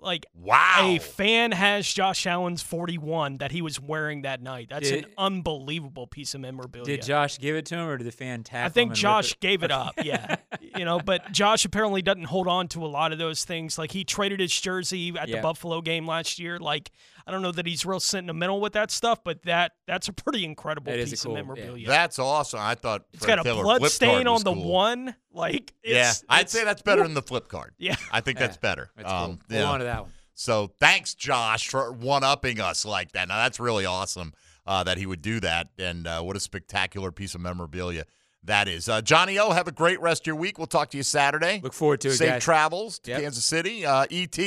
[0.02, 4.68] Like wow, a fan has Josh Allen's 41 that he was wearing that night.
[4.70, 6.86] That's Did- an unbelievable piece of memorabilia.
[6.86, 8.64] Did Josh give it to him, or did the fan tap?
[8.64, 9.40] I think Josh it?
[9.40, 9.92] gave it up.
[10.02, 10.36] Yeah,
[10.78, 13.76] you know, but Josh apparently doesn't hold on to a lot of those things.
[13.76, 15.36] Like he traded his jersey at Yeah.
[15.36, 16.58] the Buffalo game last year.
[16.58, 16.90] Like
[17.26, 20.44] I don't know that he's real sentimental with that stuff, but that that's a pretty
[20.44, 21.42] incredible That is a piece cool- of yeah.
[21.42, 21.86] memorabilia.
[21.88, 22.60] That's awesome.
[22.60, 24.68] I thought it's Fred got a Taylor blood stain on the cool.
[24.70, 25.14] one.
[25.32, 27.08] Like yeah, I'd it's- say that's better woo.
[27.08, 27.74] than the flip card.
[27.78, 27.96] Yeah.
[28.12, 28.90] I think that's better.
[28.96, 29.16] that's cool.
[29.16, 29.64] Um, Hold yeah.
[29.64, 30.12] on to that one.
[30.34, 33.28] So thanks, Josh, for one upping us like that.
[33.28, 34.32] Now that's really awesome
[34.66, 38.04] uh, that he would do that, and uh, what a spectacular piece of memorabilia
[38.44, 38.88] that is.
[38.88, 40.56] Uh, Johnny O, have a great rest of your week.
[40.56, 41.60] We'll talk to you Saturday.
[41.62, 42.42] Look forward to it, Safe guys.
[42.42, 43.20] travels to Yep.
[43.20, 43.84] Kansas City.
[43.84, 44.38] Uh, Et,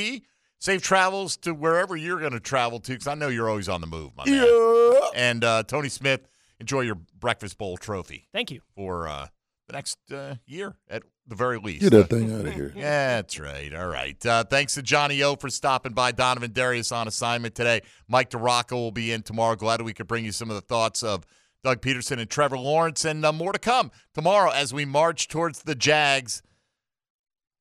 [0.64, 3.82] safe travels to wherever you're going to travel to, because I know you're always on
[3.82, 5.02] the move, my man.
[5.14, 6.22] And uh, Tony Smith,
[6.62, 8.30] enjoy your breakfast bowl trophy.
[8.32, 8.62] Thank you.
[8.74, 9.28] for uh,
[9.68, 11.82] the next uh, year at the very least.
[11.82, 12.72] Get that Uh, thing outta here.
[12.76, 12.82] Yeah,
[13.16, 13.74] that's right.
[13.76, 14.26] All right.
[14.26, 16.14] Uh, thanks to Johnny O for stopping by.
[16.14, 17.82] Donovin Darius on assignment today.
[18.08, 19.56] Mike DeRocco will be in tomorrow.
[19.58, 21.26] Glad we could bring you some of the thoughts of
[21.62, 25.64] Doug Pederson and Trevor Lawrence, and uh, more to come tomorrow as we march towards
[25.64, 26.42] the Jags,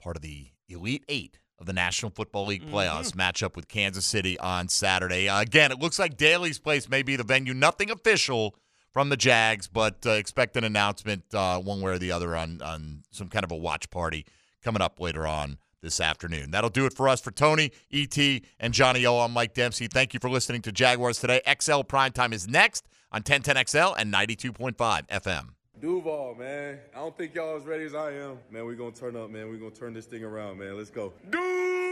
[0.01, 4.39] part of the Elite Eight of the National Football League playoffs, matchup with Kansas City
[4.41, 5.29] on Saturday.
[5.29, 7.55] Uh, again, it looks like Daily's Place may be the venue.
[7.55, 8.57] Nothing official
[8.93, 12.61] from the Jags, but uh, expect an announcement uh, one way or the other on
[12.63, 14.27] on some kind of a watch party
[14.63, 16.51] coming up later on this afternoon.
[16.51, 17.21] That'll do it for us.
[17.21, 18.19] For Tony, ET,
[18.59, 19.87] and Johnny O, I'm Mike Dempsey.
[19.87, 21.41] Thank you for listening to Jaguars Today.
[21.47, 24.75] XL Primetime is next on 1010XL and 92.5
[25.09, 25.49] FM.
[25.83, 26.79] Duval, man.
[26.95, 28.39] I don't think y'all as ready as I am.
[28.53, 29.51] Man, we gonna turn up, man.
[29.51, 30.77] we gonna turn this thing around, man.
[30.77, 31.13] Let's go.
[31.29, 31.92] Duval!